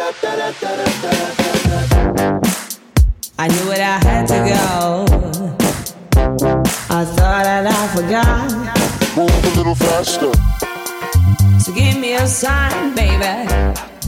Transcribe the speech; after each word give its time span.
I 0.00 0.02
knew 3.48 3.68
that 3.68 3.80
I 3.80 3.98
had 4.02 4.26
to 4.28 4.34
go. 4.48 5.04
I 6.88 7.04
thought 7.04 7.44
that 7.44 7.66
I 7.66 7.86
forgot. 7.94 8.50
Move 9.14 9.28
a 9.28 9.50
little 9.58 9.74
faster. 9.74 10.32
So 11.58 11.74
give 11.74 11.98
me 11.98 12.14
a 12.14 12.26
sign, 12.26 12.94
baby. 12.94 13.26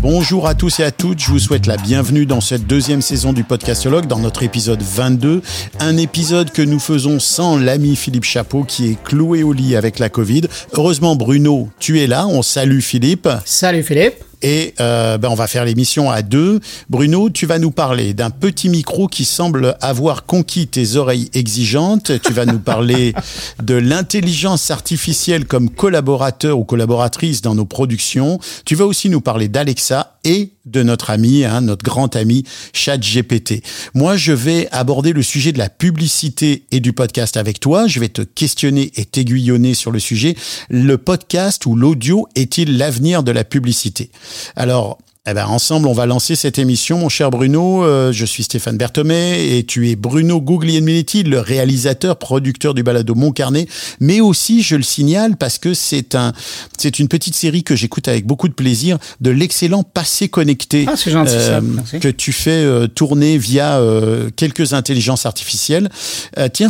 Bonjour 0.01 0.49
à 0.49 0.55
tous 0.55 0.81
et 0.81 0.85
à 0.85 0.91
toutes, 0.91 1.21
je 1.21 1.29
vous 1.29 1.39
souhaite 1.39 1.67
la 1.67 1.77
bienvenue 1.77 2.25
dans 2.25 2.41
cette 2.41 2.67
deuxième 2.67 3.03
saison 3.03 3.35
du 3.35 3.45
Podcastologue, 3.45 4.07
dans 4.07 4.19
notre 4.19 4.43
épisode 4.43 4.81
22. 4.83 5.43
Un 5.79 5.99
épisode 5.99 6.53
que 6.53 6.63
nous 6.63 6.81
faisons 6.81 7.21
sans 7.21 7.59
l'ami 7.59 7.97
Philippe 7.97 8.25
Chapeau 8.25 8.65
qui 8.65 8.91
est 8.91 8.97
cloué 9.03 9.43
au 9.43 9.53
lit 9.53 9.77
avec 9.77 9.99
la 9.99 10.09
Covid. 10.09 10.45
Heureusement 10.73 11.17
Bruno, 11.17 11.69
tu 11.79 12.01
es 12.01 12.07
là, 12.07 12.27
on 12.27 12.41
salue 12.41 12.81
Philippe. 12.81 13.29
Salut 13.45 13.83
Philippe. 13.83 14.25
Et 14.43 14.75
euh, 14.81 15.19
ben 15.19 15.29
on 15.29 15.35
va 15.35 15.47
faire 15.47 15.65
l'émission 15.65 16.11
à 16.11 16.23
deux. 16.23 16.61
Bruno, 16.91 17.31
tu 17.31 17.47
vas 17.47 17.59
nous 17.59 17.71
parler 17.71 18.15
d'un 18.15 18.31
petit 18.31 18.69
micro 18.69 19.07
qui 19.07 19.25
semble 19.25 19.77
avoir 19.81 20.27
conquis 20.27 20.67
tes 20.67 20.97
oreilles 20.97 21.31
exigeantes. 21.35 22.13
Tu 22.23 22.33
vas 22.33 22.47
nous 22.47 22.59
parler 22.59 23.15
de 23.63 23.75
l'intelligence 23.75 24.71
artificielle 24.71 25.47
comme 25.47 25.71
collaborateur 25.71 26.59
ou 26.59 26.65
collaboratrice 26.65 27.43
dans 27.43 27.55
nos 27.55 27.67
productions. 27.67 28.39
Tu 28.65 28.75
vas 28.75 28.87
aussi 28.87 29.09
nous 29.09 29.21
parler 29.21 29.49
d'Alexa 29.49 30.19
et 30.25 30.52
de 30.65 30.83
notre 30.83 31.11
ami, 31.11 31.45
hein, 31.45 31.61
notre 31.61 31.85
grand 31.85 32.15
ami 32.17 32.45
ChatGPT. 32.73 33.63
Moi, 33.95 34.17
je 34.17 34.33
vais 34.33 34.69
aborder 34.71 35.13
le 35.13 35.23
sujet 35.23 35.53
de 35.53 35.59
la 35.59 35.69
publicité 35.69 36.65
et 36.71 36.81
du 36.81 36.93
podcast 36.93 37.37
avec 37.37 37.61
toi. 37.61 37.87
Je 37.87 38.01
vais 38.01 38.09
te 38.09 38.23
questionner 38.23 38.93
et 38.97 39.05
t'aiguillonner 39.05 39.75
sur 39.75 39.91
le 39.91 39.99
sujet. 39.99 40.37
Le 40.69 40.99
podcast 40.99 41.67
ou 41.67 41.75
l'audio 41.75 42.29
est-il 42.35 42.79
l'avenir 42.79 43.23
de 43.23 43.33
la 43.33 43.45
publicité? 43.45 44.11
Alors, 44.57 44.99
eh 45.25 45.35
ben, 45.35 45.47
ensemble, 45.47 45.87
on 45.87 45.93
va 45.93 46.05
lancer 46.05 46.35
cette 46.35 46.59
émission, 46.59 46.99
mon 46.99 47.09
cher 47.09 47.31
Bruno. 47.31 47.85
Euh, 47.85 48.11
je 48.11 48.27
suis 48.27 48.43
Stéphane 48.43 48.77
Berthomé 48.77 49.57
et 49.57 49.63
tu 49.63 49.89
es 49.89 49.95
Bruno 49.95 50.41
Guglielminetti, 50.41 51.23
le 51.23 51.39
réalisateur, 51.39 52.17
producteur 52.17 52.75
du 52.75 52.83
balado 52.83 53.15
Mon 53.15 53.31
Carnet. 53.31 53.69
Mais 54.01 54.21
aussi, 54.21 54.65
je 54.65 54.75
le 54.75 54.83
signale 54.83 55.37
parce 55.37 55.59
que 55.59 55.75
c'est 55.75 56.17
un, 56.17 56.33
c'est 56.77 56.99
une 56.99 57.07
petite 57.07 57.37
série 57.37 57.63
que 57.63 57.77
j'écoute 57.77 58.09
avec 58.09 58.27
beaucoup 58.27 58.49
de 58.49 58.53
plaisir 58.53 58.99
de 59.21 59.31
l'excellent 59.31 59.85
Passé 59.85 60.29
Connecté. 60.29 60.87
Ah, 60.89 60.95
c'est 60.97 61.13
gentil, 61.13 61.39
ça. 61.39 61.61
Merci. 61.61 62.01
Que 62.01 62.09
tu 62.09 62.33
fais 62.33 62.51
euh, 62.51 62.89
tourner 62.89 63.39
via 63.39 63.79
euh, 63.79 64.29
quelques 64.35 64.73
intelligences 64.73 65.25
artificielles. 65.25 65.89
Euh, 66.37 66.49
tiens, 66.53 66.69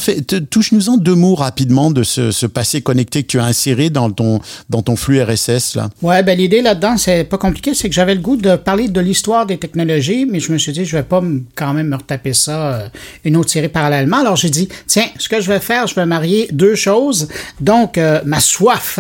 touche-nous-en 0.50 0.98
deux 0.98 1.14
mots 1.14 1.37
rapidement 1.37 1.91
de 1.91 2.03
ce, 2.03 2.31
ce 2.31 2.44
Passé 2.44 2.83
Connecté 2.83 3.22
que 3.22 3.28
tu 3.28 3.41
as 3.41 3.44
inséré 3.44 3.89
dans 3.89 4.11
ton, 4.11 4.41
dans 4.69 4.83
ton 4.83 4.97
flux 4.97 5.22
RSS, 5.22 5.75
là. 5.75 5.89
Ouais, 6.03 6.22
ben 6.22 6.37
l'idée 6.37 6.61
là-dedans, 6.61 6.98
c'est 6.98 7.25
pas 7.25 7.39
compliqué, 7.39 7.72
c'est 7.72 7.89
que 7.89 7.94
j'avais 7.94 8.14
le 8.14 8.20
goût 8.20 8.37
de 8.37 8.42
parler 8.57 8.89
de 8.89 9.01
l'histoire 9.01 9.47
des 9.47 9.59
technologies, 9.59 10.27
mais 10.27 10.41
je 10.41 10.53
me 10.53 10.59
suis 10.59 10.73
dit, 10.73 10.85
je 10.85 10.97
vais 10.97 11.03
pas 11.03 11.23
quand 11.55 11.73
même 11.73 11.89
me 11.89 11.97
retaper 11.97 12.33
ça, 12.33 12.75
euh, 12.75 12.89
une 13.25 13.37
autre 13.37 13.51
série 13.51 13.69
parallèlement. 13.69 14.19
Alors 14.19 14.37
j'ai 14.37 14.51
dit, 14.51 14.69
tiens, 14.87 15.07
ce 15.19 15.29
que 15.29 15.41
je 15.41 15.49
vais 15.49 15.61
faire, 15.61 15.87
je 15.87 15.95
vais 15.95 16.07
marier 16.07 16.49
deux 16.53 16.75
choses. 16.75 17.29
Donc, 17.61 17.99
euh, 17.99 18.21
ma 18.25 18.41
soif 18.41 18.99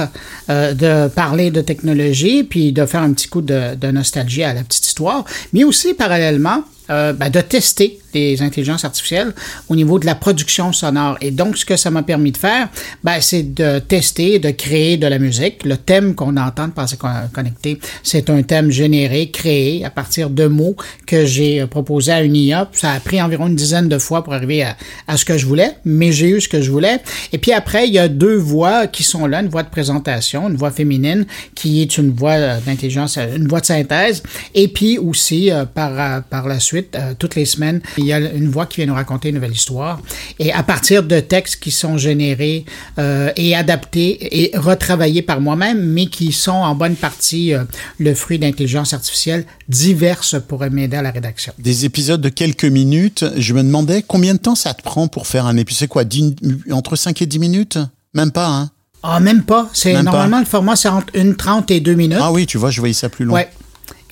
euh, 0.50 0.74
de 0.74 1.08
parler 1.08 1.50
de 1.50 1.60
technologie, 1.60 2.44
puis 2.44 2.72
de 2.72 2.86
faire 2.86 3.02
un 3.02 3.12
petit 3.12 3.28
coup 3.28 3.42
de, 3.42 3.74
de 3.74 3.90
nostalgie 3.90 4.42
à 4.42 4.54
la 4.54 4.62
petite 4.62 4.86
histoire, 4.86 5.24
mais 5.52 5.64
aussi 5.64 5.94
parallèlement, 5.94 6.64
ben, 6.88 7.30
de 7.30 7.40
tester 7.40 8.01
les 8.14 8.42
intelligences 8.42 8.84
artificielles 8.84 9.32
au 9.68 9.76
niveau 9.76 9.98
de 9.98 10.06
la 10.06 10.14
production 10.14 10.72
sonore. 10.72 11.16
Et 11.20 11.30
donc, 11.30 11.56
ce 11.56 11.64
que 11.64 11.76
ça 11.76 11.90
m'a 11.90 12.02
permis 12.02 12.32
de 12.32 12.36
faire, 12.36 12.68
ben, 13.04 13.20
c'est 13.20 13.54
de 13.54 13.78
tester, 13.78 14.38
de 14.38 14.50
créer 14.50 14.96
de 14.96 15.06
la 15.06 15.18
musique. 15.18 15.64
Le 15.64 15.76
thème 15.76 16.14
qu'on 16.14 16.36
entend 16.36 16.68
de 16.68 16.72
Passer 16.72 16.96
Con- 16.96 17.28
Connecté, 17.32 17.78
c'est 18.02 18.30
un 18.30 18.42
thème 18.42 18.70
généré, 18.70 19.30
créé 19.30 19.84
à 19.84 19.90
partir 19.90 20.30
de 20.30 20.46
mots 20.46 20.76
que 21.06 21.24
j'ai 21.26 21.60
euh, 21.60 21.66
proposé 21.66 22.12
à 22.12 22.22
une 22.22 22.36
IA. 22.36 22.68
Ça 22.72 22.92
a 22.92 23.00
pris 23.00 23.20
environ 23.20 23.46
une 23.46 23.56
dizaine 23.56 23.88
de 23.88 23.98
fois 23.98 24.24
pour 24.24 24.34
arriver 24.34 24.62
à, 24.62 24.76
à 25.06 25.16
ce 25.16 25.24
que 25.24 25.38
je 25.38 25.46
voulais, 25.46 25.76
mais 25.84 26.12
j'ai 26.12 26.28
eu 26.30 26.40
ce 26.40 26.48
que 26.48 26.60
je 26.60 26.70
voulais. 26.70 26.98
Et 27.32 27.38
puis 27.38 27.52
après, 27.52 27.86
il 27.86 27.94
y 27.94 27.98
a 27.98 28.08
deux 28.08 28.36
voix 28.36 28.86
qui 28.86 29.02
sont 29.02 29.26
là, 29.26 29.40
une 29.40 29.48
voix 29.48 29.62
de 29.62 29.70
présentation, 29.70 30.48
une 30.48 30.56
voix 30.56 30.70
féminine, 30.70 31.26
qui 31.54 31.82
est 31.82 31.98
une 31.98 32.10
voix 32.12 32.32
euh, 32.32 32.58
d'intelligence, 32.64 33.16
euh, 33.18 33.36
une 33.36 33.48
voix 33.48 33.60
de 33.60 33.66
synthèse, 33.66 34.22
et 34.54 34.68
puis 34.68 34.98
aussi 34.98 35.50
par, 35.74 36.22
par 36.24 36.48
la 36.48 36.60
suite, 36.60 36.96
toutes 37.18 37.34
les 37.34 37.44
semaines, 37.44 37.80
il 38.02 38.08
y 38.08 38.12
a 38.12 38.18
une 38.18 38.48
voix 38.48 38.66
qui 38.66 38.76
vient 38.76 38.86
nous 38.86 38.94
raconter 38.94 39.28
une 39.30 39.36
nouvelle 39.36 39.52
histoire. 39.52 40.00
Et 40.38 40.52
à 40.52 40.62
partir 40.62 41.02
de 41.02 41.20
textes 41.20 41.56
qui 41.56 41.70
sont 41.70 41.96
générés 41.96 42.64
euh, 42.98 43.30
et 43.36 43.54
adaptés 43.54 44.42
et 44.42 44.56
retravaillés 44.56 45.22
par 45.22 45.40
moi-même, 45.40 45.82
mais 45.82 46.06
qui 46.06 46.32
sont 46.32 46.52
en 46.52 46.74
bonne 46.74 46.96
partie 46.96 47.54
euh, 47.54 47.64
le 47.98 48.14
fruit 48.14 48.38
d'intelligence 48.38 48.92
artificielle 48.92 49.46
diverses 49.68 50.36
pour 50.46 50.60
m'aider 50.70 50.96
à 50.96 51.02
la 51.02 51.10
rédaction. 51.10 51.52
Des 51.58 51.84
épisodes 51.84 52.20
de 52.20 52.28
quelques 52.28 52.64
minutes. 52.64 53.24
Je 53.36 53.54
me 53.54 53.62
demandais 53.62 54.04
combien 54.06 54.34
de 54.34 54.38
temps 54.38 54.54
ça 54.54 54.74
te 54.74 54.82
prend 54.82 55.08
pour 55.08 55.26
faire 55.26 55.46
un 55.46 55.56
épisode. 55.56 55.72
C'est 55.82 55.88
quoi, 55.88 56.04
10 56.04 56.34
entre 56.70 56.96
5 56.96 57.22
et 57.22 57.26
10 57.26 57.38
minutes? 57.38 57.78
Même 58.14 58.30
pas, 58.30 58.46
hein? 58.46 58.70
Ah, 59.02 59.20
même 59.20 59.42
pas. 59.42 59.68
C'est 59.72 59.94
pas. 59.94 60.02
normalement 60.02 60.38
le 60.38 60.44
format, 60.44 60.76
c'est 60.76 60.88
entre 60.88 61.08
une 61.14 61.34
30 61.34 61.70
et 61.70 61.80
deux 61.80 61.94
minutes. 61.94 62.18
Ah 62.20 62.30
oui, 62.30 62.46
tu 62.46 62.58
vois, 62.58 62.70
je 62.70 62.80
voyais 62.80 62.94
ça 62.94 63.08
plus 63.08 63.24
long. 63.24 63.34
Ouais. 63.34 63.50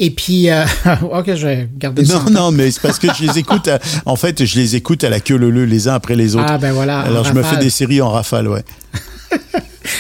Et 0.03 0.11
puis, 0.11 0.49
euh, 0.51 0.65
ok, 1.13 1.35
je 1.35 1.47
vais 1.47 1.69
garder 1.79 2.05
ça. 2.07 2.25
Non, 2.25 2.31
non, 2.31 2.51
mais 2.53 2.71
c'est 2.71 2.81
parce 2.81 2.99
que 2.99 3.09
je 3.15 3.23
les 3.23 3.39
écoute. 3.39 3.69
à- 3.69 3.79
en 4.07 4.17
fait, 4.17 4.45
je 4.47 4.59
les 4.59 4.75
écoute 4.75 5.05
à 5.05 5.11
la 5.11 5.21
queue 5.21 5.37
leu 5.37 5.65
les 5.65 5.89
uns 5.89 5.95
après 5.95 6.17
les 6.17 6.35
autres. 6.35 6.47
Ah, 6.49 6.57
ben 6.59 6.73
voilà, 6.73 7.01
Alors, 7.01 7.25
je 7.25 7.35
me 7.35 7.43
fais 7.43 7.59
des 7.59 7.71
séries 7.71 8.01
en 8.01 8.11
rafale, 8.11 8.49
ouais. 8.49 8.65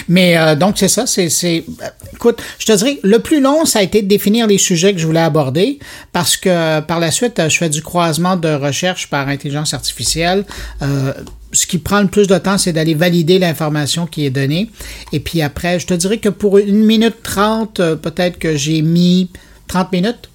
Mais 0.08 0.38
euh, 0.38 0.56
donc, 0.56 0.78
c'est 0.78 0.88
ça. 0.88 1.06
C'est, 1.06 1.28
c'est, 1.28 1.64
euh, 1.82 1.86
écoute, 2.14 2.40
je 2.58 2.64
te 2.64 2.72
dirais, 2.72 2.98
le 3.02 3.18
plus 3.18 3.42
long, 3.42 3.66
ça 3.66 3.80
a 3.80 3.82
été 3.82 4.00
de 4.00 4.08
définir 4.08 4.46
les 4.46 4.56
sujets 4.56 4.94
que 4.94 4.98
je 4.98 5.06
voulais 5.06 5.20
aborder 5.20 5.78
parce 6.12 6.36
que 6.38 6.80
par 6.80 6.98
la 6.98 7.10
suite, 7.10 7.40
je 7.48 7.56
fais 7.58 7.68
du 7.68 7.82
croisement 7.82 8.36
de 8.36 8.48
recherche 8.48 9.10
par 9.10 9.28
intelligence 9.28 9.74
artificielle. 9.74 10.44
Euh, 10.80 11.12
ce 11.52 11.66
qui 11.66 11.76
prend 11.78 12.00
le 12.00 12.08
plus 12.08 12.26
de 12.26 12.38
temps, 12.38 12.56
c'est 12.56 12.72
d'aller 12.72 12.94
valider 12.94 13.38
l'information 13.38 14.06
qui 14.06 14.24
est 14.24 14.30
donnée. 14.30 14.70
Et 15.12 15.20
puis 15.20 15.42
après, 15.42 15.78
je 15.78 15.86
te 15.86 15.94
dirais 15.94 16.18
que 16.18 16.28
pour 16.30 16.56
une 16.58 16.84
minute 16.84 17.22
trente, 17.22 17.76
peut-être 17.76 18.38
que 18.38 18.56
j'ai 18.56 18.82
mis 18.82 19.28
30 19.70 19.92
minutes 19.92 20.28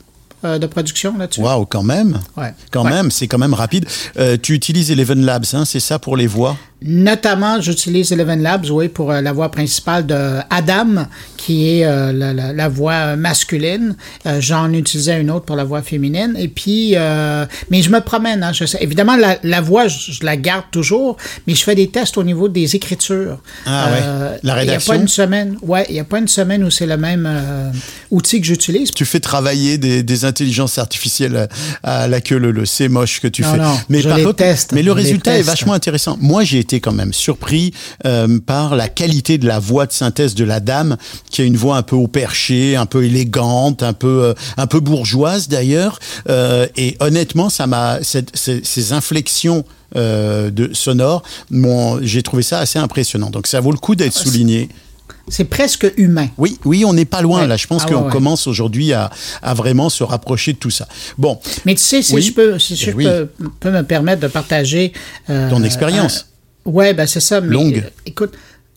euh, 0.44 0.58
de 0.60 0.68
production 0.68 1.18
là-dessus. 1.18 1.42
Waouh, 1.42 1.66
quand 1.66 1.84
même. 1.84 2.20
Ouais. 2.38 2.54
Quand 2.72 2.84
Ouais. 2.86 2.92
même, 2.92 3.12
c'est 3.12 3.28
quand 3.28 3.38
même 3.38 3.54
rapide. 3.54 3.86
Euh, 4.18 4.38
tu 4.42 4.54
utilises 4.54 4.92
Eleven 4.92 5.26
Labs, 5.26 5.46
hein, 5.54 5.66
c'est 5.66 5.80
ça 5.80 6.00
pour 6.00 6.16
les 6.18 6.28
voix? 6.28 6.56
Notamment, 6.82 7.62
j'utilise 7.62 8.12
Eleven 8.12 8.44
Labs, 8.44 8.66
oui, 8.70 8.90
pour 8.90 9.10
euh, 9.12 9.22
la 9.22 9.32
voix 9.32 9.50
principale 9.50 10.06
de 10.06 10.38
Adam, 10.50 11.08
qui 11.38 11.70
est 11.80 11.86
euh, 11.86 12.12
la, 12.12 12.34
la- 12.34 12.54
la 12.54 12.68
voix 12.70 13.16
masculine. 13.16 13.96
Euh, 14.28 14.40
J'en 14.42 14.72
utilisais 14.72 15.20
une 15.20 15.32
autre 15.32 15.46
pour 15.46 15.56
la 15.56 15.64
voix 15.64 15.82
féminine. 15.82 16.36
Et 16.38 16.48
puis, 16.50 16.92
euh, 16.96 17.46
mais 17.72 17.82
je 17.82 17.90
me 17.90 18.02
promène. 18.02 18.44
Hein, 18.44 18.52
je 18.54 18.66
sais. 18.66 18.78
Évidemment, 18.82 19.16
la, 19.16 19.38
la 19.42 19.62
voix, 19.62 19.88
je, 19.88 20.12
je 20.12 20.24
la 20.26 20.36
garde 20.38 20.66
toujours, 20.70 21.18
mais 21.48 21.56
je 21.56 21.64
fais 21.64 21.76
des 21.76 21.88
tests 21.88 22.18
au 22.18 22.24
niveau 22.24 22.50
des 22.50 22.76
écritures. 22.76 23.40
Ah 23.66 23.88
ouais. 23.92 24.00
La 24.02 24.38
Il 24.44 24.46
n'y 24.46 24.50
a 24.52 24.54
rédaction? 24.56 24.94
pas 24.94 25.00
une 25.00 25.08
semaine. 25.08 25.58
Ouais, 25.64 25.86
il 25.90 25.94
n'y 25.94 26.00
a 26.02 26.04
pas 26.04 26.20
une 26.20 26.28
semaine 26.28 26.64
où 26.64 26.70
c'est 26.70 26.86
le 26.86 26.98
même 26.98 27.28
outil 28.12 28.42
que 28.42 28.48
j'utilise. 28.48 28.92
Tu 28.92 29.06
fais 29.06 29.20
travailler 29.22 29.78
des, 29.78 30.04
des 30.04 30.26
intelligences 30.26 30.78
artificielles 30.78 31.48
à, 31.84 32.08
la 32.08 32.22
queue 32.22 32.38
leu 32.38 32.52
leu. 32.52 32.66
C'est 32.66 32.90
moche 32.90 33.22
que 33.22 33.28
tu 33.28 33.42
Non, 33.44 33.52
fais. 33.54 33.58
non, 33.60 33.78
mais 33.90 34.02
je 34.02 34.10
par 34.10 34.18
les 34.18 34.24
contre, 34.24 34.36
teste, 34.38 34.74
mais 34.74 34.84
le 34.84 34.92
résultat 34.92 35.38
est 35.38 35.42
vachement 35.42 35.74
intéressant. 35.74 36.18
Moi, 36.22 36.44
j'ai 36.44 36.65
été 36.66 36.80
quand 36.80 36.92
même 36.94 37.14
surpris 37.14 37.74
euh, 38.06 38.40
par 38.40 38.76
la 38.76 38.90
qualité 38.90 39.38
de 39.38 39.48
la 39.48 39.60
voix 39.60 39.86
de 39.86 39.92
synthèse 39.92 40.34
de 40.36 40.44
la 40.44 40.60
dame, 40.60 40.98
qui 41.30 41.42
a 41.42 41.46
une 41.46 41.58
voix 41.58 41.78
un 41.78 41.84
peu 41.84 41.96
au 41.96 42.08
perché, 42.08 42.76
un 42.76 42.86
peu 42.88 43.06
élégante, 43.06 43.84
un 43.84 43.94
peu 43.94 44.24
euh, 44.24 44.34
un 44.58 44.68
peu 44.68 44.80
bourgeoise 44.80 45.48
d'ailleurs. 45.48 46.00
Euh, 46.30 46.66
et 46.76 46.98
honnêtement, 47.00 47.50
ça 47.50 47.68
m'a 47.68 48.00
ces, 48.04 48.94
inflexions 48.94 49.64
de 49.96 50.70
sonores, 50.74 51.24
j'ai 52.02 52.22
trouvé 52.24 52.44
ça 52.44 52.60
assez 52.60 52.80
impressionnant. 52.80 53.30
Donc 53.30 53.48
ça 53.48 53.62
vaut 53.62 53.72
le 53.72 53.78
coup 53.78 53.96
d'être 53.96 54.14
souligné. 54.18 54.68
C'est 55.28 55.46
presque 55.46 55.92
humain. 55.98 56.28
Oui, 56.38 56.60
oui, 56.66 56.84
on 56.86 56.94
n'est 56.94 57.06
pas 57.06 57.22
loin 57.22 57.42
Ouais. 57.42 57.48
là. 57.48 57.58
Je 57.58 57.66
pense 57.68 57.84
Ah 57.86 57.90
qu'on 57.90 57.96
ouais, 57.96 58.06
ouais. 58.06 58.12
commence 58.12 58.46
aujourd'hui 58.48 58.94
à, 58.94 59.10
à 59.42 59.54
vraiment 59.54 59.90
se 59.90 60.04
rapprocher 60.04 60.54
de 60.54 60.58
tout 60.58 60.70
ça. 60.70 60.88
Bon, 61.18 61.40
Mais 61.66 61.74
tu 61.76 61.82
sais, 61.82 62.02
si 62.04 62.14
Oui. 62.14 62.22
je 62.22 62.34
peux, 62.34 62.60
si 62.60 62.76
je 62.76 62.92
Eh 62.92 62.94
oui. 62.94 63.06
peux, 63.06 63.30
peux 63.60 63.72
me 63.72 63.82
permettre 63.84 64.22
de 64.22 64.28
partager 64.28 64.94
euh, 65.30 65.50
Ton 65.50 65.64
expérience. 65.64 66.18
un- 66.30 66.35
ouais, 66.66 66.94
ben 66.94 67.06
c'est 67.08 67.20
ça. 67.20 67.42
Mais, 67.42 67.54
Longue. 67.54 67.84
euh, 67.86 67.90
écoute, 68.06 68.34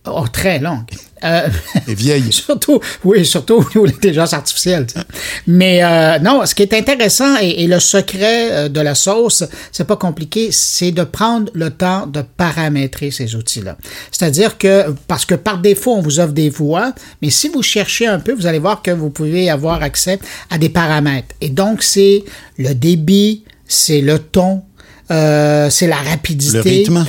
oh, 0.06 0.25
très 0.32 0.58
longue. 0.58 0.85
Euh, 1.25 1.49
et 1.88 1.94
vieille. 1.94 2.26
surtout, 2.32 2.81
oui, 3.05 3.26
surtout 3.26 3.55
au 3.55 3.64
niveau 3.64 3.87
de 3.87 3.93
l'intelligence 3.93 4.32
artificielle. 4.32 4.87
tu 4.87 4.94
sais. 4.99 5.05
Mais 5.46 5.82
euh, 5.82 6.19
non, 6.20 6.46
ce 6.46 6.55
qui 6.55 6.62
est 6.62 6.73
intéressant 6.75 7.37
et, 7.40 7.64
et 7.64 7.67
le 7.67 7.81
secret 7.81 8.52
euh, 8.52 8.69
de 8.69 8.81
la 8.81 8.94
sauce, 8.94 9.43
c'est 9.73 9.87
pas 9.87 9.96
compliqué, 9.96 10.50
c'est 10.52 10.93
de 10.93 11.02
prendre 11.02 11.50
le 11.55 11.70
temps 11.70 12.06
de 12.06 12.23
paramétrer 12.23 13.11
ces 13.11 13.35
outils-là. 13.35 13.76
C'est-à-dire 14.12 14.58
que, 14.58 14.94
parce 15.08 15.25
que 15.25 15.35
par 15.35 15.58
défaut, 15.58 15.94
on 15.96 16.02
vous 16.02 16.20
offre 16.20 16.32
des 16.32 16.50
voix, 16.50 16.93
mais 17.20 17.31
si 17.31 17.49
vous 17.49 17.62
cherchez 17.62 18.06
un 18.06 18.20
peu, 18.20 18.32
vous 18.32 18.46
allez 18.46 18.61
voir 18.61 18.82
que 18.82 18.93
vous 18.93 19.11
pouvez 19.11 19.50
avoir 19.50 19.82
accès 19.82 20.20
à 20.50 20.58
des 20.58 20.69
paramètres. 20.69 21.35
Et 21.40 21.49
donc, 21.49 21.82
c'est 21.82 22.25
le 22.58 22.75
débit, 22.75 23.43
c'est 23.67 24.00
le 24.00 24.20
ton, 24.20 24.62
euh, 25.11 25.69
c'est 25.70 25.87
la 25.88 25.96
rapidité. 25.96 26.56
Le 26.58 26.61
rythme. 26.62 27.06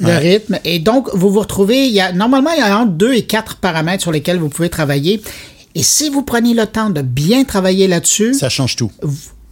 Le 0.00 0.06
Ouais. 0.06 0.18
rythme. 0.18 0.58
Et 0.64 0.78
donc, 0.78 1.08
vous 1.14 1.30
vous 1.30 1.40
retrouvez, 1.40 1.86
il 1.86 1.92
y 1.92 2.00
a, 2.00 2.12
normalement, 2.12 2.50
il 2.50 2.58
y 2.58 2.62
a 2.62 2.78
entre 2.78 2.92
deux 2.92 3.12
et 3.14 3.22
quatre 3.22 3.56
paramètres 3.56 4.02
sur 4.02 4.12
lesquels 4.12 4.38
vous 4.38 4.48
pouvez 4.48 4.68
travailler. 4.68 5.22
Et 5.76 5.82
si 5.82 6.08
vous 6.10 6.22
prenez 6.22 6.54
le 6.54 6.66
temps 6.66 6.90
de 6.90 7.00
bien 7.02 7.44
travailler 7.44 7.86
là-dessus, 7.88 8.34
Ça 8.34 8.48
change 8.48 8.76
tout. 8.76 8.90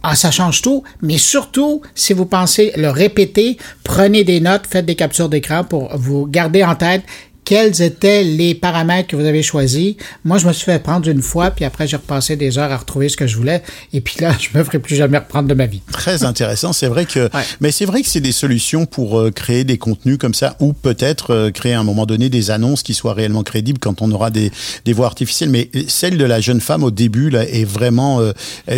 ah, 0.03 0.15
ça 0.15 0.31
change 0.31 0.61
tout, 0.61 0.83
mais 1.01 1.17
surtout, 1.17 1.81
si 1.95 2.13
vous 2.13 2.25
pensez 2.25 2.71
le 2.75 2.89
répéter, 2.89 3.57
prenez 3.83 4.23
des 4.23 4.39
notes, 4.41 4.63
faites 4.69 4.85
des 4.85 4.95
captures 4.95 5.29
d'écran 5.29 5.63
pour 5.63 5.95
vous 5.97 6.25
garder 6.27 6.63
en 6.63 6.75
tête 6.75 7.03
quels 7.45 7.81
étaient 7.81 8.23
les 8.23 8.55
paramètres 8.55 9.07
que 9.09 9.15
vous 9.15 9.25
avez 9.25 9.43
choisis. 9.43 9.95
Moi, 10.23 10.37
je 10.37 10.47
me 10.47 10.53
suis 10.53 10.65
fait 10.65 10.79
prendre 10.81 11.07
une 11.09 11.21
fois, 11.21 11.51
puis 11.51 11.65
après, 11.65 11.87
j'ai 11.87 11.97
repassé 11.97 12.35
des 12.35 12.57
heures 12.57 12.71
à 12.71 12.77
retrouver 12.77 13.09
ce 13.09 13.17
que 13.17 13.27
je 13.27 13.35
voulais, 13.37 13.61
et 13.91 14.01
puis 14.01 14.15
là, 14.21 14.33
je 14.39 14.57
me 14.57 14.63
ferai 14.63 14.79
plus 14.79 14.95
jamais 14.95 15.17
reprendre 15.17 15.47
de 15.47 15.53
ma 15.53 15.65
vie. 15.65 15.81
Très 15.91 16.23
intéressant. 16.23 16.73
C'est 16.73 16.87
vrai 16.87 17.05
que, 17.05 17.29
mais 17.61 17.71
c'est 17.71 17.85
vrai 17.85 18.01
que 18.01 18.07
c'est 18.07 18.21
des 18.21 18.31
solutions 18.31 18.85
pour 18.85 19.19
euh, 19.19 19.31
créer 19.31 19.63
des 19.63 19.77
contenus 19.77 20.17
comme 20.17 20.33
ça, 20.33 20.55
ou 20.59 20.73
peut-être 20.73 21.31
euh, 21.33 21.51
créer 21.51 21.73
à 21.73 21.79
un 21.79 21.83
moment 21.83 22.05
donné 22.05 22.29
des 22.29 22.51
annonces 22.51 22.83
qui 22.83 22.93
soient 22.93 23.13
réellement 23.13 23.43
crédibles 23.43 23.79
quand 23.79 24.01
on 24.01 24.11
aura 24.11 24.29
des, 24.29 24.51
des 24.85 24.93
voix 24.93 25.05
artificielles. 25.07 25.49
Mais 25.49 25.69
celle 25.87 26.17
de 26.17 26.25
la 26.25 26.39
jeune 26.41 26.61
femme 26.61 26.83
au 26.83 26.91
début 26.91 27.29
là 27.29 27.43
est 27.47 27.65
vraiment. 27.65 28.19
euh, 28.21 28.31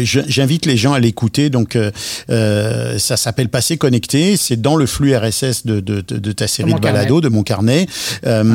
J'invite 0.03 0.65
les 0.65 0.77
gens 0.77 0.93
à 0.93 0.99
l'écouter. 0.99 1.49
Donc, 1.49 1.77
ça 2.27 3.17
s'appelle 3.17 3.49
Passer 3.49 3.77
connecté. 3.77 4.37
C'est 4.37 4.61
dans 4.61 4.75
le 4.75 4.85
flux 4.85 5.15
RSS 5.15 5.65
de, 5.65 5.79
de, 5.79 6.01
de, 6.01 6.17
de 6.17 6.31
ta 6.31 6.47
série 6.47 6.71
mon 6.71 6.77
de 6.77 6.81
balado, 6.81 7.21
de 7.21 7.29
mon 7.29 7.43
carnet. 7.43 7.87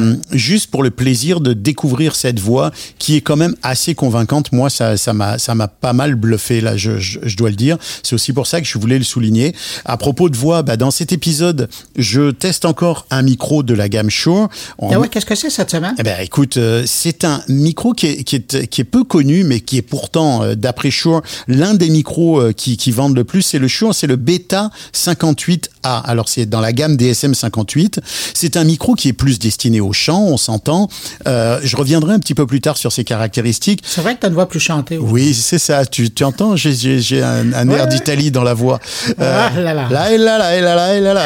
Euh, 0.01 0.17
Juste 0.33 0.71
pour 0.71 0.83
le 0.83 0.91
plaisir 0.91 1.41
de 1.41 1.53
découvrir 1.53 2.15
cette 2.15 2.39
voix 2.41 2.71
qui 2.99 3.17
est 3.17 3.21
quand 3.21 3.37
même 3.37 3.55
assez 3.63 3.95
convaincante. 3.95 4.53
Moi, 4.53 4.71
ça, 4.71 4.97
ça 4.97 5.13
m'a, 5.13 5.39
ça 5.39 5.55
m'a 5.55 5.69
pas 5.69 5.93
mal 5.93 6.15
bluffé 6.15 6.61
là. 6.61 6.77
Je, 6.77 6.99
je, 6.99 7.19
je 7.23 7.37
dois 7.37 7.51
le 7.51 7.57
dire. 7.57 7.77
C'est 8.03 8.15
aussi 8.15 8.33
pour 8.33 8.47
ça 8.47 8.61
que 8.61 8.67
je 8.67 8.79
voulais 8.79 8.99
le 8.99 9.05
souligner. 9.05 9.55
À 9.85 9.97
propos 9.97 10.29
de 10.29 10.37
voix, 10.37 10.63
bah, 10.63 10.77
dans 10.77 10.91
cet 10.91 11.13
épisode, 11.13 11.69
je 11.97 12.31
teste 12.31 12.65
encore 12.65 13.07
un 13.11 13.23
micro 13.23 13.63
de 13.63 13.75
la 13.75 13.89
gamme 13.89 14.11
Shure. 14.11 14.49
Ah 14.81 14.99
ouais, 14.99 15.09
qu'est-ce 15.09 15.27
que 15.27 15.35
c'est 15.35 15.51
cette 15.51 15.71
semaine? 15.71 15.95
eh 15.99 16.03
ben, 16.03 16.21
écoute, 16.21 16.57
euh, 16.57 16.85
c'est 16.87 17.25
un 17.25 17.43
micro 17.49 17.93
qui 17.93 18.07
est, 18.07 18.25
qui 18.25 18.37
est, 18.37 18.67
qui 18.69 18.81
est 18.81 18.85
peu 18.85 19.05
connu, 19.05 19.45
mais 19.45 19.61
qui 19.61 19.77
est 19.79 19.83
pourtant, 19.83 20.43
euh, 20.43 20.55
d'après 20.55 20.91
Shure, 20.91 21.23
l'un 21.49 21.75
des 21.75 21.91
micros 21.91 22.41
euh, 22.41 22.53
qui, 22.53 22.77
qui 22.77 22.91
vendent 22.91 23.17
le 23.17 23.25
plus. 23.25 23.43
C'est 23.43 23.59
le 23.59 23.69
Shure, 23.69 23.95
c'est 23.95 24.07
le 24.07 24.17
Beta 24.17 24.71
58A. 24.95 25.59
Alors, 25.83 26.29
c'est 26.29 26.47
dans 26.47 26.61
la 26.61 26.73
gamme 26.73 26.97
DSM 26.97 27.35
58. 27.35 28.01
C'est 28.35 28.57
un 28.57 28.65
micro 28.65 28.95
qui 28.95 29.09
est 29.09 29.13
plus 29.13 29.39
destiné 29.39 29.81
au 29.81 29.90
chant, 29.93 30.23
on 30.23 30.37
s'entend. 30.37 30.89
Euh, 31.27 31.61
je 31.63 31.77
reviendrai 31.77 32.15
un 32.15 32.19
petit 32.19 32.35
peu 32.35 32.47
plus 32.47 32.61
tard 32.61 32.77
sur 32.77 32.93
ses 32.93 33.05
caractéristiques. 33.05 33.83
C'est 33.87 34.01
vrai 34.01 34.15
que 34.15 34.21
tu 34.21 34.27
as 34.27 34.29
une 34.29 34.35
voix 34.35 34.49
plus 34.49 34.61
chantée. 34.61 34.99
Oui, 34.99 35.35
c'est 35.35 35.59
ça. 35.59 35.87
Tu, 35.87 36.11
tu 36.11 36.25
entends, 36.25 36.57
j'ai- 36.57 37.23
un, 37.23 37.53
un 37.53 37.69
air 37.69 37.85
Ouais. 37.85 37.89
d'Italie 37.89 38.31
dans 38.31 38.43
la 38.43 38.55
voix. 38.55 38.79
Ah 39.19 39.51
là 39.57 39.75
là. 39.75 39.89
Là 39.91 40.13
et 40.13 40.19
là, 40.19 40.39
là 40.39 40.57
et 40.57 40.61
là, 40.61 40.75
là 40.75 40.95
et 40.97 41.01
là, 41.01 41.21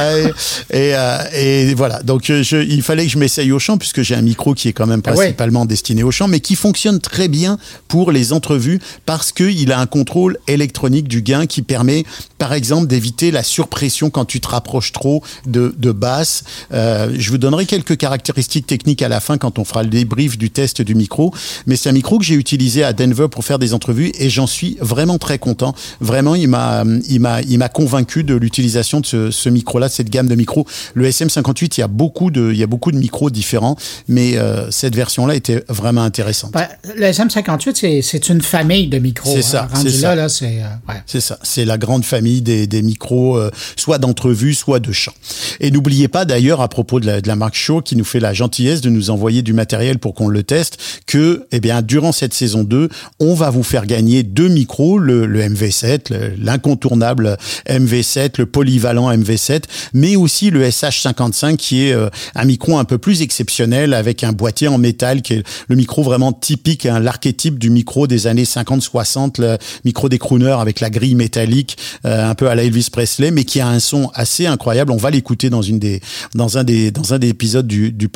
euh, 0.75 1.19
et 1.35 1.75
voilà. 1.75 2.03
Donc, 2.03 2.31
euh, 2.31 2.43
je, 2.43 2.57
il 2.57 2.83
fallait 2.83 3.05
que 3.07 3.11
je 3.13 3.19
m'essaye 3.19 3.51
au 3.53 3.59
chant 3.59 3.77
puisque 3.79 4.03
j'ai 4.03 4.15
un 4.15 4.23
micro 4.23 4.55
qui 4.55 4.69
est 4.69 4.73
quand 4.73 4.87
même 4.87 5.03
Ah 5.05 5.11
ouais. 5.11 5.17
principalement 5.17 5.65
destiné 5.67 6.03
au 6.03 6.11
chant, 6.11 6.29
mais 6.29 6.41
qui 6.41 6.55
fonctionne 6.57 7.01
très 7.01 7.29
bien 7.29 7.59
pour 7.89 8.13
les 8.13 8.33
entrevues 8.33 8.81
parce 9.07 9.33
qu'il 9.33 9.73
a 9.73 9.79
un 9.81 9.87
contrôle 9.87 10.39
électronique 10.49 11.09
du 11.09 11.23
gain 11.23 11.47
qui 11.47 11.63
permet, 11.63 12.05
par 12.39 12.53
exemple, 12.53 12.87
d'éviter 12.87 13.31
la 13.31 13.43
surpression 13.43 14.11
quand 14.11 14.25
tu 14.25 14.41
te 14.41 14.49
rapproches 14.49 14.93
trop 14.93 15.23
de, 15.47 15.75
de 15.79 15.93
basse. 15.93 16.45
Euh, 16.73 17.11
je 17.19 17.31
vous 17.31 17.39
donnerai 17.39 17.67
quelques 17.67 17.97
caractéristiques 17.97 18.54
techniques 18.63 19.03
à 19.03 19.09
la 19.09 19.21
fin 19.21 19.39
quand 19.39 19.59
on 19.59 19.65
fera 19.65 19.83
le 19.83 19.89
débrief 19.89 20.39
du 20.39 20.51
test 20.51 20.83
du 20.83 20.95
micro. 20.95 21.33
Mais 21.67 21.77
c'est 21.77 21.89
un 21.89 21.93
micro 21.93 22.19
que 22.19 22.25
j'ai 22.25 22.35
utilisé 22.35 22.85
à 22.85 22.93
Denver 22.93 23.27
pour 23.31 23.45
faire 23.45 23.59
des 23.59 23.75
entrevues 23.75 24.13
et 24.19 24.31
j'en 24.31 24.47
suis 24.47 24.77
vraiment 24.81 25.19
très 25.19 25.39
content. 25.39 25.75
Vraiment, 26.01 26.35
il 26.35 26.49
m'a, 26.49 26.85
il 27.09 27.21
m'a, 27.21 27.41
il 27.43 27.59
m'a 27.59 27.69
convaincu 27.69 28.25
de 28.25 28.35
l'utilisation 28.35 29.01
de 29.01 29.07
ce, 29.07 29.31
ce 29.31 29.49
micro-là, 29.49 29.89
de 29.89 29.93
cette 29.93 30.11
gamme 30.11 30.29
de 30.29 30.35
micros. 30.35 30.67
Le 30.95 31.09
SM58, 31.09 31.75
il 31.77 31.81
y 31.81 31.83
a 31.83 31.89
beaucoup 31.89 32.31
de, 32.31 32.51
il 32.53 32.59
y 32.59 32.63
a 32.63 32.67
beaucoup 32.67 32.93
de 32.93 32.99
micros 32.99 33.31
différents, 33.31 33.77
mais 34.09 34.37
euh, 34.37 34.71
cette 34.71 34.95
version-là 34.95 35.35
était 35.35 35.65
vraiment 35.69 36.03
intéressante. 36.03 36.55
Le 36.97 37.07
SM58, 37.07 37.75
c'est- 37.75 38.03
c'est 38.03 38.29
une 38.29 38.41
famille 38.43 38.89
de 38.89 38.99
micros. 38.99 39.31
C'est 39.33 39.39
hein. 39.39 39.43
ça, 39.43 39.69
Rendu 39.73 39.91
c'est 39.91 39.97
là, 40.03 40.09
ça. 40.11 40.15
là, 40.15 40.29
c'est. 40.29 40.63
euh, 40.63 40.67
ouais. 40.93 41.03
C'est 41.07 41.21
ça, 41.21 41.39
c'est 41.43 41.65
la 41.65 41.79
grande 41.79 42.05
famille 42.05 42.43
des, 42.43 42.67
des 42.67 42.83
micros, 42.83 43.37
euh, 43.39 43.51
soit 43.77 43.99
d'entrevue, 43.99 44.55
soit 44.55 44.81
de 44.81 44.93
chant. 44.93 45.13
Et 45.61 45.71
n'oubliez 45.71 46.09
pas 46.09 46.25
d'ailleurs, 46.25 46.61
à 46.61 46.69
propos 46.69 47.01
de 47.01 47.07
la, 47.07 47.21
de 47.21 47.29
la 47.29 47.37
marque 47.37 47.55
Shaw, 47.55 47.81
qui 47.83 47.97
nous 47.97 48.05
fait 48.05 48.21
la 48.21 48.33
gentillesse 48.45 48.83
de 48.83 48.91
nous 48.91 49.09
envoyer 49.09 49.41
du 49.43 49.55
matériel 49.55 49.99
pour 49.99 50.15
qu'on 50.15 50.29
le 50.29 50.43
teste, 50.43 50.77
que 51.07 51.47
eh 51.51 51.61
bien, 51.61 51.81
durant 51.81 52.13
cette 52.13 52.35
saison 52.35 52.63
2, 52.63 52.89
on 53.21 53.35
va 53.35 53.49
vous 53.49 53.63
faire 53.63 53.87
gagner 53.87 54.23
deux 54.23 54.49
micros, 54.49 54.99
le, 54.99 55.25
le 55.25 55.41
MV7, 55.41 56.13
le- 56.13 56.33
l'incontournable 56.39 57.39
MV7, 57.69 58.33
le 58.39 58.47
polyvalent 58.47 59.11
MV7, 59.11 59.63
mais 59.95 60.17
aussi 60.17 60.51
le 60.51 60.63
SH55, 60.69 61.57
qui 61.57 61.87
est 61.87 61.93
euh, 61.95 62.11
un 62.35 62.45
micro 62.45 62.77
un 62.77 62.85
peu 62.85 62.99
plus 62.99 63.23
exceptionnel, 63.23 63.95
avec 63.95 64.23
un 64.25 64.33
boîtier 64.33 64.69
en 64.69 64.77
métal, 64.77 65.23
qui 65.23 65.35
est 65.35 65.43
le 65.69 65.77
micro 65.77 66.03
vraiment 66.03 66.33
typique, 66.35 66.85
hein, 66.87 67.01
l'archétype 67.01 67.59
du 67.59 67.71
micro 67.71 68.07
des 68.07 68.27
années 68.27 68.45
50-60, 68.45 69.41
le 69.41 69.57
micro 69.87 70.09
des 70.11 70.19
crooners 70.19 70.57
avec 70.61 70.81
la 70.81 70.91
grille 70.91 71.15
métallique, 71.15 71.79
euh, 72.05 72.29
un 72.31 72.35
peu 72.35 72.49
à 72.51 72.55
la 72.55 72.65
Elvis 72.65 72.89
Presley, 72.93 73.31
mais 73.31 73.45
qui 73.45 73.61
a 73.61 73.69
un 73.69 73.81
son 73.81 74.11
assez 74.15 74.47
incroyable. 74.47 74.93
On 74.93 74.97
va 74.99 75.11
l'écouter 75.11 75.49
dans 75.51 75.63
une 75.63 75.79
des, 75.79 76.01
dans 76.35 76.59
un 76.59 76.65
des, 76.65 76.91
dans 76.91 77.15
un 77.15 77.19
des 77.19 77.29
épisodes 77.29 77.67
du, 77.67 77.91
du 77.93 78.09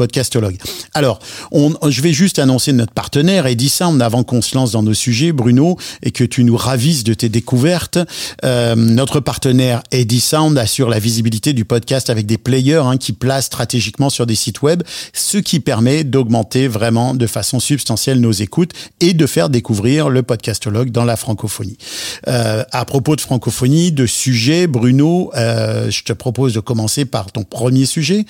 Alors, 0.95 1.21
je 1.53 2.03
vais 2.03 2.13
juste 2.13 2.39
annoncer 2.39 2.73
notre 2.73 2.93
partenaire, 2.93 3.47
Edison, 3.47 4.01
avant 4.01 4.25
qu'on 4.25 4.43
se 4.43 4.55
lance 4.55 4.73
dans 4.73 4.83
nos 4.83 4.95
sujets, 4.95 5.33
Bruno, 5.33 5.79
et 6.03 6.11
que 6.11 6.25
tu 6.25 6.45
nous 6.45 6.57
ravisses 6.57 7.05
de 7.05 7.15
tes 7.15 7.29
découvertes. 7.29 7.99
Euh, 8.45 8.75
notre 8.75 9.21
partenaire 9.21 9.83
Edison 9.91 10.57
assure 10.57 10.89
la 10.89 10.99
visibilité 10.99 11.53
du 11.53 11.65
podcast 11.65 12.11
avec 12.11 12.27
des 12.27 12.39
players 12.39 12.83
hein, 12.85 12.97
qui 12.97 13.13
placent 13.13 13.47
stratégiquement 13.47 14.11
sur 14.11 14.27
des 14.27 14.35
sites 14.35 14.63
web, 14.63 14.83
ce 15.13 15.39
qui 15.39 15.61
permet 15.61 16.05
d'augmenter 16.05 16.69
vraiment 16.69 17.15
de 17.15 17.27
façon 17.27 17.61
substantielle 17.61 18.21
nos 18.21 18.33
écoutes 18.33 18.73
et 19.01 19.15
de 19.15 19.27
faire 19.27 19.49
découvrir 19.49 20.09
le 20.09 20.23
podcastologue 20.23 20.91
dans 20.91 21.05
la 21.05 21.17
francophonie. 21.17 21.79
Euh, 22.27 22.65
à 22.73 22.85
propos 22.85 23.17
de 23.17 23.21
francophonie, 23.21 23.93
de 23.93 24.07
sujets, 24.07 24.67
Bruno, 24.67 25.31
euh, 25.37 25.91
je 25.91 26.03
te 26.03 26.13
propose 26.13 26.55
de 26.55 26.61
commencer 26.61 27.05
par 27.05 27.31
ton 27.33 27.45
premier 27.45 27.87
sujet. 27.87 28.25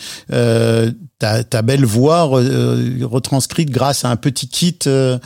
Ta 1.19 1.63
belle 1.63 1.78
voix 1.87 2.29
euh, 2.39 2.99
retranscrite 3.03 3.71
grâce 3.71 4.05
à 4.05 4.11
un 4.11 4.17
petit 4.17 4.49
kit. 4.49 4.79
euh, 4.87 5.19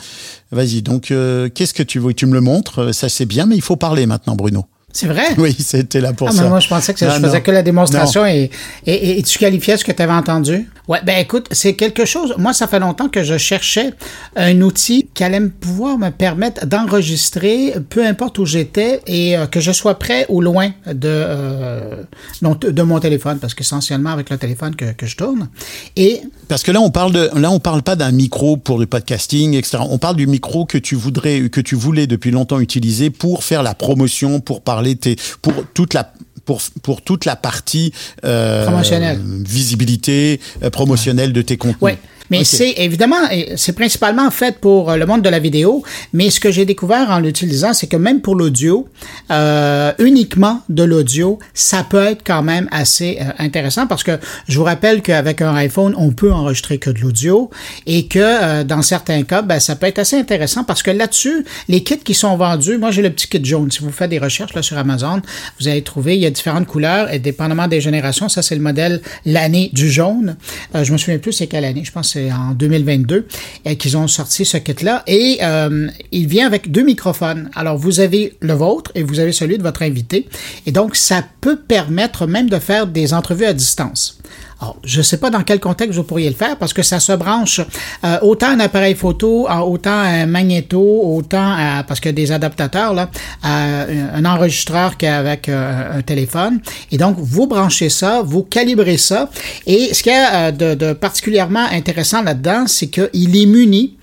Vas-y, 0.51 0.81
donc 0.81 1.11
euh, 1.11 1.49
qu'est-ce 1.49 1.73
que 1.73 1.83
tu 1.83 1.99
veux? 1.99 2.13
Tu 2.13 2.25
me 2.25 2.33
le 2.33 2.41
montres, 2.41 2.93
ça 2.93 3.09
c'est 3.09 3.25
bien, 3.25 3.45
mais 3.45 3.55
il 3.55 3.61
faut 3.61 3.75
parler 3.75 4.05
maintenant, 4.05 4.35
Bruno. 4.35 4.65
C'est 4.95 5.07
vrai? 5.07 5.23
Oui, 5.39 5.55
c'était 5.57 6.01
là 6.01 6.13
pour 6.13 6.27
Ah, 6.29 6.31
ça. 6.31 6.43
mais 6.43 6.49
moi, 6.49 6.59
je 6.59 6.67
pensais 6.67 6.93
que 6.93 6.99
ça- 6.99 7.07
Non, 7.07 7.15
je 7.15 7.21
faisais 7.21 7.37
non. 7.37 7.43
que 7.43 7.49
la 7.49 7.63
démonstration 7.63 8.27
et, 8.27 8.51
et, 8.85 8.93
et- 8.93 9.17
et 9.19 9.23
tu 9.23 9.39
qualifiais 9.39 9.75
ce 9.77 9.83
que 9.83 9.91
tu 9.91 9.99
avais 10.03 10.13
entendu? 10.13 10.69
Ouais, 10.87 10.99
ben 11.03 11.17
écoute, 11.17 11.47
c'est 11.51 11.73
quelque 11.75 12.05
chose. 12.05 12.35
Moi, 12.37 12.53
ça 12.53 12.67
fait 12.67 12.79
longtemps 12.79 13.09
que 13.09 13.23
je 13.23 13.37
cherchais 13.39 13.93
un 14.35 14.61
outil 14.61 15.07
qui 15.15 15.23
allait 15.23 15.39
me 15.39 15.49
pouvoir 15.49 15.97
me 15.97 16.09
permettre 16.11 16.67
d'enregistrer, 16.67 17.73
peu 17.89 18.05
importe 18.05 18.37
où 18.37 18.45
j'étais, 18.45 19.01
et 19.07 19.35
euh, 19.35 19.47
que 19.47 19.59
je 19.59 19.71
sois 19.71 19.97
près 19.97 20.27
ou 20.29 20.41
loin 20.41 20.69
de, 20.85 20.93
euh, 21.07 22.03
non, 22.43 22.55
de 22.61 22.81
mon 22.83 22.99
téléphone, 22.99 23.39
parce 23.39 23.53
qu'essentiellement 23.55 24.11
avec 24.11 24.29
le 24.29 24.37
téléphone 24.37 24.75
que, 24.75 24.91
que 24.91 25.05
je 25.07 25.15
tourne. 25.17 25.49
Et 25.95 26.21
Parce 26.47 26.63
que 26.63 26.71
là, 26.71 26.81
on 26.81 26.89
parle 26.91 27.11
de, 27.13 27.29
là, 27.35 27.51
on 27.51 27.59
parle 27.59 27.81
pas 27.83 27.95
d'un 27.95 28.11
micro 28.11 28.57
pour 28.57 28.77
le 28.77 28.85
podcasting, 28.85 29.53
etc. 29.53 29.79
On 29.89 29.97
parle 29.97 30.15
du 30.15 30.27
micro 30.27 30.65
que 30.65 30.77
tu 30.77 30.95
voudrais, 30.95 31.49
que 31.49 31.61
tu 31.61 31.75
voulais 31.75 32.07
depuis 32.07 32.31
longtemps 32.31 32.59
utiliser 32.59 33.09
pour 33.09 33.43
faire 33.43 33.63
la 33.63 33.73
promotion, 33.73 34.39
pour 34.39 34.61
parler 34.61 34.95
tes, 34.95 35.15
pour 35.41 35.53
toute 35.73 35.93
la, 35.93 36.11
pour, 36.45 36.61
pour 36.81 37.01
toute 37.01 37.25
la 37.25 37.35
partie 37.35 37.93
euh, 38.25 38.65
Promotionnelle. 38.65 39.19
visibilité 39.23 40.39
euh, 40.63 40.69
promotionnelle 40.69 41.33
de 41.33 41.41
tes 41.41 41.57
contenus. 41.57 41.81
Ouais. 41.81 41.99
Mais 42.29 42.43
c'est 42.43 42.73
évidemment, 42.77 43.17
c'est 43.55 43.73
principalement 43.73 44.29
fait 44.31 44.57
pour 44.59 44.89
euh, 44.89 44.97
le 44.97 45.05
monde 45.05 45.21
de 45.21 45.29
la 45.29 45.39
vidéo. 45.39 45.83
Mais 46.13 46.29
ce 46.29 46.39
que 46.39 46.51
j'ai 46.51 46.65
découvert 46.65 47.09
en 47.09 47.19
l'utilisant, 47.19 47.73
c'est 47.73 47.87
que 47.87 47.97
même 47.97 48.21
pour 48.21 48.35
l'audio, 48.35 48.87
euh, 49.31 49.91
uniquement 49.99 50.61
de 50.69 50.83
l'audio, 50.83 51.39
ça 51.53 51.83
peut 51.83 52.03
être 52.03 52.21
quand 52.25 52.43
même 52.43 52.67
assez 52.71 53.19
euh, 53.21 53.25
intéressant 53.39 53.87
parce 53.87 54.03
que 54.03 54.19
je 54.47 54.57
vous 54.57 54.63
rappelle 54.63 55.01
qu'avec 55.01 55.41
un 55.41 55.55
iPhone, 55.55 55.93
on 55.97 56.11
peut 56.11 56.31
enregistrer 56.31 56.77
que 56.77 56.89
de 56.89 56.99
l'audio 56.99 57.49
et 57.85 58.07
que 58.07 58.19
euh, 58.19 58.63
dans 58.63 58.81
certains 58.81 59.23
cas, 59.23 59.41
ben, 59.41 59.59
ça 59.59 59.75
peut 59.75 59.87
être 59.87 59.99
assez 59.99 60.17
intéressant 60.17 60.63
parce 60.63 60.83
que 60.83 60.91
là-dessus, 60.91 61.45
les 61.67 61.83
kits 61.83 61.97
qui 61.97 62.13
sont 62.13 62.35
vendus, 62.35 62.77
moi 62.77 62.91
j'ai 62.91 63.01
le 63.01 63.09
petit 63.09 63.27
kit 63.27 63.43
jaune. 63.43 63.71
Si 63.71 63.79
vous 63.79 63.91
faites 63.91 64.09
des 64.09 64.19
recherches 64.19 64.53
là, 64.53 64.61
sur 64.61 64.77
Amazon, 64.77 65.21
vous 65.59 65.67
allez 65.67 65.83
trouver, 65.83 66.15
il 66.15 66.21
y 66.21 66.25
a 66.25 66.31
différentes 66.31 66.67
couleurs 66.67 67.11
et 67.11 67.19
dépendamment 67.19 67.67
des 67.67 67.81
générations, 67.81 68.29
ça 68.29 68.41
c'est 68.41 68.55
le 68.55 68.61
modèle 68.61 69.01
l'année 69.25 69.69
du 69.73 69.89
jaune. 69.89 70.35
Je 70.73 70.91
me 70.91 70.97
souviens 70.97 71.17
plus 71.17 71.33
c'est 71.33 71.47
quelle 71.47 71.65
année, 71.65 71.83
je 71.83 71.91
pense 71.91 72.13
c'est 72.13 72.22
en 72.31 72.53
2022 72.53 73.27
euh, 73.67 73.75
qu'ils 73.75 73.97
ont 73.97 74.07
sorti 74.07 74.45
ce 74.45 74.57
kit-là 74.57 75.03
et 75.07 75.39
euh, 75.41 75.87
il 76.11 76.27
vient 76.27 76.47
avec 76.47 76.71
deux 76.71 76.83
microphones. 76.83 77.49
Alors 77.55 77.77
vous 77.77 77.99
avez 77.99 78.35
le 78.39 78.53
vôtre 78.53 78.91
et 78.95 79.03
vous 79.03 79.19
avez 79.19 79.31
celui 79.31 79.57
de 79.57 79.63
votre 79.63 79.81
invité 79.81 80.27
et 80.65 80.71
donc 80.71 80.95
ça 80.95 81.23
peut 81.41 81.57
permettre 81.57 82.27
même 82.27 82.49
de 82.49 82.59
faire 82.59 82.87
des 82.87 83.13
entrevues 83.13 83.45
à 83.45 83.53
distance. 83.53 84.19
Alors, 84.63 84.77
je 84.85 84.99
ne 84.99 85.03
sais 85.03 85.17
pas 85.17 85.29
dans 85.29 85.43
quel 85.43 85.59
contexte 85.59 85.97
vous 85.97 86.05
pourriez 86.05 86.29
le 86.29 86.35
faire 86.35 86.55
parce 86.55 86.71
que 86.71 86.83
ça 86.83 87.01
se 87.01 87.11
branche 87.11 87.59
euh, 88.05 88.17
autant 88.21 88.47
un 88.47 88.61
appareil 88.61 88.95
photo, 88.95 89.45
euh, 89.49 89.55
autant 89.57 89.91
un 89.91 90.25
magnéto, 90.25 90.79
autant 90.79 91.51
euh, 91.51 91.83
parce 91.85 91.99
qu'il 91.99 92.07
y 92.07 92.13
a 92.13 92.13
des 92.13 92.31
adaptateurs 92.31 92.93
là, 92.93 93.09
euh, 93.45 94.07
un 94.13 94.23
enregistreur 94.23 94.95
qu'avec 94.95 95.49
un 95.49 96.01
téléphone. 96.01 96.61
Et 96.93 96.97
donc 96.97 97.17
vous 97.19 97.45
branchez 97.45 97.89
ça, 97.89 98.21
vous 98.23 98.43
calibrez 98.43 98.95
ça. 98.95 99.29
Et 99.67 99.93
ce 99.93 100.01
qui 100.01 100.11
est 100.11 100.27
euh, 100.33 100.75
de, 100.75 100.93
particulièrement 100.93 101.65
intéressant 101.69 102.21
là-dedans, 102.21 102.63
c'est 102.65 102.87
qu'il 102.87 103.35
est 103.35 103.45
muni 103.45 103.97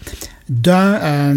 d'un 0.50 1.32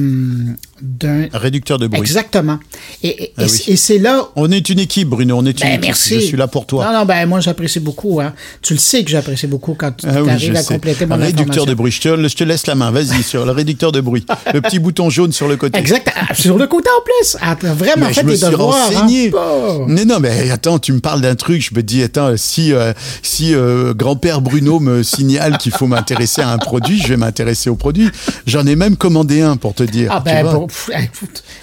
d'un 0.83 1.27
Réducteur 1.33 1.79
de 1.79 1.87
bruit. 1.87 2.01
exactement. 2.01 2.59
Et, 3.03 3.23
et, 3.23 3.33
Ah 3.37 3.43
et 3.43 3.45
oui. 3.45 3.49
c- 3.49 3.71
et 3.71 3.75
c'est 3.77 3.97
là 3.97 4.27
On 4.35 4.51
est 4.51 4.69
une 4.69 4.79
équipe, 4.79 5.07
Bruno. 5.09 5.37
On 5.37 5.45
est 5.45 5.51
une 5.51 5.65
ben, 5.67 5.69
équipe. 5.73 5.83
merci. 5.85 6.15
Je 6.15 6.19
suis 6.19 6.37
là 6.37 6.47
pour 6.47 6.65
toi. 6.65 6.85
Non, 6.91 6.99
non, 6.99 7.05
ben, 7.05 7.25
moi, 7.27 7.39
j'apprécie 7.39 7.79
beaucoup. 7.79 8.19
Hein. 8.21 8.33
Tu 8.61 8.73
le 8.73 8.79
sais 8.79 9.03
que 9.03 9.09
j'apprécie 9.09 9.47
beaucoup 9.47 9.73
quand 9.75 9.91
tu 9.95 10.05
Ah 10.09 10.21
oui, 10.21 10.29
arrives 10.29 10.55
à 10.55 10.61
sais. 10.61 10.73
compléter 10.73 11.05
mon 11.05 11.15
Un 11.15 11.19
réducteur 11.19 11.65
de 11.65 11.73
bruit. 11.73 11.91
Je 11.91 12.01
te, 12.01 12.27
je 12.27 12.35
te 12.35 12.43
laisse 12.43 12.67
la 12.67 12.75
main. 12.75 12.91
Vas-y, 12.91 13.23
sur 13.23 13.45
le 13.45 13.51
réducteur 13.51 13.91
de 13.91 14.01
bruit. 14.01 14.25
Le 14.53 14.59
petit 14.61 14.79
bouton 14.79 15.09
jaune 15.09 15.31
sur 15.31 15.47
le 15.47 15.55
côté. 15.55 15.79
Exact. 15.79 16.11
Ah, 16.15 16.33
Sur 16.35 16.57
le 16.57 16.67
côté 16.67 16.89
en 16.89 17.01
plus. 17.03 17.37
Ah, 17.41 17.55
t'as 17.59 17.73
vraiment 17.73 18.07
Mais 18.07 18.13
fait 18.13 18.21
je 18.21 18.25
me 18.25 18.31
tes 18.31 18.37
suis 18.37 18.49
devoirs. 18.51 18.89
renseigné. 18.89 19.27
Hein? 19.29 19.31
Oh. 19.35 19.85
Mais 19.87 20.03
non, 20.05 20.19
mais 20.19 20.51
attends, 20.51 20.79
tu 20.79 20.91
me 20.93 20.99
parles 20.99 21.21
d'un 21.21 21.35
truc. 21.35 21.61
Je 21.67 21.73
me 21.75 21.81
dis, 21.81 22.03
attends, 22.03 22.35
si 22.35 22.73
euh, 22.73 22.91
si 23.21 23.53
euh, 23.55 23.93
grand-père 23.93 24.41
Bruno 24.41 24.79
me 24.79 25.01
signale 25.03 25.57
qu'il 25.57 25.71
faut 25.71 25.87
m'intéresser 25.87 26.41
à 26.41 26.49
un 26.51 26.57
produit, 26.57 26.99
je 27.01 27.07
vais 27.07 27.17
m'intéresser 27.17 27.69
au 27.69 27.75
produit. 27.75 28.09
J'en 28.47 28.65
ai 28.65 28.75
même 28.75 28.97
commandé 28.97 29.41
un 29.41 29.55
pour 29.55 29.73
te 29.73 29.83
dire. 29.83 30.09
Ah, 30.11 30.19
ben, 30.19 30.43
vois. 30.45 30.67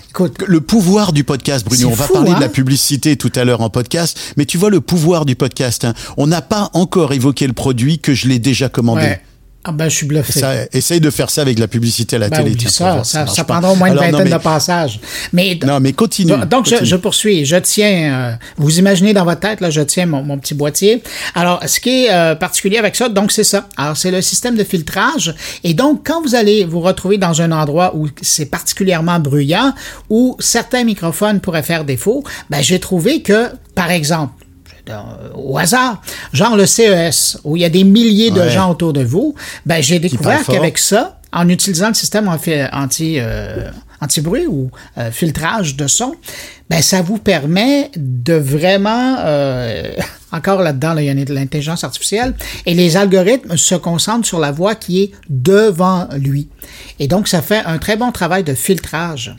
Écoute, 0.09 0.39
Le 0.47 0.61
pouvoir 0.61 1.13
du 1.13 1.25
podcast, 1.25 1.65
Bruno. 1.65 1.89
On 1.89 1.95
va 1.95 2.07
fou, 2.07 2.15
parler 2.15 2.31
de 2.31 2.37
hein? 2.37 2.41
la 2.41 2.49
publicité 2.49 3.17
tout 3.17 3.33
à 3.35 3.45
l'heure 3.45 3.61
en 3.61 3.71
podcast, 3.71 4.19
mais 4.37 4.45
tu 4.47 4.59
vois 4.59 4.71
le 4.71 4.81
pouvoir 4.81 5.25
du 5.25 5.37
podcast. 5.37 5.85
hein. 5.85 5.95
On 6.17 6.27
n'a 6.27 6.43
pas 6.43 6.71
encore 6.75 7.13
évoqué 7.13 7.47
le 7.47 7.53
produit 7.53 7.99
que 7.99 8.15
je 8.15 8.29
l'ai 8.29 8.39
déjà 8.39 8.69
commandé. 8.69 9.03
ouais. 9.03 9.23
Ah, 9.63 9.73
ben, 9.73 9.91
je 9.91 9.95
suis 9.97 10.07
bluffé. 10.07 10.41
Ça, 10.41 10.55
essaye 10.73 11.01
de 11.01 11.11
faire 11.11 11.29
ça 11.29 11.43
avec 11.43 11.59
la 11.59 11.69
publicité 11.69 12.17
à 12.17 12.19
la 12.19 12.29
Ben, 12.31 12.43
télé. 12.43 12.57
tiens, 12.57 12.71
ça, 12.71 12.93
voir, 12.95 13.05
ça, 13.07 13.27
ça 13.27 13.45
pas. 13.45 13.53
prendra 13.55 13.73
au 13.73 13.77
moins 13.77 13.89
une 13.89 13.93
Alors, 13.99 14.05
non, 14.05 14.11
vingtaine 14.13 14.33
mais- 14.33 14.39
de 14.39 14.43
passages. 14.43 15.01
Mais, 15.35 15.59
Non, 15.67 15.81
mais 15.81 15.93
continue. 15.93 16.33
donc, 16.49 16.67
je, 16.67 16.97
poursuis. 16.97 17.45
Je 17.45 17.57
tiens, 17.57 18.15
euh, 18.15 18.33
vous 18.57 18.79
imaginez 18.79 19.13
dans 19.13 19.25
votre 19.27 19.41
tête, 19.41 19.61
là, 19.61 19.69
je 19.69 19.83
tiens 19.83 20.07
mon, 20.07 20.23
mon 20.23 20.39
petit 20.39 20.55
boîtier. 20.55 21.03
Alors, 21.35 21.61
ce 21.67 21.79
qui 21.79 22.07
est 22.07 22.11
euh, 22.11 22.35
particulier 22.35 22.79
avec 22.79 22.97
ça, 22.97 23.11
donc, 23.11 23.33
c'est 23.33 23.45
ça. 23.45 23.69
Alors, 23.77 23.99
c'est 23.99 24.11
le 24.11 24.23
système 24.23 24.57
de 24.57 24.65
filtrage. 24.65 25.35
Et 25.63 25.75
donc, 25.75 26.07
quand 26.07 26.23
vous 26.23 26.35
allez 26.35 26.65
vous 26.65 26.81
retrouver 26.81 27.19
dans 27.19 27.43
un 27.43 27.53
endroit 27.53 27.95
où 27.95 28.09
c'est 28.23 28.47
particulièrement 28.47 29.19
bruyant, 29.21 29.75
où 30.09 30.37
certains 30.41 30.85
microphones 30.85 31.41
pourraient 31.41 31.63
faire 31.63 31.85
défaut, 31.85 32.25
ben, 32.49 32.63
j'ai 32.63 32.81
trouvé 32.81 33.21
que, 33.21 33.49
par 33.75 33.91
exemple, 33.91 34.33
au 35.35 35.59
hasard, 35.59 36.01
genre 36.33 36.57
le 36.57 36.67
CES, 36.67 37.39
où 37.45 37.57
il 37.57 37.63
y 37.63 37.65
a 37.65 37.69
des 37.69 37.85
milliers 37.85 38.31
de 38.31 38.41
Ouais. 38.41 38.51
gens 38.51 38.71
autour 38.71 38.93
de 38.93 39.03
vous, 39.03 39.35
ben, 39.67 39.83
j'ai 39.83 39.99
découvert 39.99 40.45
qu'avec 40.45 40.79
ça, 40.79 41.19
en 41.33 41.49
utilisant 41.49 41.89
le 41.89 41.95
système 41.95 42.27
anti, 42.29 42.53
anti, 42.73 43.17
euh, 43.19 43.71
anti-bruit 44.01 44.47
ou 44.49 44.71
euh, 44.99 45.11
filtrage 45.11 45.77
de 45.77 45.87
son, 45.87 46.15
ben, 46.69 46.83
ça 46.83 47.03
vous 47.03 47.19
permet 47.19 47.91
de 47.97 48.35
vraiment, 48.35 49.17
euh, 49.21 49.93
encore 50.33 50.63
là-dedans, 50.63 50.95
là, 50.95 51.03
il 51.03 51.07
y 51.07 51.11
a 51.11 51.25
de 51.25 51.35
l'intelligence 51.35 51.85
artificielle, 51.85 52.35
et 52.67 52.75
les 52.75 52.97
algorithmes 52.97 53.57
se 53.57 53.75
concentrent 53.75 54.27
sur 54.27 54.41
la 54.41 54.51
voix 54.53 54.75
qui 54.75 55.03
est 55.03 55.13
devant 55.29 56.09
lui. 56.17 56.49
Et 56.99 57.07
donc, 57.09 57.29
ça 57.29 57.43
fait 57.43 57.63
un 57.67 57.79
très 57.79 57.97
bon 57.97 58.11
travail 58.13 58.43
de 58.45 58.55
filtrage. 58.55 59.35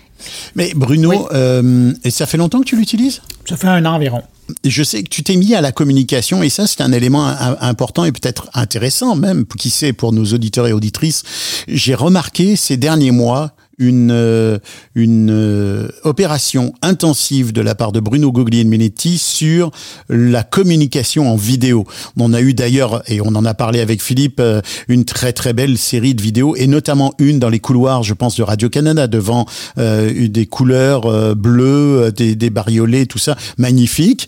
Mais 0.56 0.72
Bruno, 0.76 1.10
Oui. 1.10 1.18
euh, 1.34 1.94
et 2.04 2.12
ça 2.12 2.26
fait 2.26 2.38
longtemps 2.38 2.60
que 2.60 2.66
tu 2.66 2.76
l'utilises? 2.76 3.22
Ça 3.48 3.58
fait 3.58 3.68
un 3.68 3.86
an 3.86 3.96
environ. 3.96 4.22
je 4.66 4.84
sais 4.84 5.02
que 5.04 5.10
tu 5.10 5.24
t'es 5.24 5.36
mis 5.38 5.56
à 5.56 5.62
la 5.62 5.72
communication 5.72 6.44
et 6.44 6.50
ça 6.50 6.68
c'est 6.68 6.82
un 6.82 6.92
élément 6.92 7.26
im- 7.26 7.56
important 7.62 8.04
et 8.06 8.12
peut-être 8.12 8.50
intéressant 8.54 9.16
même 9.16 9.46
qui 9.46 9.70
sait 9.70 9.94
pour 9.94 10.12
nos 10.12 10.26
auditeurs 10.26 10.68
et 10.68 10.74
auditrices. 10.74 11.24
J'ai 11.70 11.96
remarqué 11.96 12.56
ces 12.58 12.76
derniers 12.78 13.12
mois 13.12 13.52
une 13.82 14.12
euh, 14.12 14.60
une 14.96 15.30
euh, 15.32 15.90
opération 16.04 16.74
intensive 16.82 17.52
de 17.52 17.62
la 17.62 17.76
part 17.76 17.92
de 17.92 18.00
Bruno 18.00 18.32
Guglielminetti 18.32 19.18
sur 19.18 19.72
la 20.08 20.44
communication 20.44 21.30
en 21.32 21.36
vidéo. 21.36 21.86
On 22.18 22.34
a 22.34 22.42
eu 22.42 22.54
d'ailleurs 22.54 23.02
et 23.08 23.20
on 23.20 23.36
en 23.36 23.44
a 23.44 23.54
parlé 23.54 23.82
avec 23.82 24.02
Philippe 24.02 24.40
euh, 24.40 24.62
une 24.88 25.04
très 25.04 25.34
très 25.34 25.54
belle 25.54 25.78
série 25.78 26.14
de 26.14 26.22
vidéos 26.22 26.56
et 26.56 26.68
notamment 26.68 27.14
une 27.18 27.40
dans 27.40 27.50
les 27.50 27.60
couloirs, 27.60 28.04
je 28.04 28.14
pense 28.14 28.38
de 28.38 28.44
Radio 28.44 28.70
Canada 28.70 29.08
devant 29.08 29.46
des 29.78 30.46
couleurs 30.46 31.36
bleues, 31.36 32.12
des, 32.12 32.36
des 32.36 32.50
bariolets, 32.50 33.08
tout 33.08 33.18
ça, 33.18 33.36
magnifique. 33.58 34.28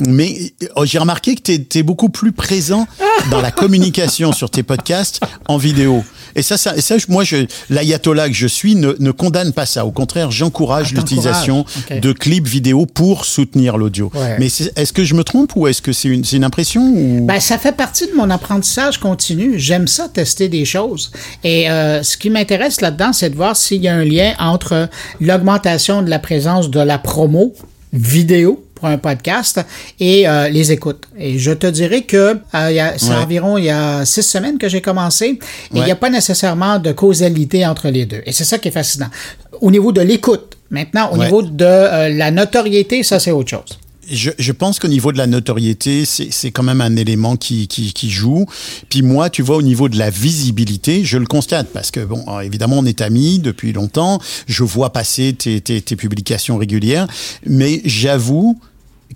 Mais 0.00 0.52
euh, 0.76 0.84
j'ai 0.84 0.98
remarqué 0.98 1.34
que 1.34 1.42
tu 1.42 1.78
es, 1.78 1.82
beaucoup 1.82 2.08
plus 2.08 2.32
présent 2.32 2.86
dans 3.30 3.40
la 3.40 3.50
communication 3.50 4.32
sur 4.32 4.50
tes 4.50 4.62
podcasts 4.62 5.20
en 5.46 5.58
vidéo. 5.58 6.04
Et 6.34 6.42
ça, 6.42 6.56
ça, 6.56 6.80
ça 6.80 6.96
moi, 7.08 7.24
l'ayatollah 7.70 8.28
que 8.28 8.34
je 8.34 8.46
suis 8.46 8.74
ne, 8.78 8.94
ne 8.98 9.10
condamne 9.10 9.52
pas 9.52 9.66
ça. 9.66 9.84
Au 9.84 9.90
contraire, 9.90 10.30
j'encourage 10.30 10.92
Ah, 10.92 10.96
l'utilisation 10.96 11.64
de 11.90 12.12
clips 12.12 12.46
vidéo 12.46 12.86
pour 12.86 13.24
soutenir 13.24 13.76
l'audio. 13.76 14.10
Ouais. 14.14 14.36
Mais 14.38 14.46
est-ce 14.46 14.92
que 14.92 15.04
je 15.04 15.14
me 15.14 15.24
trompe 15.24 15.52
ou 15.56 15.66
est-ce 15.66 15.82
que 15.82 15.92
c'est 15.92 16.08
une, 16.08 16.44
impression 16.44 16.82
ou... 16.82 17.26
Ben, 17.26 17.40
ça 17.40 17.58
fait 17.58 17.76
partie 17.76 18.06
de 18.06 18.14
mon 18.14 18.30
apprentissage 18.30 18.98
continu. 18.98 19.58
J'aime 19.58 19.88
ça, 19.88 20.08
tester 20.08 20.48
des 20.48 20.64
choses. 20.64 21.10
Et 21.44 21.70
euh, 21.70 22.02
ce 22.02 22.16
qui 22.16 22.30
m'intéresse 22.30 22.80
là-dedans, 22.80 23.12
c'est 23.12 23.30
de 23.30 23.36
voir 23.36 23.56
s'il 23.56 23.82
y 23.82 23.88
a 23.88 23.94
un 23.94 24.04
lien 24.04 24.34
entre 24.38 24.88
l'augmentation 25.20 26.02
de 26.02 26.10
la 26.10 26.18
présence 26.18 26.70
de 26.70 26.80
la 26.80 26.98
promo 26.98 27.54
vidéo 27.92 28.64
pour 28.78 28.88
un 28.88 28.98
podcast 28.98 29.60
et 29.98 30.28
euh, 30.28 30.48
les 30.48 30.70
écoutes. 30.72 31.04
Et 31.18 31.38
je 31.38 31.50
te 31.52 31.66
dirais 31.66 32.02
que 32.02 32.16
euh, 32.16 32.70
il 32.70 32.76
y 32.76 32.80
a- 32.80 32.94
c'est 32.96 33.10
Ouais. 33.10 33.16
environ 33.16 33.58
il 33.58 33.64
y 33.64 33.70
a 33.70 34.04
six 34.04 34.22
semaines 34.22 34.58
que 34.58 34.68
j'ai 34.68 34.80
commencé 34.80 35.26
et 35.26 35.38
il 35.78 35.82
n'y 35.82 35.90
a 35.90 35.96
pas 35.96 36.10
nécessairement 36.10 36.78
de 36.78 36.92
causalité 36.92 37.66
entre 37.66 37.88
les 37.88 38.06
deux. 38.06 38.22
Et 38.26 38.32
c'est 38.32 38.44
ça 38.44 38.58
qui 38.58 38.68
est 38.68 38.72
fascinant. 38.72 39.08
Au 39.60 39.70
niveau 39.70 39.90
de 39.92 40.00
l'écoute, 40.00 40.56
maintenant, 40.70 41.10
au 41.12 41.16
Ouais. 41.16 41.24
niveau 41.26 41.42
de 41.42 41.64
euh, 41.64 42.08
la 42.10 42.30
notoriété, 42.30 43.02
ça 43.02 43.18
c'est 43.18 43.32
autre 43.32 43.50
chose. 43.50 43.78
Je, 44.10 44.30
je 44.38 44.52
pense 44.52 44.78
qu'au 44.78 44.88
niveau 44.88 45.12
de 45.12 45.18
la 45.18 45.26
notoriété, 45.26 46.04
c'est 46.04 46.50
quand 46.50 46.62
même 46.62 46.80
un 46.80 46.96
élément 46.96 47.36
qui, 47.36 47.68
qui, 47.68 47.92
qui 47.92 48.10
joue. 48.10 48.46
Puis 48.88 49.02
moi, 49.02 49.30
tu 49.30 49.42
vois, 49.42 49.56
au 49.56 49.62
niveau 49.62 49.88
de 49.88 49.98
la 49.98 50.10
visibilité, 50.10 51.04
je 51.04 51.18
le 51.18 51.26
constate 51.26 51.68
parce 51.72 51.90
que, 51.90 52.00
bon, 52.00 52.24
évidemment, 52.40 52.78
on 52.78 52.86
est 52.86 53.00
amis 53.00 53.38
depuis 53.38 53.72
longtemps. 53.72 54.20
Je 54.46 54.64
vois 54.64 54.92
passer 54.92 55.34
tes, 55.34 55.60
tes, 55.60 55.80
tes 55.80 55.96
publications 55.96 56.56
régulières. 56.56 57.06
Mais 57.46 57.82
j'avoue 57.84 58.58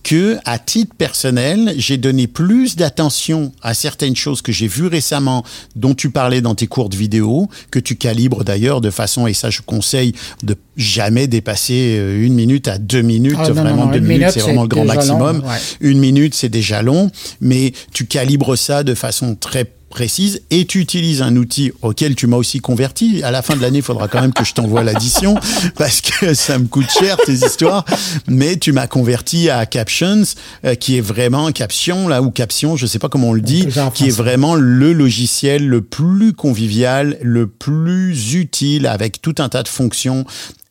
que, 0.02 0.38
à 0.44 0.58
titre 0.58 0.94
personnel, 0.96 1.74
j'ai 1.76 1.96
donné 1.96 2.26
plus 2.26 2.76
d'attention 2.76 3.52
à 3.62 3.74
certaines 3.74 4.16
choses 4.16 4.42
que 4.42 4.52
j'ai 4.52 4.66
vues 4.66 4.86
récemment, 4.86 5.44
dont 5.76 5.94
tu 5.94 6.10
parlais 6.10 6.40
dans 6.40 6.54
tes 6.54 6.66
courtes 6.66 6.94
vidéos, 6.94 7.48
que 7.70 7.78
tu 7.78 7.96
calibres 7.96 8.44
d'ailleurs 8.44 8.80
de 8.80 8.90
façon, 8.90 9.26
et 9.26 9.34
ça 9.34 9.50
je 9.50 9.60
conseille, 9.60 10.14
de 10.42 10.56
jamais 10.76 11.26
dépasser 11.26 11.96
euh, 11.98 12.24
une 12.24 12.34
minute 12.34 12.68
à 12.68 12.78
deux 12.78 13.02
minutes. 13.02 13.36
Ah, 13.38 13.48
non, 13.48 13.54
vraiment, 13.54 13.86
non, 13.86 13.92
deux 13.92 14.00
minutes, 14.00 14.18
minute, 14.18 14.30
c'est 14.32 14.40
vraiment 14.40 14.62
le 14.62 14.68
grand 14.68 14.84
long, 14.84 14.94
maximum. 14.94 15.38
ouais. 15.40 15.56
Une 15.80 15.98
minute, 15.98 16.34
c'est 16.34 16.48
déjà 16.48 16.82
long, 16.82 17.10
mais 17.40 17.72
tu 17.92 18.06
calibres 18.06 18.56
ça 18.56 18.82
de 18.82 18.94
façon 18.94 19.34
très 19.34 19.70
précise 19.92 20.42
et 20.50 20.64
tu 20.64 20.80
utilises 20.80 21.22
un 21.22 21.36
outil 21.36 21.70
auquel 21.82 22.16
tu 22.16 22.26
m'as 22.26 22.36
aussi 22.36 22.58
converti. 22.60 23.22
À 23.22 23.30
la 23.30 23.42
fin 23.42 23.54
de 23.54 23.62
l'année, 23.62 23.78
il 23.78 23.84
faudra 23.84 24.08
quand 24.08 24.20
même 24.20 24.32
que 24.32 24.44
je 24.44 24.54
t'envoie 24.54 24.82
l'addition 24.82 25.36
parce 25.76 26.00
que 26.00 26.34
ça 26.34 26.58
me 26.58 26.66
coûte 26.66 26.90
cher 26.90 27.16
tes 27.18 27.32
histoires. 27.32 27.84
Mais 28.26 28.56
tu 28.56 28.72
m'as 28.72 28.88
converti 28.88 29.50
à 29.50 29.66
Captions, 29.66 30.24
euh, 30.64 30.74
qui 30.74 30.96
est 30.96 31.00
vraiment 31.00 31.52
Caption 31.52 32.08
là 32.08 32.22
ou 32.22 32.30
Caption, 32.30 32.76
je 32.76 32.86
sais 32.86 32.98
pas 32.98 33.08
comment 33.08 33.28
on 33.28 33.34
le 33.34 33.40
dit, 33.40 33.68
qui 33.94 34.08
est 34.08 34.16
vraiment 34.16 34.56
le 34.56 34.92
logiciel 34.92 35.68
le 35.68 35.82
plus 35.82 36.32
convivial, 36.32 37.18
le 37.22 37.46
plus 37.46 38.34
utile 38.34 38.86
avec 38.86 39.22
tout 39.22 39.34
un 39.38 39.48
tas 39.48 39.62
de 39.62 39.68
fonctions 39.68 40.24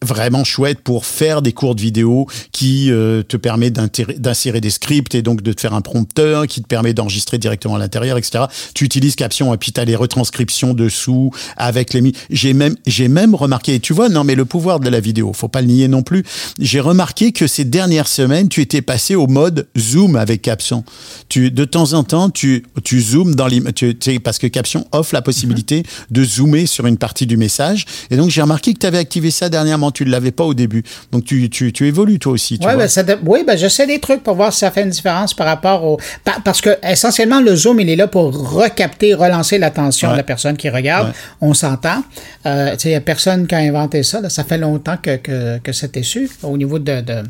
vraiment 0.03 0.43
chouette 0.43 0.79
pour 0.81 1.05
faire 1.05 1.41
des 1.41 1.53
courtes 1.53 1.79
vidéos 1.79 2.27
qui 2.51 2.91
euh, 2.91 3.21
te 3.23 3.37
permet 3.37 3.69
d'insérer 3.69 4.59
des 4.59 4.69
scripts 4.69 5.13
et 5.13 5.21
donc 5.21 5.41
de 5.41 5.53
te 5.53 5.61
faire 5.61 5.73
un 5.73 5.81
prompteur 5.81 6.47
qui 6.47 6.61
te 6.61 6.67
permet 6.67 6.93
d'enregistrer 6.93 7.37
directement 7.37 7.75
à 7.75 7.79
l'intérieur, 7.79 8.17
etc. 8.17 8.45
Tu 8.73 8.83
utilises 8.83 9.15
Caption 9.15 9.53
et 9.53 9.57
puis 9.57 9.71
tu 9.71 9.79
as 9.79 9.85
les 9.85 9.95
retranscriptions 9.95 10.73
dessous 10.73 11.31
avec 11.55 11.93
les... 11.93 12.13
J'ai 12.29 12.53
même, 12.53 12.75
j'ai 12.87 13.07
même 13.07 13.35
remarqué, 13.35 13.75
et 13.75 13.79
tu 13.79 13.93
vois, 13.93 14.09
non 14.09 14.23
mais 14.23 14.35
le 14.35 14.45
pouvoir 14.45 14.79
de 14.79 14.89
la 14.89 14.99
vidéo, 14.99 15.33
faut 15.33 15.47
pas 15.47 15.61
le 15.61 15.67
nier 15.67 15.87
non 15.87 16.01
plus, 16.01 16.23
j'ai 16.59 16.79
remarqué 16.79 17.31
que 17.31 17.45
ces 17.45 17.65
dernières 17.65 18.07
semaines, 18.07 18.49
tu 18.49 18.61
étais 18.61 18.81
passé 18.81 19.15
au 19.15 19.27
mode 19.27 19.67
zoom 19.77 20.15
avec 20.15 20.41
Caption. 20.41 20.83
Tu, 21.29 21.51
de 21.51 21.65
temps 21.65 21.93
en 21.93 22.03
temps, 22.03 22.29
tu, 22.29 22.65
tu 22.83 23.01
zoomes 23.01 23.35
dans 23.35 23.47
l'im- 23.47 23.71
tu, 23.73 23.95
tu 23.97 24.13
sais, 24.13 24.19
parce 24.19 24.39
que 24.39 24.47
Caption 24.47 24.87
offre 24.91 25.13
la 25.13 25.21
possibilité 25.21 25.83
de 26.09 26.23
zoomer 26.23 26.65
sur 26.65 26.87
une 26.87 26.97
partie 26.97 27.27
du 27.27 27.37
message. 27.37 27.85
Et 28.09 28.17
donc, 28.17 28.31
j'ai 28.31 28.41
remarqué 28.41 28.73
que 28.73 28.79
tu 28.79 28.85
avais 28.87 28.97
activé 28.97 29.29
ça 29.29 29.49
dernièrement. 29.49 29.90
Tu 29.91 30.05
ne 30.05 30.11
l'avais 30.11 30.31
pas 30.31 30.43
au 30.43 30.53
début. 30.53 30.83
Donc, 31.11 31.25
tu, 31.25 31.49
tu, 31.49 31.71
tu 31.73 31.87
évolues 31.87 32.19
toi 32.19 32.33
aussi. 32.33 32.57
Tu 32.59 32.65
Ouais, 32.65 32.73
vois. 32.73 32.83
ben, 32.83 32.87
ça 32.89 33.03
oui, 33.25 33.43
ben, 33.45 33.57
j'essaie 33.57 33.87
des 33.87 33.99
trucs 33.99 34.23
pour 34.23 34.35
voir 34.35 34.51
si 34.53 34.59
ça 34.59 34.71
fait 34.71 34.83
une 34.83 34.89
différence 34.89 35.33
par 35.33 35.47
rapport 35.47 35.83
au. 35.83 35.97
pa- 36.23 36.37
parce 36.43 36.61
que, 36.61 36.77
essentiellement, 36.83 37.41
le 37.41 37.55
zoom, 37.55 37.79
il 37.79 37.89
est 37.89 37.95
là 37.95 38.07
pour 38.07 38.33
recapter, 38.53 39.13
relancer 39.13 39.57
l'attention 39.57 40.07
Ouais. 40.09 40.13
de 40.13 40.17
la 40.17 40.23
personne 40.23 40.57
qui 40.57 40.69
regarde. 40.69 41.07
Ouais. 41.09 41.13
On 41.41 41.53
s'entend. 41.53 42.03
Euh, 42.45 42.73
sais, 42.77 42.89
il 42.89 42.91
n'y 42.91 42.95
a 42.95 43.01
personne 43.01 43.47
qui 43.47 43.55
a 43.55 43.59
inventé 43.59 44.03
ça. 44.03 44.21
là. 44.21 44.29
Ça 44.29 44.43
fait 44.43 44.57
longtemps 44.57 44.97
que, 45.01 45.17
que, 45.17 45.57
que 45.59 45.71
c'était 45.71 46.03
su 46.03 46.29
au 46.43 46.57
niveau 46.57 46.79
de. 46.79 47.01
de 47.01 47.23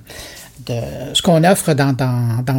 ce 1.14 1.22
qu'on 1.22 1.44
offre 1.44 1.74
dans, 1.74 1.96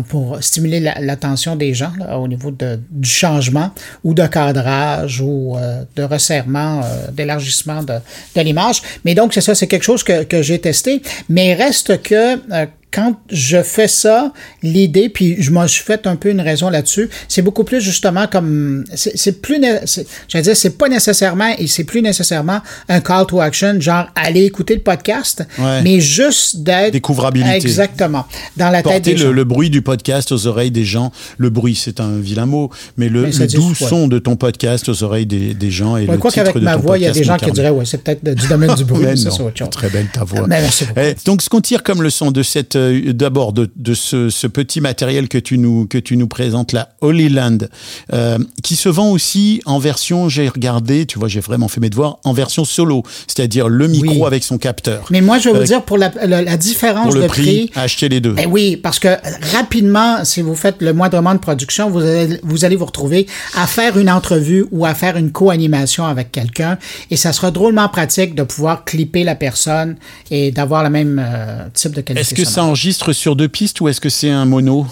pour 0.09 0.43
stimuler 0.43 0.81
la- 0.81 0.99
l'attention 1.01 1.57
des 1.57 1.75
gens 1.75 1.93
au 2.17 2.27
niveau 2.29 2.51
du 2.51 3.09
changement 3.09 3.71
ou 4.05 4.15
de 4.15 4.27
cadrage 4.27 5.21
ou 5.21 5.57
euh, 5.57 5.83
de 5.97 6.03
resserrement, 6.03 6.81
euh, 6.85 7.11
d'élargissement 7.13 7.83
de, 7.83 7.95
de 8.37 8.41
l'image. 8.41 8.83
Mais 9.05 9.15
donc, 9.15 9.35
c'est 9.35 9.41
ça, 9.41 9.55
c'est 9.55 9.67
quelque 9.67 9.85
chose 9.85 10.03
que, 10.03 10.25
que 10.25 10.43
j'ai 10.43 10.59
testé. 10.61 11.03
Mais 11.29 11.55
reste 11.55 12.03
que 12.03 12.35
euh, 12.53 12.67
quand 12.93 13.17
je 13.31 13.63
fais 13.63 13.89
ça, 13.89 14.33
l'idée, 14.63 15.09
puis 15.09 15.37
je 15.43 15.51
m'en 15.51 15.67
suis 15.67 15.83
fait 15.83 16.07
un 16.07 16.17
peu 16.17 16.31
une 16.31 16.41
raison 16.41 16.69
là-dessus, 16.71 17.09
c'est 17.29 17.43
beaucoup 17.43 17.65
plus 17.65 17.81
justement 17.81 18.27
comme, 18.27 18.85
c'est 18.95 19.41
plus, 19.41 19.61
j'allais 20.29 20.43
dire, 20.43 20.57
c'est 20.57 20.77
pas 20.77 20.89
nécessairement, 20.89 21.55
et 21.59 21.67
c'est 21.67 21.85
plus 21.85 22.03
nécessairement 22.03 22.61
un 22.89 23.01
call 23.01 23.27
to 23.27 23.41
action, 23.41 23.81
genre 23.81 24.07
aller 24.15 24.45
écouter 24.45 24.75
le 24.75 24.83
podcast, 24.83 25.45
Ouais. 25.59 25.83
mais 25.83 26.01
juste 26.01 26.59
d'être... 26.59 26.93
Découvrabilité. 26.93 27.57
Exactement. 27.57 28.27
Dans 28.57 28.71
la 28.71 28.83
tête 28.83 28.85
Porter 28.85 29.01
des 29.01 29.13
le, 29.13 29.19
gens. 29.19 29.33
le 29.33 29.45
bruit 29.45 29.71
du 29.71 29.83
podcast 29.83 30.33
aux 30.33 30.47
oreilles 30.47 30.71
des 30.71 30.85
gens. 30.85 31.13
Le 31.39 31.51
bruit, 31.51 31.75
c'est 31.75 32.01
un 32.01 32.19
vilain 32.19 32.47
mot, 32.47 32.71
mais 32.97 33.09
le, 33.09 33.29
Mais 33.39 33.47
doux 33.47 33.75
son 33.75 34.09
de 34.09 34.19
ton 34.19 34.37
podcast 34.37 34.89
aux 34.89 35.03
oreilles 35.03 35.27
des, 35.27 35.55
des 35.55 35.71
gens 35.71 35.97
et 35.97 36.07
Ouais, 36.07 36.13
le 36.13 36.19
quoi 36.19 36.31
titre 36.31 36.45
qu'avec 36.45 36.57
de 36.61 36.65
ma 36.65 36.75
ton 36.75 36.81
voix, 36.81 36.99
il 36.99 37.05
y 37.05 37.07
a 37.07 37.13
des 37.13 37.25
gens 37.25 37.37
qui 37.37 37.51
diraient, 37.53 37.71
ouais, 37.71 37.85
c'est 37.85 38.03
peut-être 38.03 38.23
du 38.35 38.47
domaine 38.49 38.75
du 38.75 38.85
bruit, 38.93 39.05
Mais 39.05 39.17
ça, 39.17 39.31
c'est 39.31 39.43
autre 39.43 39.57
chose. 39.59 39.71
Très 39.71 39.89
belle 39.89 40.07
ta 40.13 40.25
voix. 40.25 40.43
Beaucoup. 40.43 40.53
Eh, 40.97 41.15
donc, 41.25 41.43
ce 41.43 41.49
qu'on 41.49 41.61
tire 41.61 41.83
comme 41.83 42.03
leçon 42.03 42.31
de 42.31 42.43
cette, 42.43 42.77
euh, 42.83 43.13
d'abord 43.13 43.53
de, 43.53 43.71
de 43.77 43.95
ce, 43.95 44.31
ce 44.31 44.47
petit 44.47 44.81
matériel 44.81 45.29
que 45.29 45.39
tu 45.39 45.59
nous 45.59 45.87
que 45.87 45.99
tu 45.99 46.17
nous 46.17 46.27
présentes 46.29 46.73
là, 46.73 46.91
Holy 47.01 47.29
Land, 47.29 47.59
euh, 48.13 48.39
qui 48.63 48.77
se 48.77 48.89
vend 48.89 49.11
aussi 49.11 49.61
en 49.67 49.79
version, 49.79 50.29
j'ai 50.29 50.49
regardé, 50.49 51.07
tu 51.07 51.19
vois, 51.19 51.29
j'ai 51.29 51.41
vraiment 51.41 51.69
fait 51.69 51.81
mes 51.81 51.91
devoirs, 51.91 52.19
en 52.25 52.33
version 52.33 52.65
solo, 52.65 53.03
c'est-à-dire 53.27 53.69
le 53.69 53.89
micro 53.89 54.15
Oui. 54.21 54.27
avec 54.27 54.45
son 54.45 54.59
capteur. 54.59 55.05
Mais 55.11 55.21
moi, 55.21 55.39
je 55.39 55.45
vais 55.45 55.51
vous 55.51 55.57
Avec- 55.57 55.69
dire, 55.69 55.83
pour 55.83 55.99
la, 55.99 56.11
la- 56.27 56.43
la 56.43 56.57
différence 56.57 57.07
pour 57.07 57.15
le 57.15 57.23
de 57.23 57.27
prix, 57.27 57.71
acheter 57.75 58.09
les 58.09 58.21
deux. 58.21 58.33
Ben 58.33 58.47
oui, 58.51 58.77
parce 58.77 58.99
que 58.99 59.09
rapidement, 59.57 60.25
si 60.25 60.43
vous 60.43 60.55
faites 60.55 60.81
le 60.83 60.93
moindrement 60.93 61.35
de 61.35 61.39
production, 61.39 61.91
vous 61.91 62.01
allez, 62.01 62.41
vous 62.43 62.65
allez 62.65 62.77
vous 62.77 62.87
retrouver 62.87 63.27
à 63.57 63.67
faire 63.67 63.99
une 63.99 64.11
entrevue 64.11 64.67
ou 64.71 64.85
à 64.87 64.95
faire 64.95 65.17
une 65.17 65.31
co-animation 65.33 66.05
avec 66.07 66.33
quelqu'un 66.33 66.79
et 67.11 67.17
ça 67.17 67.33
sera 67.33 67.51
drôlement 67.51 67.89
pratique 67.89 68.35
de 68.35 68.43
pouvoir 68.43 68.85
clipper 68.85 69.25
la 69.25 69.35
personne 69.35 69.97
et 70.31 70.51
d'avoir 70.51 70.83
le 70.85 70.91
même 70.91 71.21
euh, 71.25 71.67
type 71.75 71.93
de 71.93 72.01
qualité. 72.01 72.21
Est-ce 72.21 72.35
que 72.35 72.45
ça. 72.45 72.63
Enregistre 72.73 73.13
sur 73.13 73.37
deux 73.37 73.49
pistes 73.49 73.83
ou 73.83 73.89
est-ce 73.89 74.01
que 74.01 74.09
c'est 74.09 74.31
un 74.31 74.47
mono? 74.47 74.87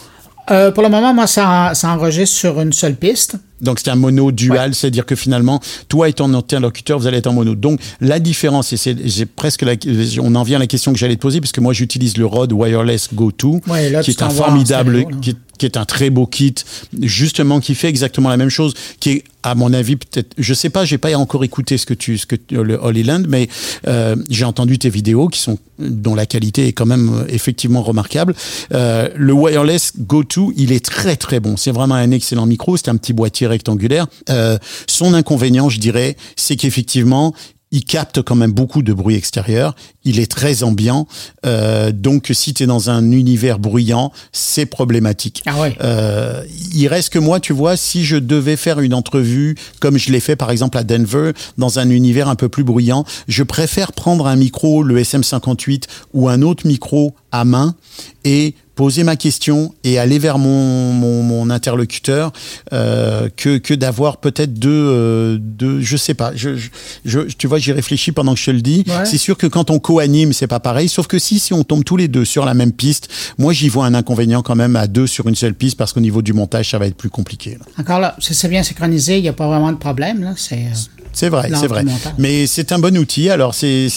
Euh, 0.50 0.70
pour 0.70 0.82
le 0.82 0.90
moment, 0.90 1.14
moi, 1.14 1.26
ça, 1.26 1.70
ça 1.72 1.88
enregistre 1.88 2.36
sur 2.36 2.60
une 2.60 2.74
seule 2.74 2.94
piste. 2.94 3.36
Donc 3.62 3.78
c'est 3.78 3.90
un 3.90 3.94
mono 3.94 4.32
dual, 4.32 4.74
c'est-à-dire 4.74 5.06
que 5.06 5.14
finalement, 5.14 5.60
toi 5.88 6.08
et 6.08 6.12
ton 6.12 6.34
interlocuteur, 6.34 6.98
vous 6.98 7.06
allez 7.06 7.18
être 7.18 7.26
en 7.26 7.32
mono. 7.32 7.54
Donc 7.54 7.80
la 8.02 8.18
différence, 8.18 8.74
et 8.74 8.76
c'est 8.76 8.96
j'ai 9.06 9.24
presque 9.24 9.62
la, 9.62 9.72
on 10.20 10.34
en 10.34 10.42
vient 10.42 10.56
à 10.56 10.60
la 10.60 10.66
question 10.66 10.92
que 10.92 10.98
j'allais 10.98 11.16
te 11.16 11.20
poser, 11.20 11.40
puisque 11.40 11.58
moi 11.58 11.72
j'utilise 11.72 12.18
le 12.18 12.26
Rode 12.26 12.52
Wireless 12.52 13.14
Go 13.14 13.32
2, 13.32 13.48
Ouais, 13.66 13.88
là, 13.88 14.02
qui 14.02 14.14
tu 14.14 14.20
est 14.20 14.22
un 14.22 14.30
formidable, 14.30 15.06
qui 15.22 15.30
est, 15.30 15.36
qui 15.60 15.66
est 15.66 15.76
un 15.76 15.84
très 15.84 16.08
beau 16.08 16.26
kit, 16.26 16.54
justement 17.02 17.60
qui 17.60 17.74
fait 17.74 17.88
exactement 17.88 18.30
la 18.30 18.38
même 18.38 18.48
chose, 18.48 18.72
qui 18.98 19.10
est 19.10 19.24
à 19.42 19.54
mon 19.54 19.74
avis 19.74 19.96
peut-être, 19.96 20.32
je 20.38 20.54
sais 20.54 20.70
pas, 20.70 20.86
j'ai 20.86 20.96
pas 20.96 21.14
encore 21.16 21.44
écouté 21.44 21.76
ce 21.76 21.84
que 21.84 21.92
tu, 21.92 22.16
ce 22.16 22.24
que 22.24 22.36
le 22.50 22.78
Holy 22.80 23.02
Land, 23.02 23.24
mais 23.28 23.48
euh, 23.86 24.16
j'ai 24.30 24.46
entendu 24.46 24.78
tes 24.78 24.88
vidéos 24.88 25.28
qui 25.28 25.38
sont 25.38 25.58
dont 25.78 26.14
la 26.14 26.24
qualité 26.24 26.66
est 26.66 26.72
quand 26.72 26.86
même 26.86 27.10
euh, 27.12 27.24
effectivement 27.28 27.82
remarquable. 27.82 28.34
Euh, 28.72 29.08
le 29.16 29.34
wireless 29.34 29.92
Go 29.98 30.24
2, 30.24 30.52
il 30.56 30.72
est 30.72 30.84
très 30.84 31.16
très 31.16 31.40
bon. 31.40 31.58
C'est 31.58 31.72
vraiment 31.72 31.94
un 31.94 32.10
excellent 32.10 32.46
micro. 32.46 32.78
C'est 32.78 32.88
un 32.88 32.96
petit 32.96 33.12
boîtier 33.12 33.46
rectangulaire. 33.46 34.06
Euh, 34.30 34.58
son 34.86 35.12
inconvénient, 35.12 35.68
je 35.68 35.78
dirais, 35.78 36.16
c'est 36.36 36.56
qu'effectivement 36.56 37.34
il 37.72 37.84
capte 37.84 38.22
quand 38.22 38.34
même 38.34 38.52
beaucoup 38.52 38.82
de 38.82 38.92
bruit 38.92 39.14
extérieur. 39.14 39.74
Il 40.04 40.18
est 40.18 40.30
très 40.30 40.62
ambiant. 40.62 41.06
Euh, 41.46 41.92
donc, 41.92 42.30
si 42.32 42.52
tu 42.52 42.64
es 42.64 42.66
dans 42.66 42.90
un 42.90 43.10
univers 43.12 43.58
bruyant, 43.58 44.12
c'est 44.32 44.66
problématique. 44.66 45.42
Ah 45.46 45.60
ouais. 45.60 45.76
Euh, 45.80 46.42
il 46.74 46.88
reste 46.88 47.10
que 47.10 47.18
moi, 47.18 47.38
tu 47.38 47.52
vois, 47.52 47.76
si 47.76 48.04
je 48.04 48.16
devais 48.16 48.56
faire 48.56 48.80
une 48.80 48.94
entrevue, 48.94 49.56
comme 49.80 49.98
je 49.98 50.10
l'ai 50.10 50.20
fait 50.20 50.36
par 50.36 50.50
exemple 50.50 50.78
à 50.78 50.84
Denver, 50.84 51.32
dans 51.58 51.78
un 51.78 51.90
univers 51.90 52.28
un 52.28 52.36
peu 52.36 52.48
plus 52.48 52.64
bruyant, 52.64 53.04
je 53.28 53.42
préfère 53.42 53.92
prendre 53.92 54.26
un 54.26 54.36
micro, 54.36 54.82
le 54.82 55.00
SM58 55.00 55.84
ou 56.12 56.28
un 56.28 56.42
autre 56.42 56.66
micro 56.66 57.14
à 57.30 57.44
main 57.44 57.74
et 58.24 58.54
poser 58.80 59.04
ma 59.04 59.16
question 59.16 59.74
et 59.84 59.98
aller 59.98 60.18
vers 60.18 60.38
mon, 60.38 60.94
mon, 60.94 61.22
mon 61.22 61.50
interlocuteur 61.50 62.32
euh, 62.72 63.28
que, 63.36 63.58
que 63.58 63.74
d'avoir 63.74 64.16
peut-être 64.16 64.54
deux, 64.54 64.70
euh, 64.70 65.36
deux, 65.38 65.82
je 65.82 65.98
sais 65.98 66.14
pas, 66.14 66.32
je, 66.34 66.56
je, 67.04 67.20
tu 67.20 67.46
vois, 67.46 67.58
j'y 67.58 67.72
réfléchis 67.72 68.10
pendant 68.10 68.32
que 68.32 68.40
je 68.40 68.46
te 68.46 68.50
le 68.52 68.62
dis. 68.62 68.84
Ouais. 68.86 69.04
C'est 69.04 69.18
sûr 69.18 69.36
que 69.36 69.46
quand 69.46 69.68
on 69.68 69.78
co-anime, 69.80 70.32
c'est 70.32 70.46
pas 70.46 70.60
pareil, 70.60 70.88
sauf 70.88 71.08
que 71.08 71.18
si, 71.18 71.38
si 71.40 71.52
on 71.52 71.62
tombe 71.62 71.84
tous 71.84 71.98
les 71.98 72.08
deux 72.08 72.24
sur 72.24 72.46
la 72.46 72.54
même 72.54 72.72
piste, 72.72 73.10
moi 73.36 73.52
j'y 73.52 73.68
vois 73.68 73.84
un 73.84 73.92
inconvénient 73.92 74.40
quand 74.40 74.56
même 74.56 74.76
à 74.76 74.86
deux 74.86 75.06
sur 75.06 75.28
une 75.28 75.34
seule 75.36 75.52
piste 75.52 75.76
parce 75.76 75.92
qu'au 75.92 76.00
niveau 76.00 76.22
du 76.22 76.32
montage, 76.32 76.70
ça 76.70 76.78
va 76.78 76.86
être 76.86 76.96
plus 76.96 77.10
compliqué. 77.10 77.58
là. 77.58 77.66
Encore 77.78 78.00
là, 78.00 78.16
si 78.18 78.32
c'est 78.32 78.48
bien 78.48 78.62
synchronisé, 78.62 79.18
il 79.18 79.22
n'y 79.22 79.28
a 79.28 79.34
pas 79.34 79.46
vraiment 79.46 79.72
de 79.72 79.76
problème. 79.76 80.24
Là. 80.24 80.32
C'est, 80.38 80.54
euh, 80.56 80.99
C'est 81.12 81.28
vrai, 81.28 81.50
c'est 81.54 81.66
vrai. 81.66 81.84
Mais 82.18 82.46
c'est 82.46 82.72
un 82.72 82.78
bon 82.78 82.96
outil. 82.96 83.30
Alors 83.30 83.54
c'est 83.54 83.88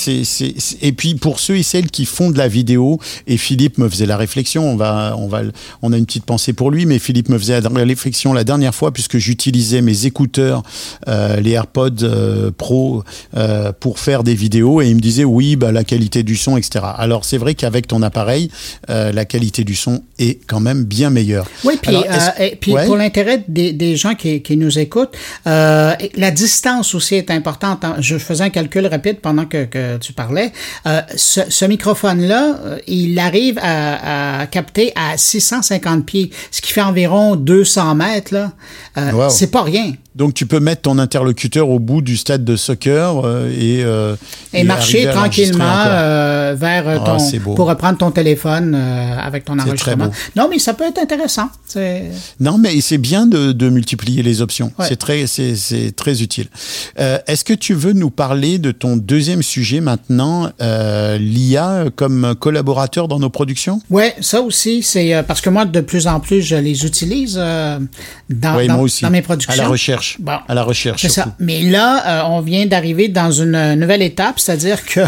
et 0.82 0.91
puis 0.91 1.15
pour 1.15 1.39
ceux 1.39 1.58
et 1.58 1.63
celles 1.63 1.89
qui 1.89 2.06
font 2.06 2.32
de 2.32 2.38
la 2.38 2.47
vidéo 2.47 2.99
et 3.28 3.38
Philippe 3.38 3.78
me 3.78 3.88
faisait 3.88 4.06
la 4.06 4.17
réflexion, 4.17 4.69
on 4.69 4.76
va 4.76 5.15
on 5.17 5.28
va 5.28 5.41
on 5.82 5.93
a 5.93 5.97
une 5.97 6.06
petite 6.06 6.26
pensée 6.26 6.54
pour 6.54 6.71
lui, 6.71 6.86
mais 6.86 6.99
Philippe 6.99 7.30
me 7.30 7.38
faisait 7.38 7.62
la 7.62 7.69
réflexion 7.84 8.34
la 8.34 8.43
dernière 8.43 8.73
fois 8.73 8.91
puisque 8.91 9.17
j'utilisais 9.17 9.82
mes 9.82 10.06
écouteurs, 10.06 10.63
euh, 11.08 11.39
les 11.39 11.52
AirPods 11.52 12.04
euh, 12.04 12.52
Pro 12.56 13.04
euh, 13.38 13.71
pour 13.80 13.99
faire 13.99 14.23
des 14.23 14.36
vidéos 14.36 14.82
et 14.82 14.88
il 14.88 14.95
me 14.95 15.02
disait 15.02 15.23
oui 15.23 15.56
bah 15.56 15.71
la 15.71 15.84
qualité 15.84 16.23
du 16.23 16.36
son 16.36 16.58
etc. 16.58 16.86
Alors 16.97 17.26
c'est 17.26 17.38
vrai 17.38 17.54
qu'avec 17.56 17.88
ton 17.88 18.02
appareil 18.02 18.49
la 18.88 19.26
qualité 19.26 19.63
du 19.63 19.76
son 19.76 20.04
est 20.19 20.39
quand 20.47 20.60
même 20.60 20.84
bien 20.84 21.10
meilleure. 21.10 21.47
Oui, 21.63 21.78
puis, 21.82 21.95
Alors, 21.95 22.39
et 22.39 22.56
puis 22.60 22.73
Ouais. 22.73 22.86
pour 22.86 22.97
l'intérêt 22.97 23.43
des, 23.47 23.71
des 23.71 23.95
gens 23.95 24.15
qui, 24.15 24.41
qui 24.41 24.58
nous 24.58 24.80
écoutent, 24.80 25.15
la 25.45 26.32
distance 26.34 26.95
aussi 26.95 27.03
est 27.12 27.32
importante. 27.32 27.86
Je 28.00 28.18
faisais 28.18 28.44
un 28.44 28.50
calcul 28.50 28.86
rapide 28.88 29.20
pendant 29.20 29.46
que, 29.46 29.98
tu 29.98 30.13
parlais. 30.13 30.52
Euh, 30.86 31.02
ce 31.16 31.66
microphone-là, 31.66 32.58
euh, 32.66 32.80
il 32.88 33.18
arrive 33.20 33.60
à, 33.62 34.48
capter 34.52 34.92
à 34.96 35.18
650 35.18 36.06
pieds, 36.06 36.32
ce 36.52 36.62
qui 36.62 36.72
fait 36.72 36.82
environ 36.82 37.36
200 37.36 37.96
mètres. 37.96 38.50
Euh, 38.98 39.12
Wow. 39.12 39.30
C'est 39.30 39.48
pas 39.48 39.64
rien. 39.64 39.94
Donc 40.16 40.36
tu 40.36 40.46
peux 40.46 40.60
mettre 40.60 40.84
ton 40.84 41.00
interlocuteur 41.00 41.70
au 41.70 41.80
bout 41.80 42.02
du 42.02 42.18
stade 42.18 42.46
de 42.46 42.56
soccer 42.56 43.26
euh, 43.26 43.50
et 43.50 43.84
euh, 43.84 44.16
Et, 44.54 44.64
marcher 44.64 45.08
à 45.08 45.16
l'enregistrer 45.16 45.52
tranquillement 45.52 46.56
vers 46.56 46.88
Ah, 46.88 47.18
ton 47.18 47.56
pour 47.56 47.68
reprendre 47.68 47.98
ton 47.98 48.12
téléphone 48.12 48.76
avec 48.76 49.46
ton 49.46 49.58
enregistrement. 49.58 50.12
Non, 50.36 50.48
mais 50.50 50.60
ça 50.60 50.76
peut 50.76 50.84
être 50.84 51.00
intéressant. 51.00 51.50
Non, 52.40 52.60
mais 52.60 52.80
c'est 52.82 53.00
bien 53.00 53.26
de, 53.26 53.52
de 53.52 53.70
multiplier 53.70 54.22
les 54.22 54.42
options. 54.42 54.72
Ouais. 54.78 54.86
C'est 54.88 54.98
très, 54.98 55.26
c'est, 55.26 55.92
très 55.96 56.22
utile. 56.22 56.48
Est-ce 56.98 57.44
que 57.44 57.54
tu 57.54 57.74
veux 57.74 57.94
nous 57.94 58.12
parler 58.12 58.60
de 58.60 58.72
ton 58.72 58.98
deuxième 58.98 59.42
sujet 59.42 59.82
maintenant, 59.82 60.52
l'IA 60.60 61.86
comme 61.96 62.36
collaborateur 62.40 63.08
dans 63.08 63.20
nos 63.20 63.32
productions? 63.32 63.82
Ouais, 63.90 64.14
ça 64.22 64.42
aussi, 64.42 64.84
c'est 64.84 65.24
parce 65.28 65.42
que 65.42 65.50
moi, 65.50 65.66
de 65.66 65.82
plus 65.82 66.06
en 66.06 66.20
plus, 66.20 66.42
je 66.42 66.56
les 66.56 66.86
utilise 66.86 67.42
dans, 68.30 68.83
aussi. 68.84 69.04
dans 69.04 69.10
mes 69.10 69.19
À 69.19 69.22
productions. 69.22 69.63
la 69.63 69.69
recherche. 69.69 70.17
Bon. 70.19 70.38
À 70.48 70.54
la 70.54 70.63
recherche. 70.63 71.02
C'est 71.02 71.10
ça. 71.10 71.36
Mais 71.39 71.62
là, 71.62 72.04
euh, 72.06 72.30
on 72.30 72.41
vient 72.41 72.65
d'arriver 72.65 73.08
dans 73.08 73.32
une 73.32 73.56
euh, 73.56 73.76
nouvelle 73.76 74.02
étape, 74.02 74.39
c'est-à-dire 74.39 74.86
que 74.86 75.02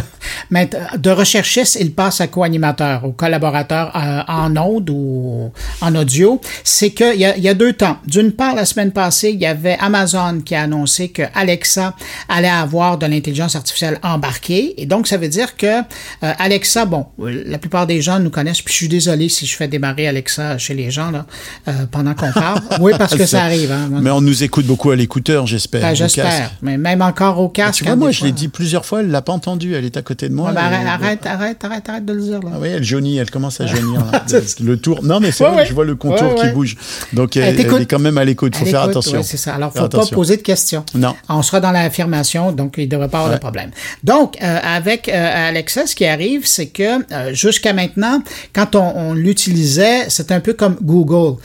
de 0.98 1.10
recherchiste, 1.12 1.78
il 1.80 1.94
passe 1.94 2.22
à 2.22 2.28
co-animateur, 2.28 3.06
ou 3.06 3.12
collaborateur 3.12 3.92
euh, 3.96 4.22
en 4.28 4.56
ondes 4.58 4.90
ou 4.90 5.52
en 5.82 5.96
audio. 5.96 6.42
C'est 6.64 6.92
qu'il 6.92 7.16
y 7.20 7.26
a, 7.26 7.38
y 7.38 7.48
a 7.48 7.54
deux 7.54 7.74
temps. 7.74 7.98
D'une 8.08 8.32
part, 8.32 8.56
la 8.56 8.66
semaine 8.66 8.92
passée, 8.92 9.32
il 9.32 9.40
y 9.42 9.46
avait 9.46 9.78
Amazon 9.80 10.42
qui 10.44 10.56
a 10.56 10.62
annoncé 10.64 11.10
que 11.10 11.24
Alexa 11.34 11.94
allait 12.30 12.48
avoir 12.48 12.98
de 12.98 13.06
l'intelligence 13.06 13.56
artificielle 13.56 14.00
embarquée. 14.04 14.74
Et 14.82 14.86
donc, 14.86 15.08
ça 15.08 15.18
veut 15.18 15.28
dire 15.28 15.56
que 15.58 15.66
euh, 15.66 15.82
Alexa, 16.22 16.86
bon, 16.86 17.06
la 17.18 17.58
plupart 17.58 17.88
des 17.88 18.02
gens 18.02 18.20
nous 18.20 18.30
connaissent, 18.30 18.62
puis 18.62 18.74
je 18.74 18.78
suis 18.78 18.88
désolé 18.88 19.30
si 19.30 19.46
je 19.46 19.56
fais 19.56 19.68
démarrer 19.68 20.08
Alexa 20.08 20.58
chez 20.58 20.74
les 20.74 20.92
gens 20.92 21.12
là, 21.12 21.26
euh, 21.68 21.72
pendant 21.92 22.14
qu'on 22.14 22.32
parle. 22.32 22.62
Oui, 22.80 22.92
parce 22.98 23.16
que 23.16 23.26
ça 23.26 23.44
arrive. 23.44 23.65
Hein. 23.74 23.90
Mais 24.02 24.10
on 24.12 24.22
nous 24.22 24.44
écoute 24.44 24.66
beaucoup 24.66 24.92
à 24.92 24.96
l'écouteur, 24.96 25.48
j'espère. 25.48 25.82
Ben, 25.82 25.94
j'espère. 25.96 26.52
Mais 26.62 26.78
même 26.78 27.02
encore 27.02 27.40
au 27.40 27.50
casque. 27.50 27.80
Tu 27.80 27.84
vois, 27.84 27.94
hein, 27.94 27.96
moi, 27.98 28.12
je 28.12 28.24
l'ai 28.26 28.32
dit 28.32 28.48
plusieurs 28.48 28.86
fois, 28.86 29.02
elle 29.02 29.10
l'a 29.12 29.22
pas 29.22 29.34
entendu. 29.34 29.74
Elle 29.76 29.86
est 29.86 29.98
à 29.98 30.02
côté 30.02 30.30
de 30.30 30.34
moi. 30.34 30.50
Ouais, 30.50 30.56
ben, 30.56 30.62
et- 30.72 30.88
arrête, 30.88 31.26
arrête, 31.26 31.26
arrête, 31.26 31.64
arrête, 31.66 31.90
arrête 31.90 32.06
de 32.06 32.14
le 32.14 32.22
dire, 32.22 32.40
là. 32.42 32.52
Ah 32.54 32.58
oui, 32.62 32.70
elle 32.70 32.84
jaunit, 32.84 33.18
elle 33.18 33.30
commence 33.32 33.62
à 33.62 33.68
jaunir. 33.68 34.04
là. 34.12 34.24
le, 34.62 34.78
tour. 34.78 35.04
Non, 35.04 35.20
mais 35.20 35.32
c'est 35.32 35.44
Ouais, 35.44 35.50
vrai, 35.52 35.60
ouais. 35.62 35.66
je 35.68 35.74
vois 35.74 35.86
le 35.86 35.96
contour 35.96 36.36
qui 36.36 36.48
bouge. 36.50 36.76
Donc, 37.14 37.36
Elle 37.38 37.60
est 37.60 37.86
quand 37.86 38.00
même 38.00 38.18
à 38.18 38.26
l'écoute. 38.26 38.56
Faut 38.56 38.66
Elle 38.66 38.72
faire 38.72 38.82
écoute, 38.82 38.92
attention. 38.92 39.24
c'est 39.24 39.38
ça. 39.38 39.56
Alors, 39.56 39.72
Faire 39.74 39.84
faut 39.84 39.90
pas 39.90 39.98
attention. 39.98 40.16
poser 40.16 40.38
de 40.38 40.42
questions. 40.42 40.84
Non. 40.94 41.16
On 41.30 41.42
sera 41.42 41.60
dans 41.60 41.72
l'affirmation, 41.72 42.52
donc 42.52 42.76
il 42.78 42.86
ne 42.86 42.90
devrait 42.90 43.10
pas 43.10 43.20
avoir 43.20 43.34
de 43.34 43.40
problème. 43.40 43.72
Donc, 44.04 44.38
euh, 44.42 44.60
avec 44.64 45.10
euh, 45.10 45.48
Alexa, 45.50 45.88
ce 45.88 45.96
qui 45.96 46.06
arrive, 46.06 46.46
c'est 46.46 46.68
que 46.68 46.84
euh, 47.14 47.34
jusqu'à 47.34 47.74
maintenant, 47.74 48.22
quand 48.54 48.76
on, 48.76 48.94
on 48.96 49.14
l'utilisait, 49.14 50.10
c'est 50.10 50.32
un 50.32 50.40
peu 50.40 50.54
comme 50.54 50.76
Google. 50.82 51.38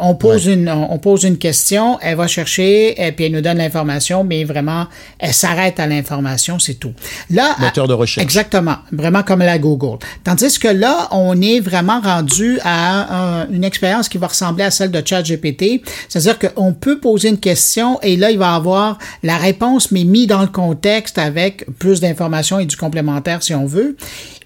On 0.00 0.14
pose 0.14 0.46
une, 0.46 0.68
on 0.68 0.98
pose 0.98 1.24
une 1.24 1.38
question 1.38 1.48
question, 1.68 1.98
elle 2.00 2.16
va 2.16 2.26
chercher, 2.26 3.00
et 3.06 3.12
puis 3.12 3.26
elle 3.26 3.32
nous 3.32 3.40
donne 3.42 3.58
l'information, 3.58 4.24
mais 4.24 4.44
vraiment, 4.44 4.86
elle 5.18 5.34
s'arrête 5.34 5.78
à 5.80 5.86
l'information, 5.86 6.58
c'est 6.58 6.74
tout. 6.74 6.92
Là, 7.30 7.56
Moteur 7.58 7.86
de 7.86 7.92
recherche. 7.92 8.22
Exactement, 8.24 8.76
vraiment 8.90 9.22
comme 9.22 9.40
la 9.40 9.58
Google. 9.58 9.98
Tandis 10.24 10.58
que 10.58 10.68
là, 10.68 11.08
on 11.10 11.40
est 11.42 11.60
vraiment 11.60 12.00
rendu 12.00 12.58
à 12.64 13.42
un- 13.42 13.48
une 13.50 13.64
expérience 13.64 14.08
qui 14.08 14.16
va 14.18 14.28
ressembler 14.28 14.64
à 14.64 14.70
celle 14.70 14.90
de 14.90 15.02
ChatGPT, 15.04 15.82
c'est-à-dire 16.08 16.38
qu'on 16.38 16.72
peut 16.72 17.00
poser 17.00 17.28
une 17.28 17.38
question 17.40 18.00
et 18.02 18.16
là, 18.16 18.30
il 18.30 18.38
va 18.38 18.54
avoir 18.54 18.98
la 19.22 19.36
réponse, 19.36 19.90
mais 19.92 20.04
mis 20.04 20.26
dans 20.26 20.40
le 20.40 20.48
contexte 20.48 21.18
avec 21.18 21.66
plus 21.78 22.00
d'informations 22.00 22.58
et 22.58 22.66
du 22.66 22.76
complémentaire 22.76 23.42
si 23.42 23.54
on 23.54 23.66
veut. 23.66 23.96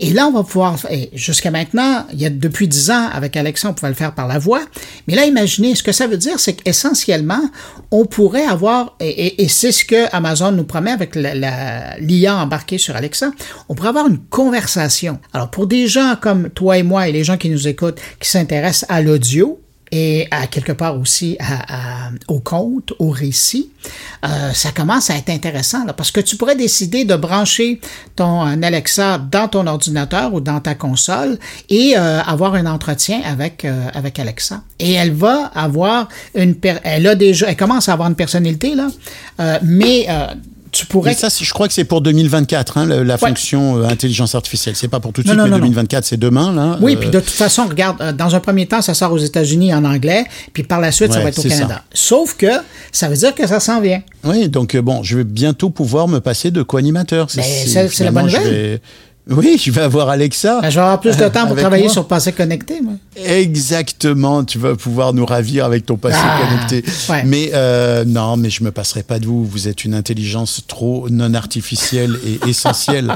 Et 0.00 0.11
là, 0.11 0.26
on 0.26 0.32
va 0.32 0.42
pouvoir, 0.42 0.76
et 0.90 1.11
jusqu'à 1.14 1.52
maintenant, 1.52 2.04
il 2.12 2.20
y 2.20 2.26
a 2.26 2.30
depuis 2.30 2.66
10 2.66 2.90
ans, 2.90 3.08
avec 3.12 3.37
Alexa, 3.37 3.68
on 3.68 3.74
pouvait 3.74 3.90
le 3.90 3.94
faire 3.94 4.12
par 4.14 4.26
la 4.26 4.38
voix. 4.38 4.62
Mais 5.06 5.14
là, 5.14 5.24
imaginez, 5.26 5.76
ce 5.76 5.82
que 5.85 5.92
ça 5.92 6.08
veut 6.08 6.16
dire, 6.16 6.40
c'est 6.40 6.54
qu'essentiellement, 6.54 7.12
on 7.90 8.05
pourrait 8.07 8.44
avoir, 8.46 8.96
et, 9.01 9.42
et- 9.42 9.48
c'est 9.48 9.72
ce 9.72 9.85
que 9.85 10.14
Amazon 10.14 10.53
nous 10.53 10.64
promet 10.64 10.90
avec 10.90 11.14
l'IA 11.14 12.37
embarquée 12.37 12.79
sur 12.79 12.96
Alexa, 12.96 13.31
on 13.68 13.75
pourrait 13.75 13.90
avoir 13.90 14.07
une 14.09 14.18
conversation. 14.18 15.18
Alors, 15.33 15.51
pour 15.51 15.66
des 15.66 15.87
gens 15.87 16.14
comme 16.20 16.51
toi 16.51 16.79
et 16.79 16.83
moi 16.83 17.09
et 17.09 17.12
les 17.12 17.25
gens 17.25 17.37
qui 17.37 17.48
nous 17.51 17.68
écoutent, 17.68 18.01
qui 18.20 18.29
s'intéressent 18.29 18.87
à 18.90 19.03
l'audio, 19.03 19.61
et 19.92 20.28
quelque 20.50 20.72
part 20.72 20.98
aussi 20.98 21.38
au 22.28 22.40
conte, 22.40 22.92
au 22.98 23.11
récit, 23.11 23.70
euh, 24.24 24.52
ça 24.52 24.70
commence 24.70 25.11
à 25.11 25.16
être 25.16 25.31
intéressant 25.31 25.85
là, 25.85 25.92
parce 25.92 26.11
que 26.11 26.20
tu 26.20 26.37
pourrais 26.37 26.57
décider 26.57 27.05
de 27.05 27.16
brancher 27.16 27.81
ton 28.16 28.46
euh, 28.46 28.62
Alexa 28.62 29.18
dans 29.18 29.48
ton 29.48 29.66
ordinateur 29.66 30.33
ou 30.33 30.40
dans 30.40 30.61
ta 30.61 30.74
console 30.74 31.38
et 31.68 31.94
euh, 31.96 32.22
avoir 32.22 32.55
un 32.55 32.66
entretien 32.66 33.20
avec 33.24 33.64
euh, 33.64 33.88
avec 33.92 34.18
Alexa. 34.18 34.62
Et 34.78 34.92
elle 34.92 35.12
va 35.12 35.50
avoir 35.55 36.09
une 36.35 36.55
elle 36.85 37.07
a 37.07 37.14
déjà 37.14 37.48
elle 37.48 37.57
commence 37.57 37.88
à 37.88 37.94
avoir 37.94 38.09
une 38.09 38.14
personnalité 38.14 38.74
là, 38.74 38.88
euh, 39.40 39.59
mais 39.62 40.07
euh, 40.09 40.26
tu 40.72 40.87
pourrais 40.87 41.11
Mais 41.11 41.16
ça, 41.16 41.28
je 41.30 41.52
crois 41.52 41.68
que 41.68 41.74
c'est 41.74 41.85
pour 41.85 42.00
2024, 42.00 42.78
hein, 42.78 42.87
la 42.87 43.18
fonction 43.18 43.76
euh, 43.78 43.85
intelligence 43.88 44.35
artificielle. 44.35 44.74
C'est 44.74 44.88
pas 44.88 45.00
pour 45.00 45.12
tout 45.12 45.22
de 45.22 45.26
suite, 45.28 45.37
non, 45.38 45.44
mais 45.44 45.50
non, 45.50 45.56
non. 45.58 45.64
2024, 45.66 46.04
c'est 46.04 46.16
demain, 46.16 46.52
là. 46.52 46.78
Oui, 46.80 46.94
Euh, 46.94 46.98
puis 47.00 47.11
de 47.11 47.20
toute 47.20 47.28
façon, 47.30 47.66
regarde, 47.68 48.00
euh, 48.00 48.12
dans 48.12 48.35
un 48.35 48.40
premier 48.40 48.66
temps, 48.66 48.80
ça 48.82 48.94
sort 48.94 49.12
aux 49.12 49.18
États-Unis 49.18 49.72
en 49.74 49.85
anglais, 49.85 50.24
puis 50.52 50.62
par 50.62 50.80
la 50.80 50.90
suite, 50.90 51.12
ça 51.12 51.20
va 51.20 51.28
être 51.28 51.38
au 51.38 51.42
ça. 51.42 51.48
Canada. 51.48 51.82
Sauf 51.92 52.35
que 52.37 52.46
ça 52.90 53.08
veut 53.08 53.16
dire 53.16 53.35
que 53.35 53.46
ça 53.46 53.61
s'en 53.61 53.80
vient. 53.80 54.02
Oui, 54.24 54.48
donc 54.48 54.76
bon, 54.78 55.02
je 55.02 55.18
vais 55.18 55.24
bientôt 55.24 55.70
pouvoir 55.70 56.08
me 56.08 56.20
passer 56.20 56.50
de 56.50 56.62
co-animateur. 56.62 57.26
Ben, 57.37 57.42
c'est- 57.44 57.88
c'est 57.88 58.04
la 58.04 58.11
bonne 58.11 58.24
nouvelle. 58.26 58.80
Oui, 59.30 59.61
je 59.62 59.70
vais 59.70 59.82
avoir 59.82 60.08
Alexa. 60.08 60.61
Ben, 60.61 60.68
je 60.70 60.74
vais 60.74 60.80
avoir 60.80 61.00
plus 61.00 61.16
de 61.16 61.28
temps 61.28 61.46
pour 61.46 61.56
travailler 61.56 61.85
moi. 61.85 61.92
sur 61.92 62.08
Passé 62.08 62.32
Connecté, 62.32 62.80
moi. 62.80 62.94
Exactement, 63.56 64.42
tu 64.44 64.58
vas 64.58 64.74
pouvoir 64.74 65.12
nous 65.14 65.24
ravir 65.24 65.64
avec 65.64 65.87
ton 65.87 65.96
passé 65.96 66.18
Ah, 66.20 66.40
connecté. 66.48 66.85
ouais. 67.08 67.22
Mais 67.24 67.50
euh, 67.54 68.04
non, 68.04 68.37
mais 68.37 68.50
je 68.50 68.64
me 68.64 68.72
passerai 68.72 69.02
pas 69.02 69.18
de 69.18 69.26
vous. 69.26 69.44
Vous 69.44 69.68
êtes 69.68 69.85
une 69.85 69.94
intelligence 69.94 70.62
trop 70.66 71.08
non 71.11 71.35
artificielle 71.35 72.18
et 72.26 72.40
essentielle. 72.48 73.14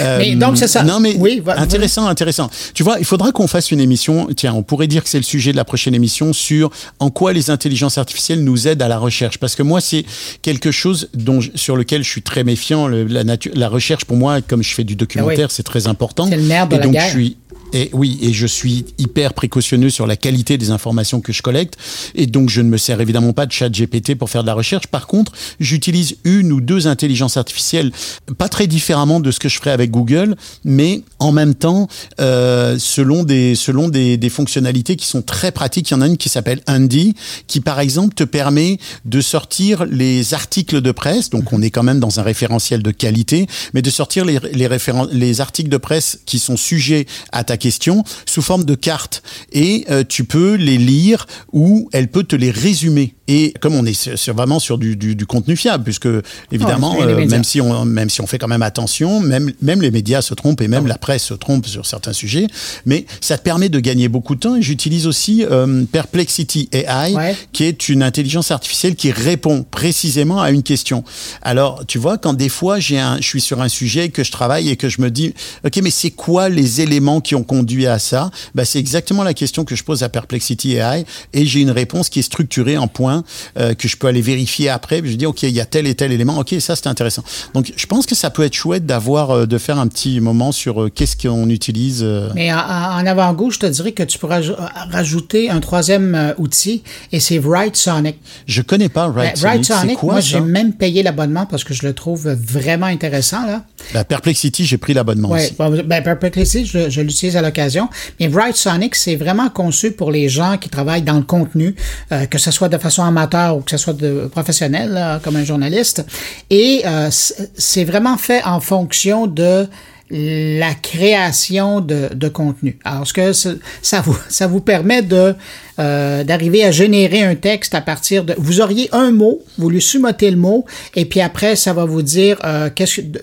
Euh, 0.00 0.18
Mais 0.18 0.34
donc, 0.34 0.56
c'est 0.58 0.66
ça. 0.66 0.82
Non, 0.82 0.98
mais 0.98 1.14
Oui, 1.18 1.40
va- 1.44 1.58
intéressant, 1.60 2.06
intéressant. 2.06 2.50
Tu 2.74 2.82
vois, 2.82 2.98
il 2.98 3.04
faudra 3.04 3.30
qu'on 3.32 3.46
fasse 3.46 3.70
une 3.70 3.80
émission. 3.80 4.26
Tiens, 4.36 4.54
on 4.54 4.62
pourrait 4.62 4.86
dire 4.88 5.04
que 5.04 5.08
c'est 5.08 5.18
le 5.18 5.24
sujet 5.24 5.52
de 5.52 5.56
la 5.56 5.64
prochaine 5.64 5.94
émission 5.94 6.32
sur 6.32 6.70
en 6.98 7.10
quoi 7.10 7.32
les 7.32 7.50
intelligences 7.50 7.98
artificielles 7.98 8.42
nous 8.42 8.66
aident 8.66 8.82
à 8.82 8.88
la 8.88 8.98
recherche. 8.98 9.38
Parce 9.38 9.54
que 9.54 9.62
moi, 9.62 9.80
c'est 9.80 10.04
quelque 10.42 10.70
chose 10.72 11.08
dont 11.14 11.38
sur 11.54 11.76
lequel 11.76 12.02
je 12.02 12.08
suis 12.10 12.22
très 12.22 12.42
méfiant. 12.44 12.88
Le- 12.88 13.04
la, 13.04 13.22
nature, 13.24 13.52
la 13.54 13.68
recherche, 13.68 14.04
pour 14.04 14.16
moi, 14.16 14.40
comme 14.40 14.62
je 14.62 14.74
fais 14.74 14.84
du 14.84 14.96
documentaire, 14.96 15.43
c'est 15.50 15.62
très 15.62 15.86
important. 15.86 16.26
C'est 16.26 16.36
le 16.36 16.42
nerf 16.42 16.68
de 16.68 16.76
et 16.76 16.78
la 16.78 16.84
donc, 16.84 16.92
guerre. 16.92 17.06
je 17.06 17.10
suis 17.10 17.36
et 17.74 17.90
oui, 17.92 18.18
et 18.22 18.32
je 18.32 18.46
suis 18.46 18.86
hyper 18.98 19.34
précautionneux 19.34 19.90
sur 19.90 20.06
la 20.06 20.16
qualité 20.16 20.56
des 20.56 20.70
informations 20.70 21.20
que 21.20 21.32
je 21.32 21.42
collecte, 21.42 21.76
et 22.14 22.26
donc 22.26 22.48
je 22.48 22.60
ne 22.60 22.68
me 22.68 22.76
sers 22.76 23.00
évidemment 23.00 23.32
pas 23.32 23.46
de 23.46 23.52
chat 23.52 23.68
GPT 23.68 24.14
pour 24.14 24.30
faire 24.30 24.42
de 24.42 24.46
la 24.46 24.54
recherche. 24.54 24.86
Par 24.86 25.08
contre, 25.08 25.32
j'utilise 25.58 26.16
une 26.22 26.52
ou 26.52 26.60
deux 26.60 26.86
intelligences 26.86 27.36
artificielles, 27.36 27.90
pas 28.38 28.48
très 28.48 28.68
différemment 28.68 29.18
de 29.18 29.30
ce 29.32 29.40
que 29.40 29.48
je 29.48 29.58
ferais 29.58 29.72
avec 29.72 29.90
Google, 29.90 30.36
mais 30.64 31.02
en 31.18 31.32
même 31.32 31.56
temps, 31.56 31.88
euh, 32.20 32.78
selon 32.78 33.24
des 33.24 33.56
selon 33.56 33.88
des, 33.88 34.16
des 34.16 34.30
fonctionnalités 34.30 34.94
qui 34.94 35.06
sont 35.06 35.22
très 35.22 35.50
pratiques. 35.50 35.90
Il 35.90 35.94
y 35.94 35.96
en 35.96 36.00
a 36.00 36.06
une 36.06 36.16
qui 36.16 36.28
s'appelle 36.28 36.60
Andy, 36.68 37.14
qui 37.48 37.60
par 37.60 37.80
exemple 37.80 38.14
te 38.14 38.24
permet 38.24 38.78
de 39.04 39.20
sortir 39.20 39.84
les 39.84 40.32
articles 40.32 40.80
de 40.80 40.92
presse. 40.92 41.30
Donc 41.30 41.52
on 41.52 41.60
est 41.60 41.70
quand 41.70 41.82
même 41.82 41.98
dans 41.98 42.20
un 42.20 42.22
référentiel 42.22 42.84
de 42.84 42.92
qualité, 42.92 43.48
mais 43.72 43.82
de 43.82 43.90
sortir 43.90 44.24
les 44.24 44.38
les, 44.52 44.68
les 45.12 45.40
articles 45.40 45.70
de 45.70 45.76
presse 45.76 46.20
qui 46.24 46.38
sont 46.38 46.56
sujets 46.56 47.06
à 47.32 47.42
ta 47.42 47.56
question 47.68 48.04
sous 48.26 48.42
forme 48.42 48.64
de 48.64 48.74
cartes 48.74 49.22
et 49.52 49.84
euh, 49.90 50.04
tu 50.06 50.24
peux 50.24 50.54
les 50.54 50.78
lire 50.78 51.26
ou 51.52 51.88
elle 51.92 52.08
peut 52.08 52.24
te 52.24 52.36
les 52.36 52.50
résumer. 52.50 53.14
Et 53.26 53.54
comme 53.62 53.74
on 53.74 53.86
est 53.86 53.98
sur- 54.16 54.34
vraiment 54.34 54.58
sur 54.60 54.76
du, 54.76 54.96
du, 54.96 55.14
du 55.16 55.24
contenu 55.26 55.56
fiable, 55.56 55.82
puisque 55.82 56.08
évidemment, 56.52 56.94
euh, 57.00 57.24
même 57.26 57.42
si 57.44 57.58
on 57.60 57.84
même 57.86 58.10
si 58.10 58.20
on 58.20 58.26
fait 58.26 58.36
quand 58.38 58.48
même 58.56 58.62
attention, 58.62 59.18
même 59.20 59.50
même 59.62 59.80
les 59.80 59.90
médias 59.90 60.20
se 60.20 60.34
trompent 60.34 60.60
et 60.60 60.68
même 60.68 60.86
la 60.86 60.98
presse 60.98 61.24
se 61.24 61.34
trompe 61.34 61.66
sur 61.66 61.86
certains 61.86 62.12
sujets, 62.12 62.46
mais 62.84 63.06
ça 63.22 63.38
te 63.38 63.42
permet 63.42 63.70
de 63.70 63.80
gagner 63.80 64.08
beaucoup 64.08 64.34
de 64.34 64.40
temps. 64.40 64.56
Et 64.56 64.62
j'utilise 64.62 65.06
aussi 65.06 65.42
euh, 65.50 65.84
Perplexity 65.90 66.68
AI, 66.72 67.14
Ouais. 67.14 67.34
qui 67.52 67.64
est 67.64 67.88
une 67.88 68.02
intelligence 68.02 68.50
artificielle 68.50 68.94
qui 68.94 69.10
répond 69.10 69.64
précisément 69.70 70.40
à 70.42 70.50
une 70.50 70.62
question. 70.62 71.02
Alors, 71.40 71.84
tu 71.86 71.98
vois, 71.98 72.18
quand 72.18 72.34
des 72.34 72.48
fois 72.50 72.78
j'ai 72.78 72.98
un, 72.98 73.16
je 73.22 73.26
suis 73.32 73.40
sur 73.40 73.62
un 73.62 73.68
sujet 73.68 74.10
que 74.10 74.22
je 74.22 74.32
travaille 74.32 74.68
et 74.68 74.76
que 74.76 74.88
je 74.90 75.00
me 75.00 75.10
dis, 75.10 75.32
ok, 75.64 75.80
mais 75.82 75.90
c'est 75.90 76.10
quoi 76.10 76.48
les 76.50 76.82
éléments 76.82 77.20
qui 77.22 77.34
ont 77.34 77.44
conduit 77.54 77.86
à 77.86 77.98
ça 77.98 78.30
bah, 78.54 78.64
c'est 78.64 78.78
exactement 78.78 79.22
la 79.22 79.32
question 79.34 79.64
que 79.64 79.76
je 79.76 79.84
pose 79.84 80.02
à 80.02 80.08
Perplexity 80.08 80.76
AI 80.76 81.04
et 81.32 81.46
j'ai 81.46 81.60
une 81.60 81.70
réponse 81.70 82.08
qui 82.08 82.18
est 82.18 82.22
structurée 82.22 82.76
en 82.76 82.88
points 82.88 83.22
euh, 83.58 83.74
que 83.74 83.86
je 83.88 83.96
peux 83.96 84.06
aller 84.08 84.20
vérifier 84.22 84.68
après. 84.68 85.00
Je 85.04 85.14
dis, 85.14 85.26
ok, 85.26 85.42
il 85.44 85.50
y 85.50 85.60
a 85.60 85.66
tel 85.66 85.86
et 85.86 85.94
tel 85.94 86.10
élément. 86.12 86.38
Ok, 86.38 86.54
ça 86.58 86.74
c'est 86.76 86.86
intéressant. 86.88 87.22
Donc, 87.54 87.72
je 87.76 87.86
pense 87.86 88.06
que 88.06 88.14
ça 88.14 88.30
peut 88.30 88.42
être 88.42 88.54
chouette 88.54 88.86
d'avoir, 88.86 89.30
euh, 89.30 89.46
de 89.46 89.58
faire 89.58 89.78
un 89.78 89.86
petit 89.86 90.20
moment 90.20 90.52
sur 90.52 90.82
euh, 90.84 90.90
qu'est-ce 90.94 91.16
qu'on 91.16 91.48
utilise. 91.48 92.02
Mais 92.34 92.52
en, 92.52 93.06
avant-goût, 93.06 93.50
je 93.50 93.58
te 93.60 93.66
dirais 93.66 93.92
que 93.92 94.02
tu 94.02 94.18
pourras 94.18 94.40
aj- 94.40 94.56
rajouter 94.90 95.50
un 95.50 95.60
troisième 95.60 96.34
outil, 96.38 96.82
et 97.12 97.20
c'est 97.20 97.38
Write 97.38 97.76
Sonic. 97.76 98.16
Je 98.46 98.62
connais 98.62 98.88
pas 98.88 99.08
Ben, 99.08 99.20
Right 99.20 99.38
Write 99.38 99.64
Sonic. 99.64 99.64
C'est 99.66 99.80
Sonic, 99.80 99.98
quoi 99.98 100.12
moi, 100.14 100.20
j'ai 100.20 100.40
même 100.40 100.72
payé 100.72 101.02
l'abonnement 101.02 101.46
parce 101.46 101.64
que 101.64 101.74
je 101.74 101.86
le 101.86 101.92
trouve 101.94 102.28
vraiment 102.30 102.86
intéressant, 102.86 103.46
là. 103.46 103.64
Bah, 103.92 104.04
Perplexity, 104.04 104.64
j'ai 104.64 104.78
pris 104.78 104.94
l'abonnement 104.94 105.30
Ouais, 105.30 105.50
aussi. 105.58 105.82
ben, 105.84 106.02
Perplexity, 106.02 106.64
je, 106.66 106.88
je 106.90 107.00
l'utilise 107.00 107.33
à 107.36 107.42
l'occasion. 107.42 107.88
Mais 108.20 108.28
Bright 108.28 108.56
Sonic, 108.56 108.94
c'est 108.94 109.16
vraiment 109.16 109.48
conçu 109.48 109.92
pour 109.92 110.10
les 110.10 110.28
gens 110.28 110.56
qui 110.58 110.68
travaillent 110.68 111.02
dans 111.02 111.16
le 111.16 111.22
contenu, 111.22 111.74
euh, 112.12 112.26
que 112.26 112.38
ce 112.38 112.50
soit 112.50 112.68
de 112.68 112.78
façon 112.78 113.02
amateur 113.02 113.56
ou 113.56 113.60
que 113.60 113.70
ce 113.70 113.76
soit 113.76 113.92
de 113.92 114.28
professionnel, 114.30 115.20
comme 115.22 115.36
un 115.36 115.44
journaliste. 115.44 116.04
Et 116.50 116.82
euh, 116.84 117.08
c'est 117.10 117.84
vraiment 117.84 118.16
fait 118.16 118.42
en 118.44 118.60
fonction 118.60 119.26
de 119.26 119.68
la 120.10 120.74
création 120.74 121.80
de, 121.80 122.10
de 122.14 122.28
contenu. 122.28 122.78
Alors, 122.84 123.06
ce 123.06 123.12
que 123.12 123.32
ça 123.32 124.00
vous, 124.00 124.16
ça 124.28 124.46
vous 124.46 124.60
permet 124.60 125.02
de 125.02 125.34
euh, 125.80 126.22
d'arriver 126.22 126.62
à 126.62 126.70
générer 126.70 127.22
un 127.22 127.34
texte 127.34 127.74
à 127.74 127.80
partir 127.80 128.24
de... 128.24 128.34
Vous 128.38 128.60
auriez 128.60 128.88
un 128.92 129.10
mot, 129.10 129.42
vous 129.58 129.70
lui 129.70 129.82
sumotez 129.82 130.30
le 130.30 130.36
mot, 130.36 130.64
et 130.94 131.04
puis 131.04 131.20
après, 131.20 131.56
ça 131.56 131.72
va 131.72 131.84
vous 131.84 132.02
dire 132.02 132.38
euh, 132.44 132.70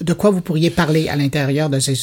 de 0.01 0.13
quoi 0.13 0.31
vous 0.31 0.41
pourriez 0.41 0.69
parler 0.69 1.07
à 1.07 1.15
l'intérieur 1.15 1.69
de 1.69 1.79
ces 1.79 1.93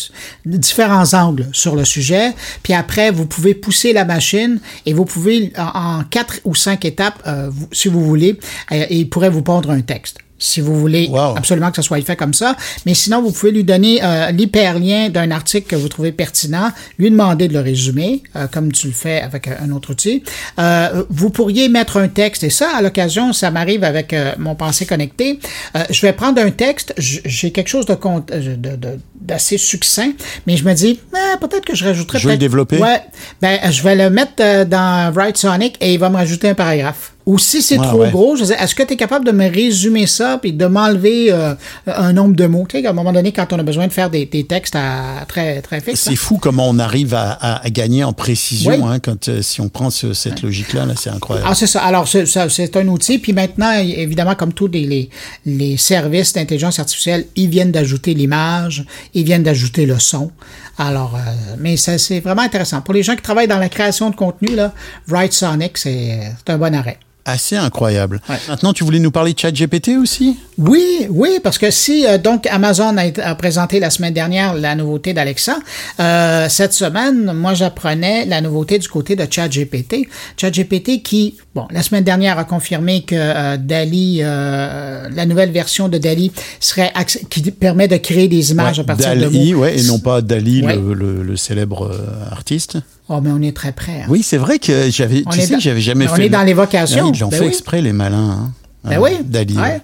différents 0.46 1.12
angles 1.12 1.48
sur 1.52 1.76
le 1.76 1.84
sujet. 1.84 2.32
Puis 2.62 2.72
après, 2.72 3.10
vous 3.10 3.26
pouvez 3.26 3.54
pousser 3.54 3.92
la 3.92 4.06
machine 4.06 4.58
et 4.86 4.94
vous 4.94 5.04
pouvez, 5.04 5.52
en, 5.58 6.02
quatre 6.04 6.40
ou 6.44 6.54
cinq 6.54 6.84
étapes, 6.84 7.22
euh, 7.26 7.50
si 7.72 7.88
vous 7.88 8.04
voulez, 8.04 8.38
euh, 8.72 8.86
il 8.88 9.10
pourrait 9.10 9.30
vous 9.30 9.42
pondre 9.42 9.70
un 9.70 9.82
texte 9.82 10.18
si 10.38 10.60
vous 10.60 10.78
voulez 10.78 11.08
Wow. 11.08 11.36
absolument 11.36 11.70
que 11.70 11.76
ça 11.76 11.82
soit 11.82 12.00
fait 12.02 12.16
comme 12.16 12.34
ça. 12.34 12.56
Mais 12.86 12.94
sinon, 12.94 13.22
vous 13.22 13.32
pouvez 13.32 13.52
lui 13.52 13.64
donner 13.64 14.00
euh, 14.02 14.30
l'hyperlien 14.30 15.08
d'un 15.08 15.30
article 15.30 15.66
que 15.68 15.76
vous 15.76 15.88
trouvez 15.88 16.12
pertinent, 16.12 16.70
lui 16.98 17.10
demander 17.10 17.48
de 17.48 17.52
le 17.54 17.60
résumer, 17.60 18.22
euh, 18.36 18.46
comme 18.46 18.70
tu 18.72 18.86
le 18.88 18.92
fais 18.92 19.20
avec 19.20 19.48
euh, 19.48 19.54
un 19.60 19.70
autre 19.72 19.90
outil. 19.90 20.22
Euh, 20.58 21.02
vous 21.10 21.30
pourriez 21.30 21.68
mettre 21.68 21.96
un 21.98 22.08
texte, 22.08 22.44
et 22.44 22.50
ça, 22.50 22.70
à 22.76 22.82
l'occasion, 22.82 23.32
ça 23.32 23.50
m'arrive 23.50 23.84
avec 23.84 24.14
mon 24.38 24.54
pensée 24.54 24.86
connecté. 24.86 25.38
Euh, 25.76 25.84
je 25.90 26.00
vais 26.02 26.12
prendre 26.12 26.40
un 26.40 26.50
texte, 26.50 26.94
j'ai 26.96 27.50
quelque 27.50 27.68
chose 27.68 27.86
de 27.86 27.94
con- 27.94 28.24
de- 28.28 28.54
de- 28.76 28.98
d'assez 29.20 29.58
succinct, 29.58 30.12
mais 30.46 30.56
je 30.56 30.64
me 30.64 30.72
dis, 30.74 31.00
Ah, 31.14 31.36
peut-être 31.40 31.64
que 31.64 31.74
je 31.74 31.84
rajouterais... 31.84 32.18
Je 32.18 32.26
vais 32.28 32.34
le 32.34 32.38
développer? 32.38 32.78
Ouais, 32.78 33.00
ben, 33.42 33.58
je 33.70 33.82
vais 33.82 33.94
le 33.96 34.08
mettre 34.10 34.64
dans 34.64 35.12
Write 35.12 35.36
Sonic 35.36 35.76
et 35.80 35.92
il 35.94 35.98
va 35.98 36.08
me 36.10 36.16
rajouter 36.16 36.48
un 36.48 36.54
paragraphe. 36.54 37.12
Ou 37.28 37.38
si 37.38 37.60
c'est 37.60 37.78
Ouais, 37.78 37.86
trop 37.86 37.98
ouais. 37.98 38.10
gros, 38.10 38.36
je 38.36 38.42
disais, 38.44 38.56
est-ce 38.58 38.74
que 38.74 38.82
tu 38.82 38.94
es 38.94 38.96
capable 38.96 39.26
de 39.26 39.32
me 39.32 39.50
résumer 39.52 40.06
ça 40.06 40.38
puis 40.40 40.54
de 40.54 40.64
m'enlever 40.64 41.30
euh, 41.30 41.54
un 41.86 42.14
nombre 42.14 42.34
de 42.34 42.46
mots? 42.46 42.64
Tu 42.66 42.80
sais, 42.80 42.86
à 42.86 42.90
un 42.90 42.94
moment 42.94 43.12
donné, 43.12 43.32
quand 43.32 43.52
on 43.52 43.58
a 43.58 43.62
besoin 43.62 43.86
de 43.86 43.92
faire 43.92 44.08
des, 44.08 44.24
des 44.24 44.44
textes 44.44 44.74
à, 44.74 45.26
très, 45.28 45.60
très 45.60 45.82
fixes. 45.82 46.00
C'est 46.00 46.10
là. 46.12 46.16
fou 46.16 46.38
comment 46.40 46.66
on 46.66 46.78
arrive 46.78 47.12
à, 47.12 47.32
à- 47.32 47.66
à 47.66 47.68
gagner 47.68 48.02
en 48.02 48.14
précision 48.14 48.70
Oui. 48.70 48.80
hein, 48.82 48.98
quand 48.98 49.28
euh, 49.28 49.42
si 49.42 49.60
on 49.60 49.68
prend 49.68 49.90
ce- 49.90 50.14
cette 50.14 50.40
logique-là, 50.40 50.86
là, 50.86 50.94
c'est 50.98 51.10
incroyable. 51.10 51.46
Ah, 51.50 51.54
c'est 51.54 51.66
ça. 51.66 51.82
Alors, 51.82 52.08
c'est, 52.08 52.76
un 52.76 52.88
outil. 52.88 53.18
Puis 53.18 53.34
maintenant, 53.34 53.72
évidemment, 53.78 54.34
comme 54.34 54.54
tous 54.54 54.68
les, 54.68 54.86
les, 54.86 55.10
les 55.44 55.76
services 55.76 56.32
d'intelligence 56.32 56.78
artificielle, 56.78 57.26
ils 57.36 57.50
viennent 57.50 57.72
d'ajouter 57.72 58.14
l'image, 58.14 58.86
ils 59.12 59.24
viennent 59.24 59.42
d'ajouter 59.42 59.84
le 59.84 59.98
son. 59.98 60.30
Alors, 60.78 61.14
euh, 61.16 61.18
mais 61.58 61.76
ça, 61.76 61.98
c'est 61.98 62.20
vraiment 62.20 62.40
intéressant. 62.42 62.80
Pour 62.80 62.94
les 62.94 63.02
gens 63.02 63.16
qui 63.16 63.22
travaillent 63.22 63.48
dans 63.48 63.58
la 63.58 63.68
création 63.68 64.08
de 64.08 64.16
contenu, 64.16 64.54
là, 64.54 64.72
Write 65.08 65.34
Sonic, 65.34 65.76
c'est, 65.76 66.20
c'est 66.38 66.52
un 66.54 66.56
bon 66.56 66.74
arrêt. 66.74 66.96
Assez 67.28 67.56
incroyable. 67.56 68.20
Ouais. 68.28 68.36
Maintenant, 68.48 68.72
tu 68.72 68.84
voulais 68.84 68.98
nous 68.98 69.10
parler 69.10 69.34
de 69.34 69.38
ChatGPT 69.38 69.90
aussi? 70.00 70.36
Oui, 70.56 71.06
oui, 71.10 71.38
parce 71.42 71.58
que 71.58 71.70
si 71.70 72.06
euh, 72.06 72.18
donc 72.18 72.46
Amazon 72.48 72.96
a, 72.96 73.04
a, 73.22 73.34
présenté 73.34 73.78
la 73.80 73.90
semaine 73.90 74.14
dernière 74.14 74.54
la 74.54 74.74
nouveauté 74.74 75.12
d'Alexa, 75.12 75.58
euh, 76.00 76.48
cette 76.48 76.72
semaine, 76.72 77.32
moi 77.32 77.54
j'apprenais 77.54 78.24
la 78.26 78.40
nouveauté 78.40 78.78
du 78.78 78.88
côté 78.88 79.14
de 79.14 79.24
ChatGPT. 79.30 80.08
ChatGPT 80.36 81.02
qui, 81.02 81.36
bon, 81.54 81.66
la 81.70 81.82
semaine 81.82 82.02
dernière 82.04 82.38
a 82.38 82.44
confirmé 82.44 83.02
que 83.02 83.14
euh, 83.16 83.56
Dali, 83.56 84.18
la 84.18 85.26
nouvelle 85.26 85.50
version 85.52 85.88
de 85.88 85.98
Dali 85.98 86.32
serait 86.60 86.92
qui 87.30 87.42
permet 87.50 87.86
de 87.88 87.96
créer 87.98 88.26
des 88.28 88.50
images 88.50 88.78
ouais, 88.78 88.84
à 88.84 88.86
partir 88.86 89.08
Dali, 89.10 89.50
de 89.50 89.54
mots. 89.54 89.62
ouais, 89.62 89.78
et 89.78 89.82
non 89.84 89.98
pas 90.00 90.22
Dali, 90.22 90.62
Ouais. 90.62 90.74
le, 90.76 90.94
le- 90.94 91.22
le 91.22 91.36
célèbre 91.36 91.90
artiste. 92.32 92.78
Oh, 93.08 93.20
mais 93.22 93.30
on 93.30 93.40
est 93.42 93.56
très 93.56 93.72
près. 93.72 94.02
hein. 94.02 94.06
Oui, 94.08 94.22
c'est 94.22 94.36
vrai 94.36 94.58
que 94.58 94.90
j'avais, 94.90 95.22
On 95.26 95.30
tu 95.30 95.40
sais, 95.40 95.46
dans- 95.54 95.58
j'avais 95.60 95.80
jamais 95.80 96.08
on 96.08 96.14
fait. 96.14 96.26
est 96.26 96.28
dans 96.28 96.42
l'évocation. 96.42 97.06
Ah, 97.08 97.12
Ils 97.14 97.20
l'ont 97.20 97.28
Ben 97.28 97.36
fait 97.38 97.44
oui. 97.44 97.48
exprès, 97.48 97.80
les 97.82 97.92
malins. 97.92 98.30
Hein. 98.30 98.52
Ben 98.84 98.98
Euh, 98.98 99.02
oui. 99.02 99.10
Dali. 99.24 99.56
Ouais. 99.58 99.80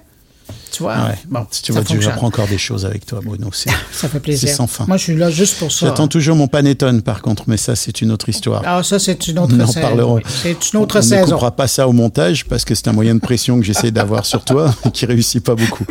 Tu 0.71 0.83
vois. 0.83 0.95
Ouais. 0.97 1.15
Bon, 1.29 1.47
tu 1.63 1.71
vois, 1.71 1.85
tu 1.85 2.03
j'apprends 2.03 2.27
encore 2.27 2.49
des 2.49 2.59
choses 2.59 2.85
avec 2.85 3.07
toi, 3.07 3.21
Bruno. 3.25 3.49
Ça 3.53 4.09
fait 4.09 4.19
plaisir. 4.19 4.49
C'est 4.49 4.55
sans 4.57 4.67
fin. 4.67 4.85
Moi, 4.89 4.97
je 4.97 5.05
suis 5.05 5.15
là 5.17 5.31
juste 5.31 5.57
pour 5.59 5.71
ça. 5.71 5.87
J'attends 5.87 6.09
toujours 6.09 6.35
mon 6.35 6.49
panettone, 6.49 7.01
par 7.01 7.23
contre, 7.23 7.45
mais 7.47 7.57
ça, 7.57 7.77
c'est 7.77 8.03
une 8.03 8.11
autre 8.11 8.29
histoire. 8.29 8.61
Ah, 8.67 8.83
ça, 8.83 8.99
c'est 8.99 9.29
une 9.29 9.39
autre 9.39 9.55
On 9.57 9.61
en 9.61 9.67
saison. 9.69 9.81
parlera. 9.81 10.15
Oui, 10.15 10.23
C'est 10.27 10.73
une 10.73 10.81
autre 10.81 10.97
On 10.97 10.99
ne 10.99 11.05
saison. 11.05 11.25
coupera 11.27 11.53
pas 11.53 11.69
ça 11.69 11.87
au 11.87 11.93
montage 11.93 12.45
parce 12.47 12.65
que 12.65 12.75
c'est 12.75 12.89
un 12.89 12.93
moyen 12.93 13.15
de 13.15 13.21
pression 13.21 13.59
que 13.61 13.65
j'essaie 13.65 13.93
d'avoir 13.93 14.27
sur 14.27 14.45
toi 14.45 14.75
et 14.85 14.91
qui 14.93 15.07
réussit 15.07 15.43
pas 15.45 15.55
beaucoup. 15.55 15.87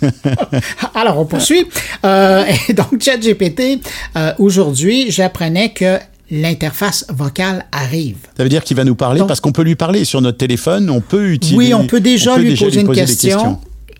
Alors, 0.94 1.18
on 1.18 1.24
poursuit. 1.24 1.66
Euh, 2.04 2.44
et 2.68 2.72
donc, 2.74 3.00
ChatGPT, 3.00 3.80
euh, 4.16 4.32
aujourd'hui, 4.38 5.10
j'apprenais 5.10 5.72
que 5.72 5.98
l'interface 6.32 7.04
vocale 7.10 7.66
arrive. 7.70 8.16
Ça 8.36 8.42
veut 8.42 8.48
dire 8.48 8.64
qu'il 8.64 8.76
va 8.76 8.84
nous 8.84 8.94
parler 8.96 9.18
Donc- 9.20 9.28
parce 9.28 9.40
qu'on 9.40 9.52
peut 9.52 9.62
lui 9.62 9.76
parler 9.76 10.04
sur 10.06 10.20
notre 10.22 10.38
téléphone, 10.38 10.88
on 10.90 11.00
peut 11.02 11.28
utiliser. 11.30 11.56
Oui, 11.58 11.74
on 11.74 11.86
peut 11.86 12.00
déjà 12.00 12.32
on 12.32 12.36
peut 12.36 12.40
lui 12.42 12.48
déjà 12.50 12.64
poser 12.64 12.80
une 12.80 12.88
des 12.88 12.94
question. 12.94 13.28
questions. 13.36 13.58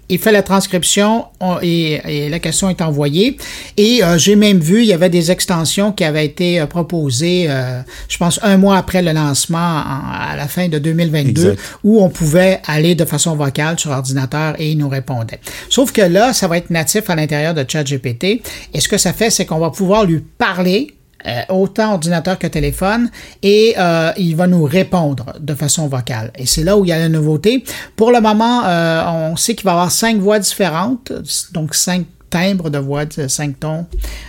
Il 0.09 0.19
fait 0.19 0.33
la 0.33 0.43
transcription 0.43 1.27
on- 1.41 1.59
et, 1.63 2.01
et 2.07 2.29
la 2.29 2.39
question 2.39 2.69
est 2.69 2.83
envoyée. 2.83 3.37
Et 3.77 4.03
euh, 4.03 4.19
j'ai 4.19 4.35
même 4.37 4.59
vu, 4.61 4.81
il 4.81 4.87
y 4.87 4.93
avait 4.93 5.09
des 5.09 5.31
extensions 5.31 5.93
qui 5.93 6.05
avaient 6.05 6.27
été 6.27 6.61
euh, 6.61 6.67
proposées, 6.67 7.47
euh, 7.49 7.81
je 8.09 8.17
pense, 8.19 8.39
un 8.43 8.57
mois 8.57 8.77
après 8.77 9.01
le 9.03 9.13
lancement, 9.13 9.59
en- 9.59 10.33
à 10.33 10.35
la 10.37 10.49
fin 10.49 10.69
de 10.69 10.79
2022, 10.79 11.53
Exact. 11.53 11.61
où 11.85 12.03
on 12.03 12.09
pouvait 12.11 12.61
aller 12.67 12.95
de 12.95 13.05
façon 13.05 13.37
vocale 13.37 13.79
sur 13.79 13.91
ordinateur 13.91 14.55
et 14.59 14.73
il 14.73 14.79
nous 14.79 14.89
répondait. 14.89 15.41
Sauf 15.71 15.93
que 15.93 16.03
là, 16.03 16.33
ça 16.33 16.49
va 16.49 16.59
être 16.59 16.71
natif 16.71 17.09
à 17.09 17.15
l'intérieur 17.15 17.55
de 17.55 17.65
ChatGPT. 17.67 18.43
Et 18.75 18.81
ce 18.81 18.89
que 18.89 18.99
ça 18.99 19.13
fait, 19.13 19.31
c'est 19.31 19.47
qu'on 19.47 19.59
va 19.61 19.71
pouvoir 19.71 20.05
lui 20.05 20.23
parler 20.37 20.95
euh, 21.27 21.43
autant 21.49 21.95
ordinateur 21.95 22.39
que 22.39 22.47
téléphone, 22.47 23.11
et 23.43 23.75
euh, 23.79 24.13
il 24.17 24.37
va 24.37 24.47
nous 24.47 24.65
répondre 24.65 25.35
de 25.39 25.55
façon 25.55 25.89
vocale. 25.89 26.33
Et 26.37 26.47
c'est 26.47 26.65
là 26.65 26.77
où 26.77 26.85
il 26.85 26.89
y 26.89 26.93
a 26.93 26.99
la 26.99 27.09
nouveauté. 27.09 27.65
Pour 27.97 28.11
le 28.11 28.21
moment, 28.21 28.63
euh, 28.65 29.31
on 29.33 29.37
sait 29.37 29.55
qu'il 29.55 29.65
va 29.65 29.73
avoir 29.73 29.91
cinq 29.91 30.19
voix 30.19 30.39
différentes, 30.39 31.13
donc 31.53 31.75
cinq 31.75 32.07
timbres 32.33 32.71
de 32.71 32.79
voix, 32.79 33.05
de 33.05 33.29
cinq 33.29 33.61
tons 33.61 33.87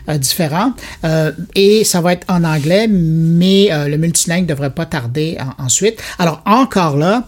euh, 0.10 0.18
différents. 0.18 0.74
Euh, 1.06 1.32
et 1.56 1.84
ça 1.86 2.02
va 2.02 2.13
être 2.13 2.28
en 2.30 2.44
anglais, 2.44 2.88
mais 2.89 3.72
euh, 3.72 3.88
le 3.88 3.98
multilingue 3.98 4.46
devrait 4.46 4.72
pas 4.72 4.86
tarder 4.86 5.38
en- 5.39 5.63
ensuite. 5.63 6.00
Alors 6.20 6.42
encore 6.46 6.98
là, 6.98 7.28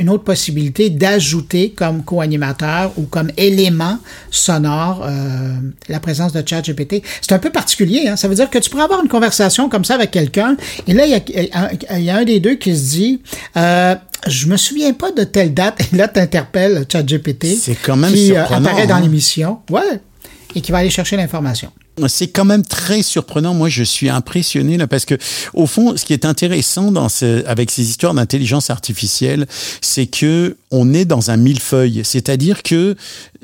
une 0.00 0.10
autre 0.10 0.24
possibilité 0.24 0.90
d'ajouter 0.90 1.70
comme 1.70 2.02
co-animateur 2.02 2.92
ou 2.96 3.02
comme 3.02 3.30
élément 3.36 3.98
sonore 4.30 5.06
la 5.88 6.00
présence 6.00 6.32
de 6.32 6.42
ChatGPT. 6.44 7.02
C'est 7.20 7.32
un 7.32 7.38
peu 7.38 7.50
particulier. 7.50 8.08
Hein? 8.08 8.16
Ça 8.16 8.26
veut 8.28 8.34
dire 8.34 8.50
que 8.50 8.58
tu 8.58 8.68
pourrais 8.70 8.84
avoir 8.84 9.02
une 9.02 9.08
conversation 9.08 9.68
comme 9.68 9.84
ça 9.84 9.94
avec 9.94 10.10
quelqu'un, 10.10 10.56
et 10.88 10.92
là 10.92 11.06
il 11.06 11.12
y 11.12 11.14
a, 11.14 11.98
il 11.98 12.04
y 12.04 12.10
a 12.10 12.16
un 12.16 12.24
des 12.24 12.40
deux 12.40 12.56
qui 12.56 12.76
se 12.76 12.90
dit. 12.90 13.20
Je 14.26 14.46
me 14.46 14.56
souviens 14.56 14.92
pas 14.92 15.12
de 15.12 15.24
telle 15.24 15.54
date, 15.54 15.80
et 15.92 15.96
là, 15.96 16.08
tu 16.08 16.20
interpelles 16.20 16.84
ChatGPT. 16.90 17.46
C'est 17.58 17.76
quand 17.76 17.96
même 17.96 18.12
qui, 18.12 18.32
euh, 18.32 18.40
surprenant, 18.40 18.68
apparaît 18.68 18.86
dans 18.86 18.96
hein. 18.96 19.00
l'émission. 19.00 19.58
Ouais. 19.70 20.00
Et 20.56 20.60
qui 20.60 20.72
va 20.72 20.78
aller 20.78 20.90
chercher 20.90 21.16
l'information. 21.16 21.70
C'est 22.08 22.28
quand 22.28 22.44
même 22.44 22.64
très 22.64 23.02
surprenant. 23.02 23.54
Moi, 23.54 23.68
je 23.68 23.82
suis 23.82 24.08
impressionné 24.08 24.76
là 24.76 24.86
parce 24.86 25.04
que, 25.04 25.14
au 25.54 25.66
fond, 25.66 25.96
ce 25.96 26.04
qui 26.04 26.12
est 26.12 26.24
intéressant 26.24 26.92
avec 27.46 27.70
ces 27.70 27.88
histoires 27.88 28.14
d'intelligence 28.14 28.70
artificielle, 28.70 29.46
c'est 29.80 30.06
que 30.06 30.56
on 30.70 30.92
est 30.92 31.04
dans 31.04 31.30
un 31.30 31.36
millefeuille. 31.36 32.02
C'est-à-dire 32.04 32.62
que 32.62 32.96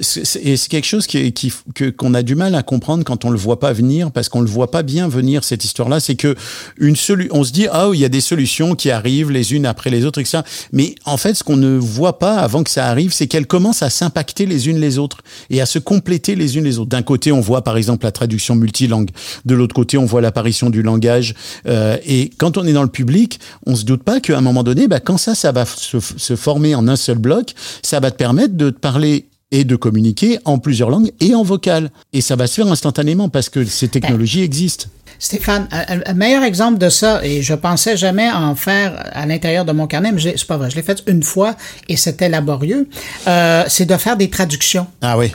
et 0.03 0.57
c'est 0.57 0.69
quelque 0.69 0.87
chose 0.87 1.07
qui, 1.07 1.33
qui 1.33 1.53
que 1.75 1.91
qu'on 1.91 2.15
a 2.15 2.23
du 2.23 2.35
mal 2.35 2.55
à 2.55 2.63
comprendre 2.63 3.05
quand 3.05 3.25
on 3.25 3.31
le 3.31 3.39
voit 3.39 3.61
pas 3.61 3.73
venir 3.73 4.11
parce 4.11 4.29
qu'on 4.29 4.41
le 4.41 4.49
voit 4.49 4.71
pas 4.71 4.83
bien 4.83 5.09
venir 5.09 5.45
cette 5.45 5.65
histoire-là. 5.65 6.01
C'est 6.01 6.17
que 6.17 6.35
une 6.79 6.97
on 7.31 7.45
se 7.45 7.53
dit 7.53 7.67
ah 7.71 7.91
il 7.93 8.01
y 8.01 8.05
a 8.05 8.09
des 8.09 8.21
solutions 8.21 8.75
qui 8.75 8.91
arrivent 8.91 9.31
les 9.31 9.55
unes 9.55 9.67
après 9.67 9.91
les 9.91 10.05
autres 10.05 10.19
et 10.19 10.23
que 10.23 10.29
ça. 10.29 10.45
Mais 10.73 10.95
en 11.05 11.17
fait, 11.17 11.35
ce 11.35 11.45
qu'on 11.45 11.57
ne 11.57 11.77
voit 11.77 12.19
pas 12.19 12.37
avant 12.37 12.63
que 12.63 12.71
ça 12.71 12.87
arrive, 12.87 13.13
c'est 13.13 13.27
qu'elles 13.27 13.47
commencent 13.47 13.83
à 13.83 13.91
s'impacter 13.91 14.47
les 14.47 14.69
unes 14.69 14.79
les 14.79 14.99
autres 14.99 15.19
et 15.51 15.61
à 15.61 15.67
se 15.67 15.79
compléter 15.79 16.35
les 16.35 16.57
unes 16.57 16.65
les 16.65 16.79
autres. 16.79 16.91
D'un 16.91 17.03
côté, 17.03 17.33
on 17.33 17.41
voit 17.41 17.63
par 17.63 17.77
exemple 17.77 18.05
la 18.05 18.13
traduction 18.13 18.55
multilangue. 18.57 19.11
De 19.45 19.55
l'autre 19.55 19.75
côté, 19.75 19.99
on 19.99 20.05
voit 20.05 20.21
l'apparition 20.21 20.71
du 20.71 20.83
langage. 20.83 21.35
Euh, 21.67 21.97
et 22.05 22.31
quand 22.39 22.59
on 22.59 22.67
est 22.67 22.73
dans 22.73 22.83
le 22.83 22.89
public, 22.89 23.41
on 23.67 23.77
se 23.77 23.85
doute 23.85 24.03
pas 24.03 24.21
qu'à 24.21 24.37
un 24.37 24.41
moment 24.41 24.63
donné, 24.63 24.89
bah, 24.89 25.01
quand 25.01 25.19
ça, 25.19 25.35
ça 25.35 25.53
va 25.53 25.65
se, 25.65 25.99
se 26.01 26.37
former 26.37 26.75
en 26.75 26.89
un 26.89 26.97
seul 26.97 27.19
bloc, 27.19 27.55
ça 27.83 28.01
va 28.01 28.11
te 28.11 28.17
permettre 28.17 28.55
de 28.55 28.71
te 28.71 28.79
parler 28.79 29.27
et 29.53 29.63
de 29.65 29.77
communiquer 29.77 30.39
en 30.45 30.59
plusieurs 30.59 30.91
langues 30.91 31.13
et 31.21 31.35
en 31.37 31.45
vocal. 31.45 31.91
Et 32.13 32.21
ça 32.21 32.35
va 32.35 32.49
se 32.49 32.55
faire 32.55 32.67
instantanément 32.67 33.29
parce 33.29 33.49
que 33.49 33.65
ces 33.65 33.87
technologies 33.87 34.43
existent. 34.43 34.87
Stéphane, 35.19 35.69
un, 35.71 36.01
un 36.05 36.15
meilleur 36.15 36.43
exemple 36.43 36.79
de 36.79 36.89
ça, 36.89 37.25
et 37.25 37.43
je 37.43 37.55
pensais 37.55 37.97
jamais 37.97 38.29
en 38.33 38.57
faire 38.57 39.09
à 39.13 39.25
l'intérieur 39.25 39.65
de 39.65 39.71
mon 39.71 39.87
carnet, 39.87 40.11
mais 40.11 40.19
j'ai- 40.19 40.35
c'est 40.37 40.49
pas 40.49 40.57
vrai, 40.57 40.69
je 40.69 40.75
l'ai 40.75 40.83
fait 40.83 41.01
une 41.07 41.23
fois 41.23 41.55
et 41.89 41.97
c'était 41.97 42.29
laborieux, 42.29 42.89
euh, 43.29 43.63
c'est 43.69 43.87
de 43.87 43.97
faire 43.99 44.17
des 44.17 44.31
traductions, 44.31 44.89
Ah 45.01 45.17
oui. 45.17 45.33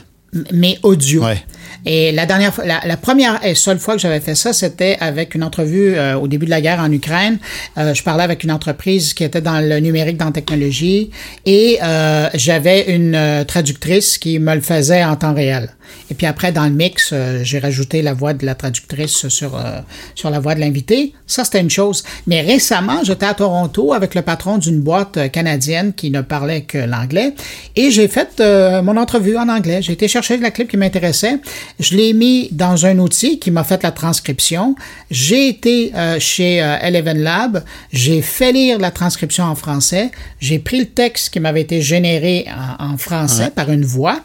mais 0.51 0.77
audio. 0.83 1.23
Ouais. 1.23 1.41
Et 1.89 2.11
la 2.11 2.25
dernière 2.25 2.51
la, 2.65 2.81
la 2.85 2.97
première 2.97 3.43
et 3.45 3.55
seule 3.55 3.79
fois 3.79 3.95
que 3.95 4.01
j'avais 4.01 4.19
fait 4.19 4.35
ça, 4.35 4.51
c'était 4.51 4.97
avec 4.99 5.35
une 5.35 5.43
entrevue 5.43 5.95
euh, 5.95 6.17
au 6.17 6.27
début 6.27 6.45
de 6.45 6.51
la 6.51 6.59
guerre 6.59 6.79
en 6.79 6.91
Ukraine. 6.91 7.39
Euh, 7.77 7.93
je 7.93 8.03
parlais 8.03 8.23
avec 8.23 8.43
une 8.43 8.51
entreprise 8.51 9.13
qui 9.13 9.23
était 9.23 9.39
dans 9.39 9.61
le 9.61 9.79
numérique, 9.79 10.17
dans 10.17 10.25
la 10.25 10.31
technologie, 10.31 11.11
et 11.45 11.79
euh, 11.81 12.27
j'avais 12.33 12.93
une 12.93 13.15
euh, 13.15 13.45
traductrice 13.45 14.17
qui 14.17 14.37
me 14.37 14.53
le 14.53 14.61
faisait 14.61 15.03
en 15.05 15.15
temps 15.15 15.33
réel. 15.33 15.69
Et 16.09 16.13
puis 16.13 16.25
après, 16.25 16.51
dans 16.51 16.65
le 16.65 16.71
mix, 16.71 17.11
euh, 17.13 17.43
j'ai 17.43 17.59
rajouté 17.59 18.01
la 18.01 18.13
voix 18.13 18.33
de 18.33 18.45
la 18.45 18.55
traductrice 18.55 19.27
sur, 19.27 19.55
euh, 19.55 19.79
sur 20.15 20.29
la 20.29 20.39
voix 20.39 20.55
de 20.55 20.59
l'invité. 20.59 21.13
Ça, 21.25 21.43
c'était 21.43 21.59
une 21.59 21.69
chose. 21.69 22.03
Mais 22.25 22.41
récemment, 22.41 23.03
j'étais 23.03 23.25
à 23.25 23.33
Toronto 23.33 23.93
avec 23.93 24.15
le 24.15 24.21
patron 24.21 24.57
d'une 24.57 24.79
boîte 24.79 25.17
euh, 25.17 25.27
canadienne 25.27 25.93
qui 25.93 26.11
ne 26.11 26.21
parlait 26.21 26.61
que 26.61 26.77
l'anglais. 26.77 27.33
Et 27.75 27.91
j'ai 27.91 28.07
fait 28.07 28.39
euh, 28.39 28.81
mon 28.81 28.97
entrevue 28.97 29.37
en 29.37 29.49
anglais. 29.49 29.81
J'ai 29.81 29.93
été 29.93 30.07
chercher 30.07 30.37
la 30.37 30.51
clip 30.51 30.69
qui 30.69 30.77
m'intéressait. 30.77 31.39
Je 31.79 31.95
l'ai 31.95 32.13
mis 32.13 32.49
dans 32.51 32.85
un 32.85 32.99
outil 32.99 33.39
qui 33.39 33.51
m'a 33.51 33.63
fait 33.63 33.83
la 33.83 33.91
transcription. 33.91 34.75
J'ai 35.11 35.49
été 35.49 35.91
chez 36.19 36.57
Eleven 36.57 37.19
Lab. 37.19 37.63
J'ai 37.91 38.21
fait 38.21 38.51
lire 38.51 38.79
la 38.79 38.91
transcription 38.91 39.45
en 39.45 39.55
français. 39.55 40.11
J'ai 40.39 40.59
pris 40.59 40.79
le 40.79 40.85
texte 40.85 41.31
qui 41.31 41.39
m'avait 41.39 41.61
été 41.61 41.81
généré 41.81 42.45
en, 42.79 42.93
en 42.93 42.97
français 42.97 43.51
par 43.53 43.71
une 43.71 43.85
voix 43.85 44.21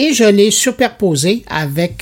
et 0.00 0.14
je 0.14 0.24
l'ai 0.24 0.50
superposé 0.50 1.44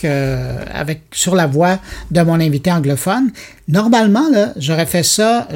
euh, 0.05 0.65
sur 1.11 1.35
la 1.35 1.49
voix 1.49 1.81
de 2.13 2.21
mon 2.23 2.39
invité 2.39 2.71
anglophone. 2.71 3.33
Normalement, 3.67 4.29
j'aurais 4.57 4.87
fait 4.87 5.03
ça, 5.03 5.49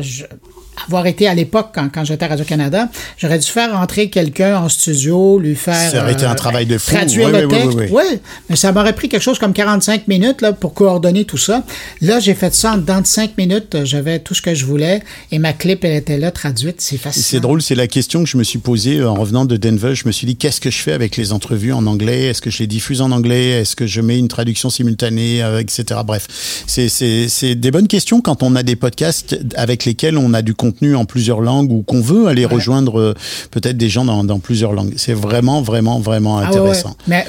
avoir 0.86 1.06
été 1.06 1.26
à 1.26 1.34
l'époque 1.34 1.70
quand, 1.74 1.88
quand 1.92 2.04
j'étais 2.04 2.24
à 2.24 2.28
Radio-Canada, 2.28 2.88
j'aurais 3.18 3.38
dû 3.38 3.46
faire 3.46 3.78
entrer 3.78 4.10
quelqu'un 4.10 4.58
en 4.58 4.68
studio, 4.68 5.38
lui 5.38 5.54
faire... 5.54 5.90
Ça 5.90 6.02
aurait 6.02 6.12
été 6.12 6.24
un 6.24 6.32
euh, 6.32 6.34
travail 6.34 6.66
de 6.66 6.78
fou. 6.78 6.94
Traduire 6.94 7.28
Oui, 7.28 7.32
le 7.40 7.46
oui, 7.46 7.54
oui, 7.66 7.76
texte. 7.76 7.92
oui, 7.92 8.18
mais 8.50 8.56
ça 8.56 8.72
m'aurait 8.72 8.92
pris 8.94 9.08
quelque 9.08 9.22
chose 9.22 9.38
comme 9.38 9.52
45 9.52 10.08
minutes 10.08 10.40
là, 10.40 10.52
pour 10.52 10.74
coordonner 10.74 11.24
tout 11.24 11.38
ça. 11.38 11.64
Là, 12.00 12.20
j'ai 12.20 12.34
fait 12.34 12.54
ça 12.54 12.72
en 12.72 12.76
dedans 12.78 13.00
de 13.00 13.06
5 13.06 13.36
minutes. 13.38 13.84
J'avais 13.84 14.18
tout 14.18 14.34
ce 14.34 14.42
que 14.42 14.54
je 14.54 14.64
voulais 14.64 15.02
et 15.30 15.38
ma 15.38 15.52
clip, 15.52 15.84
elle 15.84 15.96
était 15.96 16.18
là, 16.18 16.30
traduite. 16.30 16.80
C'est 16.80 16.98
facile. 16.98 17.22
C'est 17.22 17.40
drôle, 17.40 17.62
c'est 17.62 17.74
la 17.74 17.86
question 17.86 18.22
que 18.24 18.28
je 18.28 18.36
me 18.36 18.44
suis 18.44 18.58
posée 18.58 18.98
euh, 18.98 19.10
en 19.10 19.14
revenant 19.14 19.44
de 19.44 19.56
Denver. 19.56 19.94
Je 19.94 20.06
me 20.06 20.12
suis 20.12 20.26
dit, 20.26 20.36
qu'est-ce 20.36 20.60
que 20.60 20.70
je 20.70 20.78
fais 20.78 20.92
avec 20.92 21.16
les 21.16 21.32
entrevues 21.32 21.72
en 21.72 21.86
anglais? 21.86 22.26
Est-ce 22.26 22.42
que 22.42 22.50
je 22.50 22.58
les 22.58 22.66
diffuse 22.66 23.00
en 23.00 23.10
anglais? 23.12 23.50
Est-ce 23.60 23.76
que 23.76 23.86
je 23.86 24.00
mets 24.00 24.18
une 24.18 24.28
traduction 24.28 24.70
simultanée, 24.70 25.42
euh, 25.42 25.60
etc. 25.60 26.00
Bref, 26.04 26.26
c'est 26.66 27.54
des 27.54 27.70
bonnes 27.70 27.88
questions 27.88 28.20
quand 28.20 28.42
on 28.42 28.56
a 28.56 28.62
des 28.62 28.76
podcasts 28.76 29.38
avec 29.56 29.84
lesquels 29.84 30.16
on 30.18 30.34
a 30.34 30.42
du 30.42 30.54
contenu 30.54 30.71
en 30.94 31.04
plusieurs 31.04 31.40
langues 31.40 31.72
ou 31.72 31.82
qu'on 31.82 32.00
veut 32.00 32.26
aller 32.26 32.44
rejoindre 32.44 32.98
euh, 32.98 33.14
peut-être 33.50 33.76
des 33.76 33.88
gens 33.88 34.04
dans, 34.04 34.24
dans 34.24 34.38
plusieurs 34.38 34.72
langues. 34.72 34.94
C'est 34.96 35.14
vraiment, 35.14 35.62
vraiment, 35.62 36.00
vraiment 36.00 36.38
Ah 36.38 36.42
ouais, 36.42 36.46
intéressant. 36.48 36.96
Mais, 37.06 37.24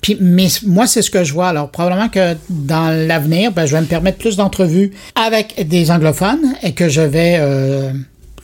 puis, 0.00 0.16
mais 0.20 0.48
moi, 0.66 0.86
c'est 0.86 1.02
ce 1.02 1.10
que 1.10 1.24
je 1.24 1.32
vois. 1.32 1.48
Alors, 1.48 1.70
probablement 1.70 2.08
que 2.08 2.34
dans 2.48 2.90
l'avenir, 3.06 3.52
ben, 3.52 3.66
je 3.66 3.74
vais 3.74 3.80
me 3.80 3.86
permettre 3.86 4.18
plus 4.18 4.36
d'entrevues 4.36 4.92
avec 5.14 5.66
des 5.68 5.90
anglophones 5.90 6.54
et 6.62 6.72
que 6.72 6.88
je 6.88 7.00
vais 7.00 7.36
euh, 7.38 7.92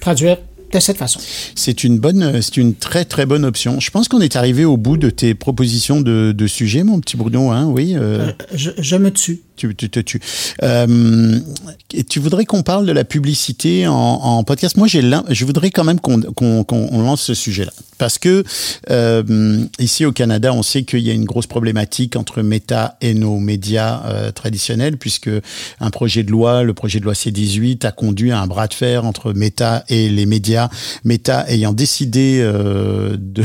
traduire 0.01 0.39
de 0.73 0.81
cette 0.81 0.97
façon. 0.97 1.21
C'est 1.55 1.85
une 1.85 1.99
bonne, 1.99 2.43
c'est 2.43 2.57
une 2.57 2.75
très 2.75 3.05
très 3.05 3.25
bonne 3.25 3.45
option. 3.45 3.79
Je 3.79 3.91
pense 3.93 4.09
qu'on 4.09 4.21
est 4.21 4.35
arrivé 4.35 4.65
au 4.65 4.77
bout 4.77 4.97
de 4.97 5.11
tes 5.11 5.33
propositions 5.35 6.01
de, 6.01 6.33
de 6.37 6.47
sujets, 6.49 6.83
mon 6.83 6.99
petit 7.01 7.17
Bruno. 7.17 7.51
Hein, 7.51 7.67
oui. 7.69 7.95
euh, 7.97 8.33
Je, 8.53 8.71
je 8.79 8.97
me 8.97 9.13
tue. 9.13 9.43
Tu, 9.57 9.75
tu 9.75 9.89
tues. 10.05 10.21
Euh, 10.63 11.39
tu 12.09 12.21
voudrais 12.21 12.45
qu'on 12.45 12.63
parle 12.63 12.87
de 12.87 12.93
la 12.93 13.05
publicité 13.05 13.87
en, 13.87 14.45
podcast? 14.45 14.77
Moi, 14.77 14.87
j'ai 14.87 15.03
je 15.31 15.45
voudrais 15.45 15.71
quand 15.71 15.85
même 15.85 16.01
qu'on 16.01 16.21
qu'on 16.21 16.65
qu'on 16.65 17.03
lance 17.03 17.23
ce 17.23 17.35
sujet-là. 17.35 17.73
Parce 17.99 18.19
que 18.19 18.45
euh, 18.91 19.65
ici 19.79 20.05
au 20.05 20.13
Canada, 20.13 20.53
on 20.53 20.63
sait 20.63 20.83
qu'il 20.83 21.01
y 21.01 21.11
a 21.11 21.15
une 21.15 21.25
grosse 21.25 21.47
problématique 21.47 22.17
entre 22.17 22.43
Meta 22.43 22.97
et 23.01 23.15
nos 23.15 23.39
médias 23.39 24.03
euh, 24.07 24.33
traditionnels, 24.33 24.99
puisque 24.99 25.31
un 25.81 25.91
projet 25.91 26.23
de 26.23 26.31
loi, 26.31 26.63
le 26.63 26.75
projet 26.75 27.01
de 27.01 27.05
loi 27.05 27.15
C18, 27.15 27.87
a 27.87 27.93
conduit 27.93 28.33
à 28.33 28.41
un 28.41 28.47
bras 28.47 28.67
de 28.67 28.75
fer 28.75 29.05
entre 29.05 29.33
Meta 29.33 29.85
et 29.89 30.09
les 30.09 30.27
médias. 30.27 30.69
Meta 31.05 31.49
ayant 31.49 31.73
décidé 31.73 32.39
euh, 32.41 33.17
de, 33.19 33.45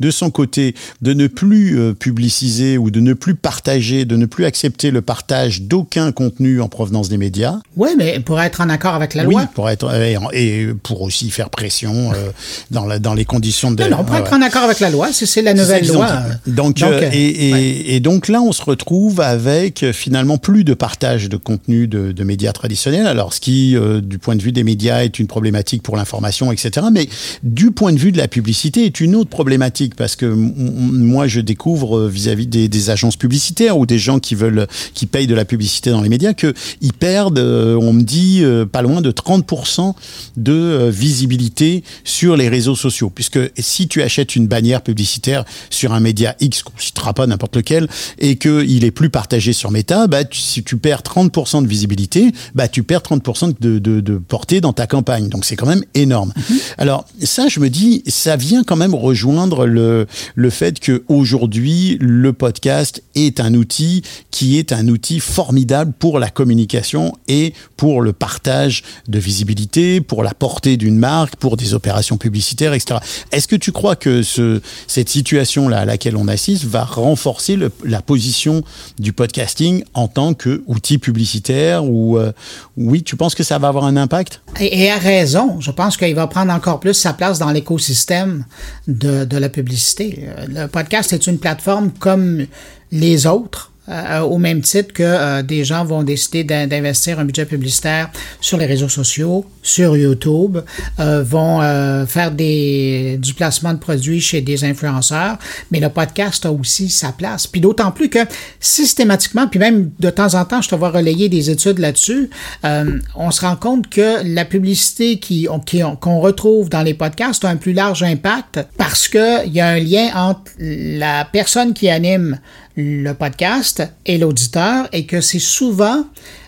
de 0.00 0.10
son 0.10 0.30
côté 0.30 0.74
de 1.02 1.12
ne 1.12 1.26
plus 1.26 1.94
publiciser 1.94 2.78
ou 2.78 2.90
de 2.90 3.00
ne 3.00 3.12
plus 3.12 3.34
partager, 3.34 4.04
de 4.04 4.16
ne 4.16 4.26
plus 4.26 4.44
accepter 4.44 4.90
le 4.90 5.02
partage 5.02 5.43
d'aucun 5.62 6.12
contenu 6.12 6.60
en 6.60 6.68
provenance 6.68 7.08
des 7.08 7.18
médias. 7.18 7.58
Oui, 7.76 7.90
mais 7.96 8.20
pour 8.20 8.40
être 8.40 8.60
en 8.60 8.68
accord 8.68 8.94
avec 8.94 9.14
la 9.14 9.24
Oui, 9.24 9.34
loi. 9.34 9.48
pour 9.54 9.68
être 9.70 9.92
et, 9.94 10.16
et 10.32 10.66
pour 10.82 11.02
aussi 11.02 11.30
faire 11.30 11.50
pression 11.50 12.12
euh, 12.12 12.30
dans 12.70 12.86
la, 12.86 12.98
dans 12.98 13.14
les 13.14 13.24
conditions 13.24 13.70
de. 13.70 13.82
Non, 13.84 13.98
non, 13.98 14.04
pour 14.04 14.16
être 14.16 14.30
ouais. 14.30 14.38
en 14.38 14.42
accord 14.42 14.62
avec 14.62 14.80
la 14.80 14.90
loi, 14.90 15.08
c'est 15.12 15.42
la 15.42 15.54
nouvelle 15.54 15.86
loi. 15.86 16.06
Donc, 16.46 16.78
Donc, 16.78 16.82
euh, 16.82 17.00
euh, 17.02 17.10
et, 17.12 17.48
et, 17.48 17.52
ouais. 17.52 17.62
et 17.86 18.00
donc 18.00 18.28
là, 18.28 18.40
on 18.42 18.52
se 18.52 18.62
retrouve 18.62 19.20
avec 19.20 19.82
euh, 19.82 19.92
finalement 19.92 20.38
plus 20.38 20.64
de 20.64 20.74
partage 20.74 21.28
de 21.28 21.36
contenu 21.36 21.86
de, 21.86 22.12
de 22.12 22.24
médias 22.24 22.52
traditionnels. 22.52 23.06
Alors, 23.06 23.32
ce 23.34 23.40
qui, 23.40 23.76
euh, 23.76 24.00
du 24.00 24.18
point 24.18 24.36
de 24.36 24.42
vue 24.42 24.52
des 24.52 24.64
médias, 24.64 25.04
est 25.04 25.18
une 25.18 25.26
problématique 25.26 25.82
pour 25.82 25.96
l'information, 25.96 26.52
etc. 26.52 26.86
Mais 26.92 27.08
du 27.42 27.70
point 27.70 27.92
de 27.92 27.98
vue 27.98 28.12
de 28.12 28.18
la 28.18 28.28
publicité, 28.28 28.84
est 28.86 29.00
une 29.00 29.14
autre 29.14 29.30
problématique 29.30 29.94
parce 29.94 30.16
que 30.16 30.26
moi, 30.26 31.26
je 31.26 31.40
découvre 31.40 31.98
euh, 31.98 32.08
vis-à-vis 32.08 32.46
des, 32.46 32.68
des 32.68 32.90
agences 32.90 33.16
publicitaires 33.16 33.78
ou 33.78 33.86
des 33.86 33.98
gens 33.98 34.18
qui 34.18 34.34
veulent, 34.34 34.66
qui 34.94 35.06
payent 35.06 35.26
de 35.26 35.33
la 35.34 35.44
publicité 35.44 35.90
dans 35.90 36.00
les 36.00 36.08
médias, 36.08 36.32
que 36.34 36.52
ils 36.80 36.92
perdent, 36.92 37.38
euh, 37.38 37.76
on 37.80 37.92
me 37.92 38.02
dit, 38.02 38.40
euh, 38.42 38.66
pas 38.66 38.82
loin 38.82 39.00
de 39.00 39.10
30% 39.10 39.94
de 40.36 40.52
euh, 40.52 40.90
visibilité 40.90 41.84
sur 42.04 42.36
les 42.36 42.48
réseaux 42.48 42.74
sociaux. 42.76 43.10
Puisque 43.14 43.38
si 43.58 43.88
tu 43.88 44.02
achètes 44.02 44.36
une 44.36 44.46
bannière 44.46 44.82
publicitaire 44.82 45.44
sur 45.70 45.92
un 45.92 46.00
média 46.00 46.34
X, 46.40 46.62
qu'on 46.62 46.72
citera 46.78 47.14
pas 47.14 47.26
n'importe 47.26 47.56
lequel, 47.56 47.88
et 48.18 48.36
qu'il 48.36 48.84
est 48.84 48.90
plus 48.90 49.10
partagé 49.10 49.52
sur 49.52 49.70
Meta, 49.70 50.06
bah, 50.06 50.24
tu- 50.24 50.40
si 50.40 50.62
tu 50.62 50.76
perds 50.76 51.02
30% 51.02 51.62
de 51.62 51.66
visibilité, 51.68 52.32
bah, 52.54 52.68
tu 52.68 52.82
perds 52.82 53.02
30% 53.02 53.52
de, 53.60 53.78
de, 53.78 54.00
de 54.00 54.16
portée 54.18 54.60
dans 54.60 54.72
ta 54.72 54.86
campagne. 54.86 55.28
Donc 55.28 55.44
c'est 55.44 55.56
quand 55.56 55.66
même 55.66 55.84
énorme. 55.94 56.32
Alors 56.78 57.06
ça, 57.22 57.48
je 57.48 57.60
me 57.60 57.68
dis, 57.70 58.02
ça 58.06 58.36
vient 58.36 58.64
quand 58.64 58.76
même 58.76 58.94
rejoindre 58.94 59.66
le, 59.66 60.06
le 60.34 60.50
fait 60.50 60.80
que 60.80 61.04
aujourd'hui 61.08 61.96
le 62.00 62.32
podcast 62.32 63.02
est 63.14 63.40
un 63.40 63.54
outil 63.54 64.02
qui 64.30 64.58
est 64.58 64.72
un 64.72 64.88
outil 64.88 65.20
formidable 65.24 65.92
pour 65.98 66.18
la 66.18 66.30
communication 66.30 67.12
et 67.28 67.54
pour 67.76 68.02
le 68.02 68.12
partage 68.12 68.82
de 69.08 69.18
visibilité, 69.18 70.00
pour 70.00 70.22
la 70.22 70.34
portée 70.34 70.76
d'une 70.76 70.98
marque, 70.98 71.36
pour 71.36 71.56
des 71.56 71.74
opérations 71.74 72.16
publicitaires, 72.18 72.74
etc. 72.74 73.00
Est-ce 73.32 73.48
que 73.48 73.56
tu 73.56 73.72
crois 73.72 73.96
que 73.96 74.22
ce, 74.22 74.60
cette 74.86 75.08
situation-là 75.08 75.80
à 75.80 75.84
laquelle 75.84 76.16
on 76.16 76.28
assiste 76.28 76.64
va 76.64 76.84
renforcer 76.84 77.58
la 77.84 78.02
position 78.02 78.62
du 78.98 79.12
podcasting 79.12 79.84
en 79.94 80.08
tant 80.08 80.34
qu'outil 80.34 80.98
publicitaire 80.98 81.84
ou 81.84 82.18
euh, 82.18 82.32
oui, 82.76 83.02
tu 83.02 83.16
penses 83.16 83.34
que 83.34 83.42
ça 83.42 83.58
va 83.58 83.68
avoir 83.68 83.84
un 83.84 83.96
impact? 83.96 84.40
Et, 84.60 84.84
et 84.84 84.90
à 84.90 84.98
raison, 84.98 85.60
je 85.60 85.70
pense 85.70 85.96
qu'il 85.96 86.14
va 86.14 86.26
prendre 86.26 86.52
encore 86.52 86.80
plus 86.80 86.94
sa 86.94 87.12
place 87.12 87.38
dans 87.38 87.50
l'écosystème 87.50 88.44
de, 88.86 89.24
de 89.24 89.36
la 89.36 89.48
publicité. 89.48 90.28
Euh, 90.28 90.46
Le 90.48 90.68
podcast 90.68 91.12
est 91.12 91.26
une 91.26 91.38
plateforme 91.38 91.90
comme 91.98 92.46
les 92.92 93.26
autres. 93.26 93.72
Euh, 93.88 94.20
au 94.20 94.38
même 94.38 94.60
titre 94.62 94.92
que 94.92 95.02
euh, 95.02 95.42
des 95.42 95.64
gens 95.64 95.84
vont 95.84 96.02
décider 96.02 96.42
d'in- 96.44 96.66
d'investir 96.66 97.18
un 97.18 97.24
budget 97.24 97.44
publicitaire 97.44 98.10
sur 98.40 98.56
les 98.58 98.66
réseaux 98.66 98.88
sociaux, 98.88 99.44
sur 99.62 99.96
YouTube, 99.96 100.58
euh, 101.00 101.22
vont 101.22 101.60
euh, 101.62 102.06
faire 102.06 102.30
des, 102.30 103.18
du 103.20 103.34
placement 103.34 103.72
de 103.74 103.78
produits 103.78 104.20
chez 104.20 104.40
des 104.40 104.64
influenceurs, 104.64 105.38
mais 105.70 105.80
le 105.80 105.88
podcast 105.90 106.46
a 106.46 106.52
aussi 106.52 106.88
sa 106.88 107.12
place. 107.12 107.46
Puis 107.46 107.60
d'autant 107.60 107.90
plus 107.90 108.08
que 108.08 108.20
systématiquement, 108.60 109.46
puis 109.46 109.60
même 109.60 109.90
de 110.00 110.10
temps 110.10 110.34
en 110.34 110.44
temps, 110.44 110.60
je 110.62 110.68
te 110.68 110.74
vois 110.74 110.90
relayer 110.90 111.28
des 111.28 111.50
études 111.50 111.78
là-dessus, 111.78 112.30
euh, 112.64 112.98
on 113.14 113.30
se 113.30 113.42
rend 113.42 113.56
compte 113.56 113.88
que 113.88 114.22
la 114.24 114.44
publicité 114.44 115.18
qui, 115.18 115.46
qui- 115.66 115.82
qu'on 116.00 116.20
retrouve 116.20 116.68
dans 116.70 116.82
les 116.82 116.94
podcasts 116.94 117.44
a 117.44 117.48
un 117.48 117.56
plus 117.56 117.72
large 117.72 118.02
impact 118.02 118.60
parce 118.78 119.08
qu'il 119.08 119.52
y 119.52 119.60
a 119.60 119.68
un 119.68 119.78
lien 119.78 120.08
entre 120.14 120.50
la 120.58 121.24
personne 121.30 121.74
qui 121.74 121.88
anime 121.88 122.38
le 122.76 123.12
podcast 123.12 123.82
et 124.06 124.18
l'auditeur 124.18 124.88
et 124.92 125.06
que 125.06 125.20
c'est 125.20 125.38
souvent 125.38 126.04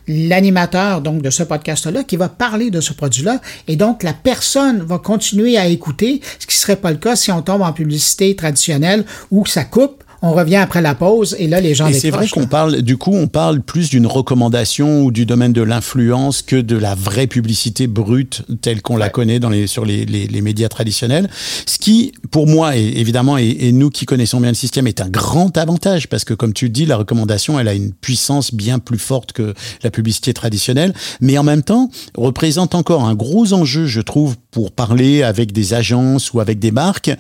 l'animateur 0.08 1.00
donc 1.00 1.22
de 1.22 1.30
ce 1.30 1.42
podcast-là 1.42 2.04
qui 2.04 2.16
va 2.16 2.28
parler 2.28 2.70
de 2.70 2.80
ce 2.80 2.92
produit-là 2.92 3.40
et 3.68 3.76
donc 3.76 4.02
la 4.02 4.12
personne 4.12 4.82
va 4.82 4.98
continuer 4.98 5.56
à 5.56 5.66
écouter, 5.66 6.20
ce 6.38 6.46
qui 6.46 6.56
serait 6.56 6.76
pas 6.76 6.90
le 6.90 6.98
cas 6.98 7.16
si 7.16 7.30
on 7.32 7.42
tombe 7.42 7.62
en 7.62 7.72
publicité 7.72 8.34
traditionnelle 8.36 9.04
où 9.30 9.46
ça 9.46 9.64
coupe, 9.64 10.04
on 10.22 10.32
revient 10.32 10.56
après 10.56 10.82
la 10.82 10.94
pause 10.94 11.36
et 11.38 11.46
là 11.46 11.60
les 11.60 11.74
gens 11.74 11.86
Et 11.86 11.92
c'est 11.92 12.10
vrai 12.10 12.28
qu'on 12.28 12.46
parle, 12.46 12.82
du 12.82 12.96
coup, 12.96 13.12
on 13.14 13.28
parle 13.28 13.60
plus 13.60 13.90
d'une 13.90 14.06
recommandation 14.06 15.02
ou 15.02 15.10
du 15.10 15.26
domaine 15.26 15.52
de 15.52 15.62
l'influence 15.62 16.42
que 16.42 16.56
de 16.56 16.76
la 16.76 16.94
vraie 16.94 17.26
publicité 17.26 17.86
brute 17.86 18.42
telle 18.60 18.82
qu'on 18.82 18.96
la 18.96 19.08
connaît 19.08 19.38
dans 19.40 19.50
les, 19.50 19.66
sur 19.66 19.84
les, 19.84 20.04
les, 20.06 20.26
les 20.26 20.40
médias 20.40 20.68
traditionnels. 20.68 21.28
Ce 21.66 21.78
qui, 21.78 22.12
pour 22.30 22.46
moi, 22.46 22.76
et 22.76 22.84
évidemment, 22.96 23.38
et, 23.38 23.56
et 23.60 23.72
nous 23.72 23.90
qui 23.90 24.06
connaissons 24.06 24.40
bien 24.40 24.50
le 24.50 24.54
système, 24.54 24.86
est 24.86 25.00
un 25.00 25.08
grand 25.08 25.56
avantage 25.58 26.08
parce 26.08 26.24
que, 26.24 26.34
comme 26.34 26.52
tu 26.52 26.66
le 26.66 26.70
dis, 26.70 26.86
la 26.86 26.96
recommandation, 26.96 27.58
elle 27.60 27.68
a 27.68 27.74
une 27.74 27.92
puissance 27.92 28.54
bien 28.54 28.78
plus 28.78 28.98
forte 28.98 29.32
que 29.32 29.54
la 29.82 29.90
publicité 29.90 30.32
traditionnelle, 30.32 30.94
mais 31.20 31.38
en 31.38 31.42
même 31.42 31.62
temps, 31.62 31.90
représente 32.16 32.74
encore 32.74 33.04
un 33.04 33.14
gros 33.14 33.52
enjeu, 33.52 33.86
je 33.86 34.00
trouve, 34.00 34.36
pour 34.50 34.72
parler 34.72 35.22
avec 35.22 35.52
des 35.52 35.74
agences 35.74 36.32
ou 36.32 36.40
avec 36.40 36.58
des 36.58 36.70
marques, 36.70 37.10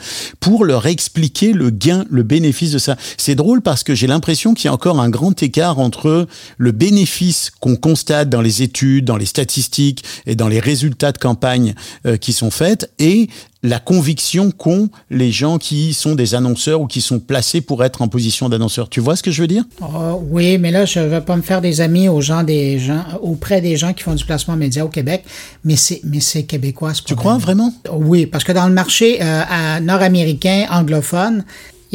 pour 0.40 0.64
leur 0.64 0.86
expliquer 0.86 1.52
le 1.52 1.70
gain, 1.70 2.04
le 2.10 2.22
bénéfice 2.22 2.72
de 2.72 2.78
ça. 2.86 2.96
C'est 3.16 3.34
drôle 3.34 3.62
parce 3.62 3.82
que 3.82 3.94
j'ai 3.94 4.06
l'impression 4.06 4.54
qu'il 4.54 4.66
y 4.66 4.68
a 4.68 4.72
encore 4.72 5.00
un 5.00 5.10
grand 5.10 5.42
écart 5.42 5.78
entre 5.78 6.26
le 6.58 6.72
bénéfice 6.72 7.50
qu'on 7.60 7.76
constate 7.76 8.28
dans 8.28 8.40
les 8.40 8.62
études, 8.62 9.04
dans 9.04 9.16
les 9.16 9.26
statistiques 9.26 10.04
et 10.26 10.34
dans 10.34 10.48
les 10.48 10.60
résultats 10.60 11.12
de 11.12 11.18
campagne 11.18 11.74
euh, 12.06 12.16
qui 12.16 12.32
sont 12.32 12.50
faites 12.50 12.90
et 12.98 13.28
la 13.62 13.78
conviction 13.80 14.50
qu'ont 14.50 14.88
les 15.10 15.32
gens 15.32 15.58
qui 15.58 15.92
sont 15.92 16.14
des 16.14 16.34
annonceurs 16.34 16.80
ou 16.80 16.86
qui 16.86 17.00
sont 17.00 17.18
placés 17.18 17.60
pour 17.60 17.84
être 17.84 18.02
en 18.02 18.08
position 18.08 18.48
d'annonceur. 18.48 18.88
Tu 18.88 19.00
vois 19.00 19.16
ce 19.16 19.22
que 19.22 19.30
je 19.30 19.42
veux 19.42 19.48
dire? 19.48 19.64
Ah, 19.82 20.14
oui, 20.30 20.58
mais 20.58 20.70
là, 20.70 20.84
je 20.84 21.00
ne 21.00 21.06
vais 21.06 21.20
pas 21.20 21.36
me 21.36 21.42
faire 21.42 21.60
des 21.60 21.80
amis 21.80 22.08
aux 22.08 22.20
gens 22.20 22.42
des 22.42 22.78
gens, 22.78 23.02
auprès 23.20 23.60
des 23.60 23.76
gens 23.76 23.92
qui 23.92 24.04
font 24.04 24.14
du 24.14 24.24
placement 24.24 24.56
média 24.56 24.84
au 24.84 24.88
Québec, 24.88 25.24
mais 25.64 25.76
c'est, 25.76 26.00
mais 26.04 26.20
c'est 26.20 26.44
québécois. 26.44 26.94
ce 26.94 27.02
Tu 27.02 27.16
crois 27.16 27.38
vraiment? 27.38 27.74
Oui, 27.90 28.26
parce 28.26 28.44
que 28.44 28.52
dans 28.52 28.68
le 28.68 28.74
marché 28.74 29.18
euh, 29.20 29.80
nord-américain, 29.80 30.66
anglophone, 30.70 31.44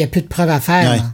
il 0.01 0.05
n'y 0.05 0.09
a 0.09 0.11
plus 0.11 0.21
de 0.21 0.27
preuves 0.27 0.49
à 0.49 0.59
faire. 0.59 0.89
Ouais. 0.89 0.97
là. 0.97 1.13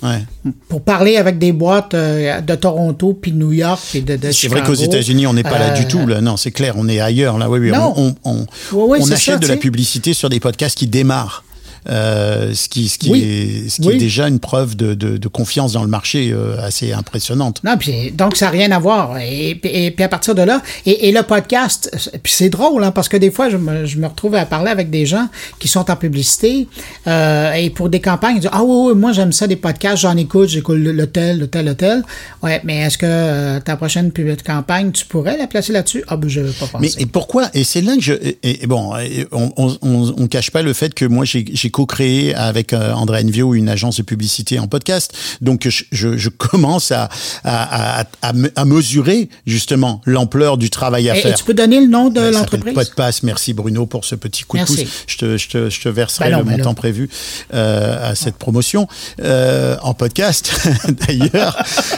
Ouais. 0.00 0.52
Pour 0.68 0.82
parler 0.82 1.16
avec 1.16 1.38
des 1.38 1.50
boîtes 1.50 1.94
euh, 1.94 2.40
de 2.40 2.54
Toronto, 2.54 3.18
puis 3.20 3.32
de 3.32 3.36
New 3.38 3.50
York, 3.52 3.80
puis 3.90 4.02
de, 4.02 4.14
de 4.14 4.30
C'est 4.30 4.46
vrai 4.46 4.62
qu'aux 4.62 4.74
États-Unis, 4.74 5.26
on 5.26 5.32
n'est 5.32 5.42
pas 5.42 5.58
là 5.58 5.72
euh, 5.72 5.76
du 5.76 5.88
tout. 5.88 6.06
Là. 6.06 6.20
Non, 6.20 6.36
c'est 6.36 6.52
clair, 6.52 6.74
on 6.76 6.88
est 6.88 7.00
ailleurs. 7.00 7.36
Là, 7.36 7.50
oui, 7.50 7.58
oui. 7.58 7.72
Non. 7.72 8.14
On, 8.24 8.46
achète 9.10 9.18
ça, 9.18 9.36
de 9.38 9.48
la 9.48 9.56
publicité 9.56 10.14
sur 10.14 10.28
des 10.28 10.38
podcasts 10.38 10.78
qui 10.78 10.86
démarrent. 10.86 11.42
Euh, 11.90 12.52
ce 12.54 12.68
qui, 12.68 12.88
ce 12.88 12.98
qui, 12.98 13.10
Oui. 13.10 13.22
est, 13.22 13.68
ce 13.68 13.80
qui 13.80 13.88
Oui. 13.88 13.94
est 13.94 13.98
déjà 13.98 14.28
une 14.28 14.40
preuve 14.40 14.76
de, 14.76 14.94
de, 14.94 15.16
de 15.16 15.28
confiance 15.28 15.72
dans 15.72 15.82
le 15.82 15.88
marché 15.88 16.30
euh, 16.32 16.60
assez 16.62 16.92
impressionnante. 16.92 17.60
Non, 17.64 17.76
puis 17.78 18.10
donc 18.12 18.36
ça 18.36 18.46
n'a 18.46 18.50
rien 18.50 18.70
à 18.72 18.78
voir. 18.78 19.16
Et, 19.18 19.54
puis- 19.54 19.70
et 19.72 19.90
puis 19.90 20.04
à 20.04 20.08
partir 20.08 20.34
de 20.34 20.42
là, 20.42 20.62
et, 20.86 21.08
et 21.08 21.12
le 21.12 21.22
podcast, 21.22 21.90
puis 22.22 22.32
c'est 22.32 22.50
drôle, 22.50 22.84
hein, 22.84 22.90
parce 22.90 23.08
que 23.08 23.16
des 23.16 23.30
fois, 23.30 23.48
je 23.48 23.56
me, 23.56 23.86
je 23.86 23.96
me 23.98 24.06
retrouve 24.06 24.34
à 24.34 24.44
parler 24.44 24.70
avec 24.70 24.90
des 24.90 25.06
gens 25.06 25.28
qui 25.58 25.68
sont 25.68 25.90
en 25.90 25.96
publicité 25.96 26.68
euh, 27.06 27.52
et 27.54 27.70
pour 27.70 27.88
des 27.88 28.00
campagnes, 28.00 28.36
ils 28.36 28.40
disent 28.40 28.50
Ah 28.52 28.62
oui, 28.62 28.90
oui, 28.92 28.98
moi 28.98 29.12
j'aime 29.12 29.32
ça 29.32 29.46
des 29.46 29.56
podcasts, 29.56 30.02
j'en 30.02 30.16
écoute, 30.16 30.48
j'écoute 30.48 30.78
le, 30.78 31.06
tel, 31.06 31.38
le 31.38 31.46
tel, 31.46 31.64
le 31.66 31.74
tel. 31.74 32.02
Ouais, 32.42 32.60
mais 32.64 32.78
est-ce 32.80 32.98
que 32.98 33.58
ta 33.60 33.76
prochaine 33.76 34.12
pub 34.12 34.28
de 34.28 34.42
campagne, 34.42 34.92
tu 34.92 35.06
pourrais 35.06 35.36
la 35.38 35.46
placer 35.46 35.72
là-dessus? 35.72 36.04
Ah 36.08 36.16
ben 36.16 36.28
je 36.28 36.40
veux 36.40 36.52
pas 36.52 36.66
Mais 36.80 36.88
penser. 36.88 37.02
et 37.02 37.06
pourquoi? 37.06 37.48
Et 37.54 37.64
c'est 37.64 37.80
là 37.80 37.94
que 37.96 38.02
je. 38.02 38.12
Et, 38.42 38.66
bon, 38.66 38.92
on, 39.32 39.78
on 39.82 40.26
cache 40.26 40.50
pas 40.50 40.62
le 40.62 40.72
fait 40.72 40.92
que 40.94 41.04
moi 41.04 41.24
j'ai 41.24 41.70
co-créé 41.78 42.34
avec 42.34 42.72
euh, 42.72 42.92
André 42.92 43.22
Envio 43.24 43.54
une 43.54 43.68
agence 43.68 43.98
de 43.98 44.02
publicité 44.02 44.58
en 44.58 44.66
podcast. 44.66 45.12
Donc 45.40 45.68
je, 45.68 45.84
je, 46.16 46.28
commence 46.28 46.90
à 46.90 47.08
à, 47.44 48.00
à, 48.00 48.04
à, 48.22 48.32
me- 48.32 48.50
à 48.56 48.64
mesurer 48.64 49.28
justement 49.46 50.00
l'ampleur 50.04 50.58
du 50.58 50.70
travail 50.70 51.08
à 51.08 51.14
Et, 51.14 51.18
et 51.20 51.22
faire. 51.22 51.36
tu 51.36 51.44
peux 51.44 51.54
donner 51.54 51.80
le 51.80 51.86
nom 51.86 52.08
de 52.08 52.16
s'appelle 52.16 52.34
l'entreprise? 52.34 52.74
Podpass. 52.74 53.22
Merci 53.22 53.52
Bruno 53.54 53.86
pour 53.86 54.04
ce 54.04 54.16
petit 54.16 54.42
coup 54.42 54.56
Merci. 54.56 54.76
de 54.78 54.82
pouce. 54.82 55.04
Je 55.06 55.16
te, 55.18 55.36
je 55.36 55.48
te, 55.48 55.70
je 55.70 55.80
te 55.80 55.88
verserai 55.88 56.30
Ben 56.30 56.32
non, 56.32 56.38
le 56.38 56.44
mais 56.46 56.56
montant 56.56 56.74
prévu 56.74 57.08
euh, 57.54 58.10
à 58.10 58.16
cette 58.16 58.36
promotion 58.36 58.88
euh, 59.22 59.76
en 59.82 59.94
podcast 59.94 60.52
d'ailleurs. 61.06 61.56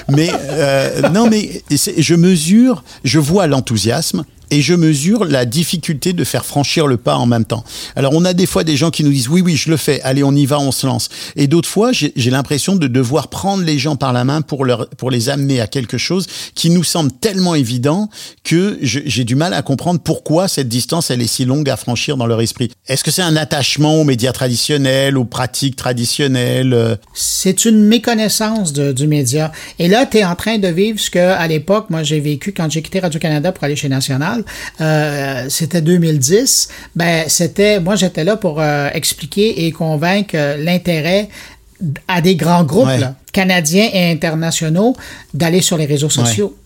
mais 0.08 0.28
euh, 0.50 1.08
non, 1.08 1.26
mais 1.30 1.62
je 1.70 2.14
mesure, 2.14 2.84
je 3.04 3.18
vois 3.18 3.46
l'enthousiasme. 3.46 4.24
Et 4.50 4.62
je 4.62 4.74
mesure 4.74 5.24
la 5.24 5.44
difficulté 5.44 6.12
de 6.12 6.24
faire 6.24 6.44
franchir 6.44 6.86
le 6.86 6.96
pas 6.96 7.16
en 7.16 7.26
même 7.26 7.44
temps. 7.44 7.64
Alors 7.96 8.12
on 8.14 8.24
a 8.24 8.32
des 8.32 8.46
fois 8.46 8.64
des 8.64 8.76
gens 8.76 8.90
qui 8.90 9.04
nous 9.04 9.10
disent 9.10 9.28
oui 9.28 9.40
oui 9.40 9.56
je 9.56 9.70
le 9.70 9.76
fais, 9.76 10.00
allez 10.02 10.22
on 10.22 10.32
y 10.32 10.46
va, 10.46 10.58
on 10.58 10.72
se 10.72 10.86
lance. 10.86 11.08
Et 11.36 11.46
d'autres 11.46 11.68
fois 11.68 11.92
j'ai 11.92 12.30
l'impression 12.30 12.76
de 12.76 12.86
devoir 12.86 13.28
prendre 13.28 13.62
les 13.62 13.78
gens 13.78 13.96
par 13.96 14.12
la 14.12 14.24
main 14.24 14.42
pour 14.42 14.64
leur 14.64 14.88
pour 14.90 15.10
les 15.10 15.28
amener 15.28 15.60
à 15.60 15.66
quelque 15.66 15.98
chose 15.98 16.26
qui 16.54 16.70
nous 16.70 16.84
semble 16.84 17.12
tellement 17.12 17.54
évident 17.54 18.08
que 18.44 18.78
j'ai 18.82 19.24
du 19.24 19.34
mal 19.34 19.54
à 19.54 19.62
comprendre 19.62 20.00
pourquoi 20.00 20.48
cette 20.48 20.68
distance 20.68 21.10
elle 21.10 21.22
est 21.22 21.26
si 21.26 21.44
longue 21.44 21.68
à 21.68 21.76
franchir 21.76 22.16
dans 22.16 22.26
leur 22.26 22.40
esprit. 22.40 22.70
Est-ce 22.86 23.04
que 23.04 23.10
c'est 23.10 23.22
un 23.22 23.36
attachement 23.36 24.00
aux 24.00 24.04
médias 24.04 24.32
traditionnels, 24.32 25.16
aux 25.16 25.24
pratiques 25.24 25.76
traditionnelles 25.76 26.74
euh? 26.74 26.96
C'est 27.14 27.64
une 27.64 27.84
méconnaissance 27.84 28.72
de, 28.72 28.92
du 28.92 29.06
média. 29.06 29.52
Et 29.78 29.88
là 29.88 30.06
tu 30.06 30.18
es 30.18 30.24
en 30.24 30.34
train 30.34 30.58
de 30.58 30.68
vivre 30.68 30.98
ce 30.98 31.10
que 31.10 31.18
à 31.18 31.46
l'époque 31.46 31.90
moi 31.90 32.02
j'ai 32.02 32.20
vécu 32.20 32.52
quand 32.52 32.70
j'ai 32.70 32.82
quitté 32.82 33.00
Radio 33.00 33.20
Canada 33.20 33.52
pour 33.52 33.64
aller 33.64 33.76
chez 33.76 33.88
National. 33.88 34.39
Euh, 34.80 35.46
c'était 35.48 35.82
2010. 35.82 36.68
Ben 36.96 37.24
c'était 37.28 37.80
moi 37.80 37.96
j'étais 37.96 38.24
là 38.24 38.36
pour 38.36 38.60
euh, 38.60 38.88
expliquer 38.92 39.66
et 39.66 39.72
convaincre 39.72 40.36
l'intérêt 40.58 41.28
à 42.08 42.20
des 42.20 42.36
grands 42.36 42.64
groupes 42.64 42.88
canadiens 43.32 43.88
et 43.92 44.10
internationaux 44.10 44.96
d'aller 45.32 45.60
sur 45.60 45.76
les 45.76 45.86
réseaux 45.86 46.10
sociaux. 46.10 46.56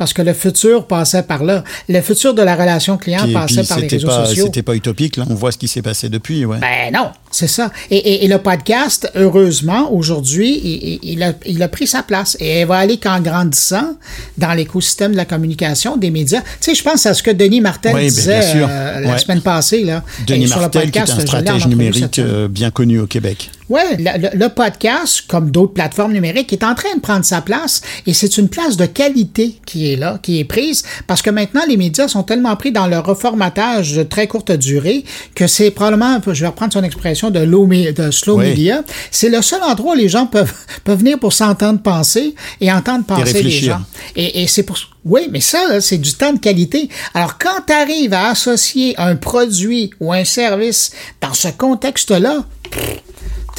Parce 0.00 0.14
que 0.14 0.22
le 0.22 0.32
futur 0.32 0.86
passait 0.86 1.24
par 1.24 1.44
là. 1.44 1.62
Le 1.86 2.00
futur 2.00 2.32
de 2.32 2.40
la 2.40 2.56
relation 2.56 2.96
client 2.96 3.30
passait 3.34 3.64
par 3.64 3.78
les 3.80 3.86
réseaux 3.86 4.08
sociaux. 4.08 4.46
C'était 4.46 4.62
pas 4.62 4.74
utopique, 4.74 5.18
là. 5.18 5.26
On 5.28 5.34
voit 5.34 5.52
ce 5.52 5.58
qui 5.58 5.68
s'est 5.68 5.82
passé 5.82 6.08
depuis, 6.08 6.46
ouais. 6.46 6.56
Ben 6.58 6.90
non, 6.90 7.10
c'est 7.30 7.46
ça. 7.46 7.70
Et, 7.90 8.26
le 8.26 8.38
podcast, 8.38 9.10
heureusement, 9.14 9.92
aujourd'hui, 9.92 10.98
il, 11.02 11.22
a, 11.22 11.32
il, 11.46 11.62
a, 11.62 11.68
pris 11.68 11.86
sa 11.86 12.02
place. 12.02 12.36
Et 12.40 12.60
il 12.60 12.66
va 12.66 12.76
aller 12.78 12.98
qu'en 12.98 13.20
grandissant 13.20 13.94
dans 14.36 14.52
l'écosystème 14.52 15.12
de 15.12 15.16
la 15.16 15.24
communication, 15.24 15.96
des 15.96 16.10
médias. 16.10 16.40
Tu 16.40 16.46
sais, 16.60 16.74
je 16.74 16.82
pense 16.82 17.06
à 17.06 17.14
ce 17.14 17.22
que 17.22 17.30
Denis 17.30 17.60
Martel 17.60 17.94
ben, 17.94 18.02
disait 18.08 18.40
euh, 18.56 19.00
la 19.00 19.18
semaine 19.18 19.42
passée, 19.42 19.84
là. 19.84 20.02
Denis 20.26 20.48
Martel, 20.48 20.90
qui 20.90 20.98
est 20.98 21.02
un 21.02 21.20
stratège 21.20 21.66
numérique 21.66 22.18
euh, 22.18 22.48
bien 22.48 22.70
connu 22.70 22.98
au 22.98 23.06
Québec. 23.06 23.50
Oui, 23.68 23.82
le, 24.00 24.36
le, 24.36 24.48
podcast, 24.48 25.22
comme 25.28 25.52
d'autres 25.52 25.74
plateformes 25.74 26.12
numériques, 26.12 26.52
est 26.52 26.64
en 26.64 26.74
train 26.74 26.92
de 26.96 27.00
prendre 27.00 27.24
sa 27.24 27.40
place 27.40 27.82
et 28.04 28.12
c'est 28.12 28.36
une 28.36 28.48
place 28.48 28.76
de 28.76 28.84
qualité 28.84 29.60
qui 29.64 29.92
est 29.92 29.96
là, 29.96 30.18
qui 30.20 30.40
est 30.40 30.44
prise, 30.44 30.82
parce 31.06 31.22
que 31.22 31.30
maintenant, 31.30 31.60
les 31.68 31.76
médias 31.76 32.08
sont 32.08 32.24
tellement 32.24 32.56
pris 32.56 32.72
dans 32.72 32.88
leur 32.88 33.06
reformatage 33.06 33.94
de 33.94 34.02
très 34.02 34.26
courte 34.26 34.50
durée 34.50 35.04
que 35.36 35.46
c'est 35.46 35.70
probablement, 35.70 36.18
je 36.26 36.40
vais 36.40 36.48
reprendre 36.48 36.72
son 36.72 36.82
expression, 36.82 37.19
de, 37.28 37.44
de 37.92 38.10
slow 38.10 38.38
media. 38.38 38.82
C'est 39.10 39.28
le 39.28 39.42
seul 39.42 39.62
endroit 39.62 39.92
où 39.92 39.96
les 39.96 40.08
gens 40.08 40.26
peuvent, 40.26 40.54
peuvent 40.84 40.98
venir 40.98 41.18
pour 41.18 41.34
s'entendre 41.34 41.80
penser 41.82 42.34
et 42.62 42.72
entendre 42.72 43.04
penser 43.04 43.42
les 43.42 43.50
gens. 43.50 43.82
Et, 44.16 44.42
et 44.42 44.46
c'est 44.46 44.62
pour 44.62 44.78
oui, 45.04 45.28
mais 45.30 45.40
ça, 45.40 45.80
c'est 45.80 45.98
du 45.98 46.12
temps 46.12 46.32
de 46.32 46.38
qualité. 46.38 46.88
Alors, 47.14 47.38
quand 47.38 47.62
tu 47.66 47.72
arrives 47.72 48.12
à 48.12 48.28
associer 48.28 48.94
un 48.98 49.16
produit 49.16 49.90
ou 49.98 50.12
un 50.12 50.24
service 50.24 50.92
dans 51.22 51.32
ce 51.32 51.48
contexte-là, 51.48 52.44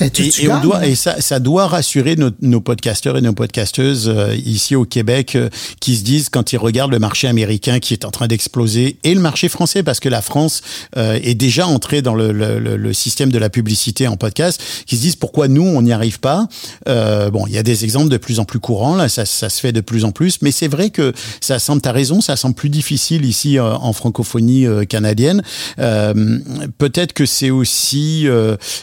et, 0.02 0.50
on 0.50 0.60
doit, 0.60 0.86
et 0.86 0.96
ça, 0.96 1.22
ça 1.22 1.40
doit 1.40 1.68
rassurer 1.68 2.16
nos, 2.16 2.32
nos 2.42 2.62
podcasteurs 2.62 3.18
et 3.18 3.22
nos 3.22 3.34
podcasteuses 3.34 4.08
euh, 4.08 4.36
ici 4.46 4.76
au 4.76 4.86
Québec 4.86 5.36
euh, 5.36 5.50
qui 5.80 5.96
se 5.96 6.04
disent 6.04 6.30
quand 6.30 6.54
ils 6.54 6.58
regardent 6.58 6.92
le 6.92 7.00
marché 7.00 7.28
américain 7.28 7.80
qui 7.80 7.94
est 7.94 8.06
en 8.06 8.12
train 8.12 8.28
d'exploser 8.28 8.98
et 9.04 9.14
le 9.14 9.22
marché 9.22 9.50
français 9.50 9.84
parce 9.84 10.00
que 10.00 10.10
la 10.10 10.22
France 10.22 10.62
euh, 10.98 11.20
est 11.22 11.36
déjà 11.36 11.68
entrée 11.68 12.02
dans 12.02 12.16
le, 12.16 12.32
le, 12.32 12.60
le, 12.60 12.94
système 12.94 13.32
de 13.32 13.38
la 13.38 13.50
publicité 13.50 14.08
en 14.08 14.18
podcast, 14.18 14.62
qui 14.86 14.98
se 14.98 15.02
disent 15.02 15.16
pourquoi 15.16 15.48
nous 15.48 15.64
on 15.64 15.82
n'y 15.82 15.94
arrive 15.94 16.20
pas? 16.20 16.48
bon, 16.86 17.48
il 17.48 17.54
y 17.54 17.58
a 17.58 17.64
des 17.64 17.84
exemples 17.84 18.10
de 18.10 18.18
plus 18.18 18.40
en 18.40 18.46
plus 18.46 18.60
courants 18.60 18.96
là, 18.96 19.08
ça, 19.08 19.26
ça 19.26 19.50
se 19.50 19.60
fait 19.60 19.72
de 19.72 19.82
plus 19.82 20.04
en 20.04 20.12
plus, 20.12 20.42
mais 20.42 20.52
c'est 20.52 20.68
vrai 20.68 20.90
que 20.90 21.14
ça 21.40 21.60
semble, 21.60 21.82
t'as 21.82 21.92
raison, 21.92 22.22
ça 22.22 22.36
semble 22.36 22.56
plus 22.56 22.70
difficile 22.70 23.26
ici 23.26 23.60
en 23.60 23.94
francophonie 23.94 24.66
canadienne. 24.90 25.42
Peut-être 25.78 27.14
que 27.14 27.26
c'est 27.26 27.50
aussi 27.50 28.28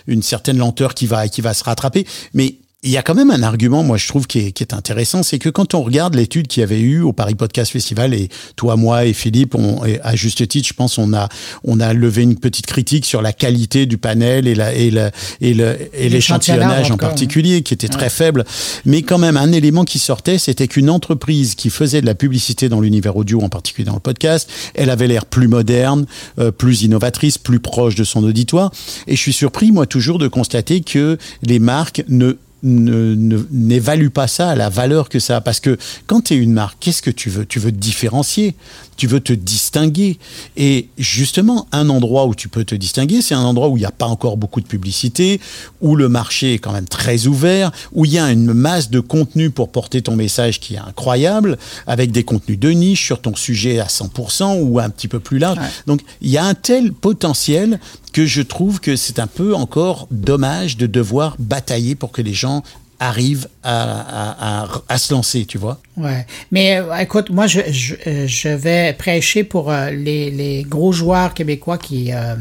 une 0.07 0.23
certaine 0.23 0.59
lenteur 0.59 0.95
qui 0.95 1.07
va, 1.09 1.29
qui 1.29 1.41
va 1.41 1.55
se 1.55 1.65
rattraper. 1.65 2.07
Mais 2.35 2.57
il 2.85 2.91
y 2.91 2.97
a 2.97 3.03
quand 3.03 3.17
même 3.17 3.33
un 3.33 3.43
argument, 3.43 3.83
moi 3.83 3.97
je 3.97 4.07
trouve, 4.07 4.29
qui 4.29 4.39
est, 4.39 4.53
qui 4.53 4.63
est 4.63 4.73
intéressant, 4.73 5.25
c'est 5.25 5.41
que 5.41 5.49
quand 5.49 5.75
on 5.75 5.83
regarde 5.83 6.15
l'étude 6.15 6.47
qu'il 6.47 6.61
y 6.61 6.65
avait 6.65 6.79
eu 6.79 7.01
au 7.01 7.13
Paris 7.13 7.35
Podcast 7.35 7.73
Festival, 7.73 8.15
et 8.15 8.29
toi, 8.55 8.77
moi 8.77 9.05
et 9.05 9.13
Philippe, 9.13 9.57
on, 9.57 9.83
à 10.05 10.15
juste 10.15 10.47
titre, 10.47 10.69
je 10.69 10.75
pense, 10.75 10.97
on 10.97 11.13
a, 11.13 11.29
on 11.65 11.81
a 11.81 11.93
levé 11.93 12.23
une 12.23 12.37
petite 12.37 12.67
critique 12.67 13.05
sur 13.05 13.21
la 13.21 13.33
qualité 13.33 13.87
du 13.87 13.99
panel 13.99 14.47
et 14.47 14.55
la, 14.55 14.73
et 14.75 14.93
le, 14.93 15.11
et 15.41 15.55
le, 15.55 15.77
et 15.93 16.09
l'échantillonnage 16.09 16.93
en 16.93 16.97
particulier, 16.97 17.63
qui 17.63 17.75
était 17.75 17.89
très 17.89 18.11
faible. 18.11 18.45
Mais 18.85 19.03
quand 19.03 19.19
même, 19.19 19.37
un 19.37 19.51
élément 19.51 19.85
qui 19.85 19.99
sortait, 19.99 20.39
c'était 20.39 20.69
qu'une 20.69 20.89
entreprise 20.89 21.57
qui 21.57 21.71
faisait 21.71 22.01
de 22.01 22.07
la 22.07 22.15
publicité 22.15 22.69
dans 22.69 22.81
l'univers 22.81 23.17
audio, 23.17 23.43
en 23.43 23.49
particulier 23.49 23.87
dans 23.87 23.95
le 23.95 24.01
podcast, 24.01 24.49
elle 24.75 24.91
avait 24.91 25.09
l'air 25.09 25.27
plus 25.27 25.49
moderne, 25.49 26.07
euh, 26.39 26.53
plus 26.53 26.83
innovatrice, 26.83 27.39
plus 27.39 27.59
proche 27.59 27.97
de 27.97 28.05
son 28.05 28.23
auditoire. 28.23 28.71
Et 29.09 29.17
je 29.17 29.21
suis 29.21 29.33
surpris, 29.33 29.73
moi, 29.73 29.87
toujours 29.87 30.21
de 30.21 30.29
constater 30.29 30.81
que 30.83 31.19
les 31.43 31.59
marques 31.59 32.05
ne 32.07 32.37
n'évalue 32.63 34.09
pas 34.09 34.27
ça 34.27 34.51
à 34.51 34.55
la 34.55 34.69
valeur 34.69 35.09
que 35.09 35.19
ça 35.19 35.37
a. 35.37 35.41
Parce 35.41 35.61
que 35.61 35.79
quand 36.07 36.23
tu 36.23 36.35
es 36.35 36.37
une 36.37 36.53
marque, 36.53 36.79
qu'est-ce 36.81 37.03
que 37.03 37.11
tu 37.11 37.31
veux? 37.31 37.47
Tu 37.47 37.59
veux 37.59 37.71
te 37.71 37.77
différencier, 37.77 38.55
tu 38.97 39.07
veux 39.07 39.21
te 39.21 39.33
distinguer. 39.33 40.19
Et 40.57 40.89
justement, 40.99 41.67
un 41.73 41.89
endroit 41.89 42.27
où 42.27 42.35
tu 42.35 42.49
peux 42.49 42.65
te 42.65 42.75
distinguer, 42.75 43.23
c'est 43.23 43.35
un 43.35 43.45
endroit 43.45 43.69
où 43.69 43.77
il 43.77 43.81
n'y 43.81 43.87
a 43.87 43.93
pas 43.93 44.07
encore 44.07 44.37
beaucoup 44.37 44.61
de 44.61 44.67
publicité, 44.67 45.41
où 45.81 45.95
le 45.97 46.09
marché 46.09 46.55
est 46.55 46.59
quand 46.59 46.73
même 46.73 46.89
très 46.89 47.27
ouvert, 47.27 47.71
où 47.93 48.05
il 48.05 48.13
y 48.13 48.19
a 48.19 48.31
une 48.31 48.53
masse 48.53 48.91
de 48.91 49.01
contenu 49.01 49.51
pour 49.51 49.71
porter 49.71 50.03
ton 50.03 50.17
message 50.17 50.61
qui 50.61 50.75
est 50.75 50.79
incroyable, 50.79 51.59
avec 51.87 52.11
des 52.11 52.25
contenus 52.25 52.59
de 52.59 52.71
niche 52.71 53.05
sur 53.05 53.21
ton 53.21 53.37
sujet 53.37 53.79
à 53.79 53.87
100% 53.87 54.61
ou 54.61 54.79
un 54.79 54.91
petit 54.91 55.09
peu 55.09 55.21
plus 55.21 55.39
large. 55.39 55.59
Donc, 55.87 56.03
il 56.21 56.31
y 56.31 56.39
a 56.39 56.45
un 56.45 56.55
tel 56.55 56.93
potentiel 56.93 57.79
que 58.13 58.27
je 58.27 58.43
trouve 58.43 58.81
que 58.81 58.97
c'est 58.97 59.19
un 59.19 59.27
peu 59.27 59.55
encore 59.55 60.09
dommage 60.11 60.77
de 60.77 60.87
devoir 60.87 61.37
batailler 61.39 61.95
pour 61.95 62.13
que 62.13 62.23
les 62.23 62.35
gens 62.35 62.63
arrivent 63.01 63.49
à, 63.63 64.67
se 64.97 65.13
lancer, 65.13 65.45
tu 65.47 65.59
vois. 65.59 65.81
Ouais. 65.97 66.27
Mais 66.51 66.79
euh, 66.79 66.97
écoute, 66.97 67.31
moi, 67.31 67.47
je, 67.47 67.61
je, 67.71 68.49
vais 68.49 68.93
prêcher 68.93 69.45
pour 69.45 69.71
euh, 69.71 69.91
les, 69.91 70.65
gros 70.69 70.93
joueurs 70.93 71.35
québécois 71.35 71.79
qui, 71.79 72.13
euh, 72.13 72.35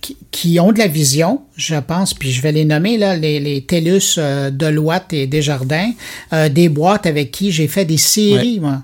qui, 0.00 0.16
qui, 0.30 0.60
ont 0.60 0.72
de 0.72 0.78
la 0.78 0.88
vision, 0.88 1.40
je 1.56 1.76
pense, 1.76 2.12
puis 2.12 2.30
je 2.30 2.42
vais 2.42 2.52
les 2.52 2.64
nommer, 2.64 2.98
là, 2.98 3.16
les, 3.16 3.40
les 3.40 3.62
TELUS, 3.62 4.18
Deloitte 4.52 5.12
et 5.12 5.26
Desjardins, 5.26 5.92
des 6.50 6.68
boîtes 6.68 7.06
avec 7.06 7.30
qui 7.30 7.50
j'ai 7.50 7.68
fait 7.68 7.84
des 7.84 7.96
séries, 7.96 8.60
moi. 8.60 8.82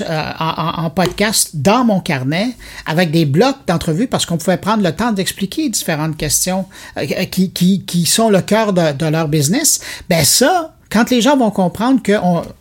Euh, 0.00 0.32
en, 0.38 0.90
podcast 0.90 1.50
dans 1.54 1.84
mon 1.84 2.00
carnet 2.00 2.54
avec 2.86 3.10
des 3.10 3.26
blocs 3.26 3.66
d'entrevues 3.66 4.06
parce 4.06 4.24
qu'on 4.24 4.38
pouvait 4.38 4.56
prendre 4.56 4.82
le 4.82 4.92
temps 4.92 5.10
d'expliquer 5.10 5.68
différentes 5.68 6.16
questions 6.16 6.66
euh, 6.96 7.24
qui, 7.24 8.06
sont 8.06 8.30
le 8.30 8.40
cœur 8.42 8.72
de, 8.72 8.92
de 8.92 9.06
leur 9.06 9.26
business. 9.26 9.80
Ben 10.08 10.24
ça, 10.24 10.72
quand 10.92 11.08
les 11.08 11.22
gens 11.22 11.38
vont 11.38 11.50
comprendre 11.50 12.02
que 12.02 12.12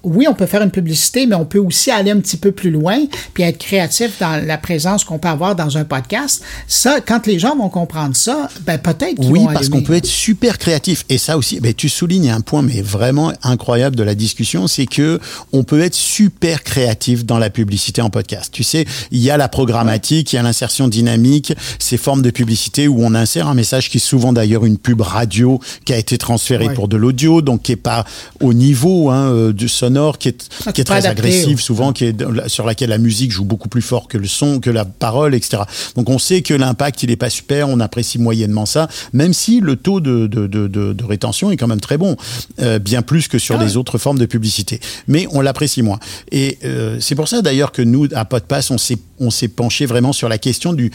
oui, 0.04 0.26
on 0.30 0.34
peut 0.34 0.46
faire 0.46 0.62
une 0.62 0.72
publicité, 0.72 1.26
mais 1.26 1.36
on 1.36 1.44
peut 1.44 1.60
aussi 1.60 1.92
aller 1.92 2.12
un 2.12 2.20
petit 2.20 2.38
peu 2.38 2.54
plus 2.54 2.72
loin 2.72 2.98
puis 3.34 3.44
être 3.44 3.58
créatif 3.58 4.20
dans 4.20 4.44
la 4.46 4.58
présence 4.58 5.04
qu'on 5.04 5.20
peut 5.20 5.28
avoir 5.28 5.56
dans 5.56 5.78
un 5.78 5.84
podcast, 5.84 6.42
ça, 6.68 7.02
quand 7.02 7.28
les 7.28 7.40
gens 7.40 7.58
vont 7.58 7.68
comprendre 7.68 8.16
ça, 8.16 8.50
ben 8.66 8.78
peut-être 8.78 9.16
qu'ils 9.16 9.32
oui, 9.32 9.46
parce 9.52 9.68
qu'on 9.68 9.82
peut 9.82 9.96
être 9.96 10.06
super 10.06 10.58
créatif. 10.58 11.04
Et 11.10 11.18
ça 11.18 11.38
aussi, 11.38 11.60
ben, 11.60 11.74
tu 11.74 11.90
soulignes 11.90 12.30
un 12.30 12.40
point, 12.40 12.62
mais 12.62 12.82
vraiment 12.82 13.34
incroyable 13.44 13.98
de 13.98 14.04
la 14.04 14.16
discussion, 14.16 14.68
c'est 14.68 14.86
que 14.86 15.20
on 15.52 15.64
peut 15.64 15.82
être 15.82 15.96
super 15.96 16.64
créatif 16.64 17.26
dans 17.26 17.38
la 17.38 17.50
publicité 17.50 18.02
en 18.02 18.10
podcast. 18.10 18.52
Tu 18.54 18.64
sais, 18.64 18.86
il 19.12 19.20
y 19.20 19.30
a 19.30 19.36
la 19.36 19.50
programmatique, 19.50 20.32
il 20.32 20.38
y 20.38 20.40
a 20.40 20.44
l'insertion 20.44 20.88
dynamique, 20.88 21.54
ces 21.80 21.98
formes 21.98 22.22
de 22.22 22.30
publicité 22.30 22.88
où 22.88 23.04
on 23.04 23.14
insère 23.14 23.50
un 23.50 23.56
message 23.56 23.90
qui 23.90 23.98
est 23.98 24.00
souvent 24.00 24.32
d'ailleurs 24.32 24.66
une 24.66 24.78
pub 24.78 25.02
radio 25.02 25.60
qui 25.84 25.92
a 25.92 25.98
été 25.98 26.18
transférée 26.18 26.74
pour 26.74 26.88
de 26.88 26.96
l'audio, 26.96 27.42
donc 27.42 27.64
qui 27.64 27.74
est 27.74 27.76
pas 27.76 28.06
au 28.40 28.54
niveau 28.54 29.10
hein, 29.10 29.32
euh, 29.32 29.54
du 29.54 29.70
sonore 29.70 30.18
qui 30.18 30.30
est, 30.30 30.50
ah, 30.66 30.72
qui 30.72 30.82
est 30.82 30.86
très 30.86 31.06
agressif 31.06 31.60
souvent, 31.62 31.94
qui 31.94 32.06
est 32.06 32.16
sur 32.48 32.66
laquelle 32.66 32.90
la 32.90 32.98
musique 32.98 33.32
joue 33.32 33.46
beaucoup 33.46 33.70
plus 33.70 33.82
fort 33.82 34.08
que 34.08 34.18
le 34.18 34.28
son, 34.28 34.60
que 34.60 34.70
la 34.70 34.86
parole, 34.86 35.36
etc. 35.36 35.64
Donc 35.96 36.10
on 36.10 36.20
sait 36.20 36.42
que 36.42 36.54
l'impact 36.54 37.04
il 37.04 37.12
est 37.12 37.16
pas 37.16 37.30
super, 37.30 37.70
on 37.70 37.80
apprécie 37.80 38.20
moyennement 38.20 38.66
ça, 38.66 38.88
même 39.14 39.34
si 39.34 39.60
le 39.60 39.76
taux 39.76 40.00
de, 40.00 40.28
de, 40.28 40.48
de, 40.48 40.68
de 40.68 41.04
rétention 41.04 41.52
est 41.52 41.58
quand 41.58 41.68
même 41.68 41.82
très 41.82 41.98
bon, 41.98 42.16
euh, 42.62 42.80
bien 42.80 43.02
plus 43.02 43.28
que 43.28 43.40
sur 43.40 43.60
ah 43.60 43.64
les 43.64 43.78
autres 43.78 43.98
formes 43.98 44.20
de 44.20 44.26
publicité. 44.26 44.80
Mais 45.08 45.28
on 45.32 45.42
l'apprécie 45.42 45.82
moins. 45.82 46.00
Et 46.32 46.58
euh, 46.64 46.98
c'est 47.00 47.16
pour 47.16 47.28
ça 47.28 47.42
d'ailleurs 47.42 47.72
que 47.72 47.82
nous 47.82 48.08
à 48.14 48.26
Podpass 48.26 48.72
on 48.72 48.78
s'est 48.78 48.98
on 49.22 49.30
s'est 49.30 49.48
penché 49.48 49.86
vraiment 49.86 50.14
sur 50.14 50.28
la 50.28 50.38
question 50.38 50.74
du. 50.74 50.92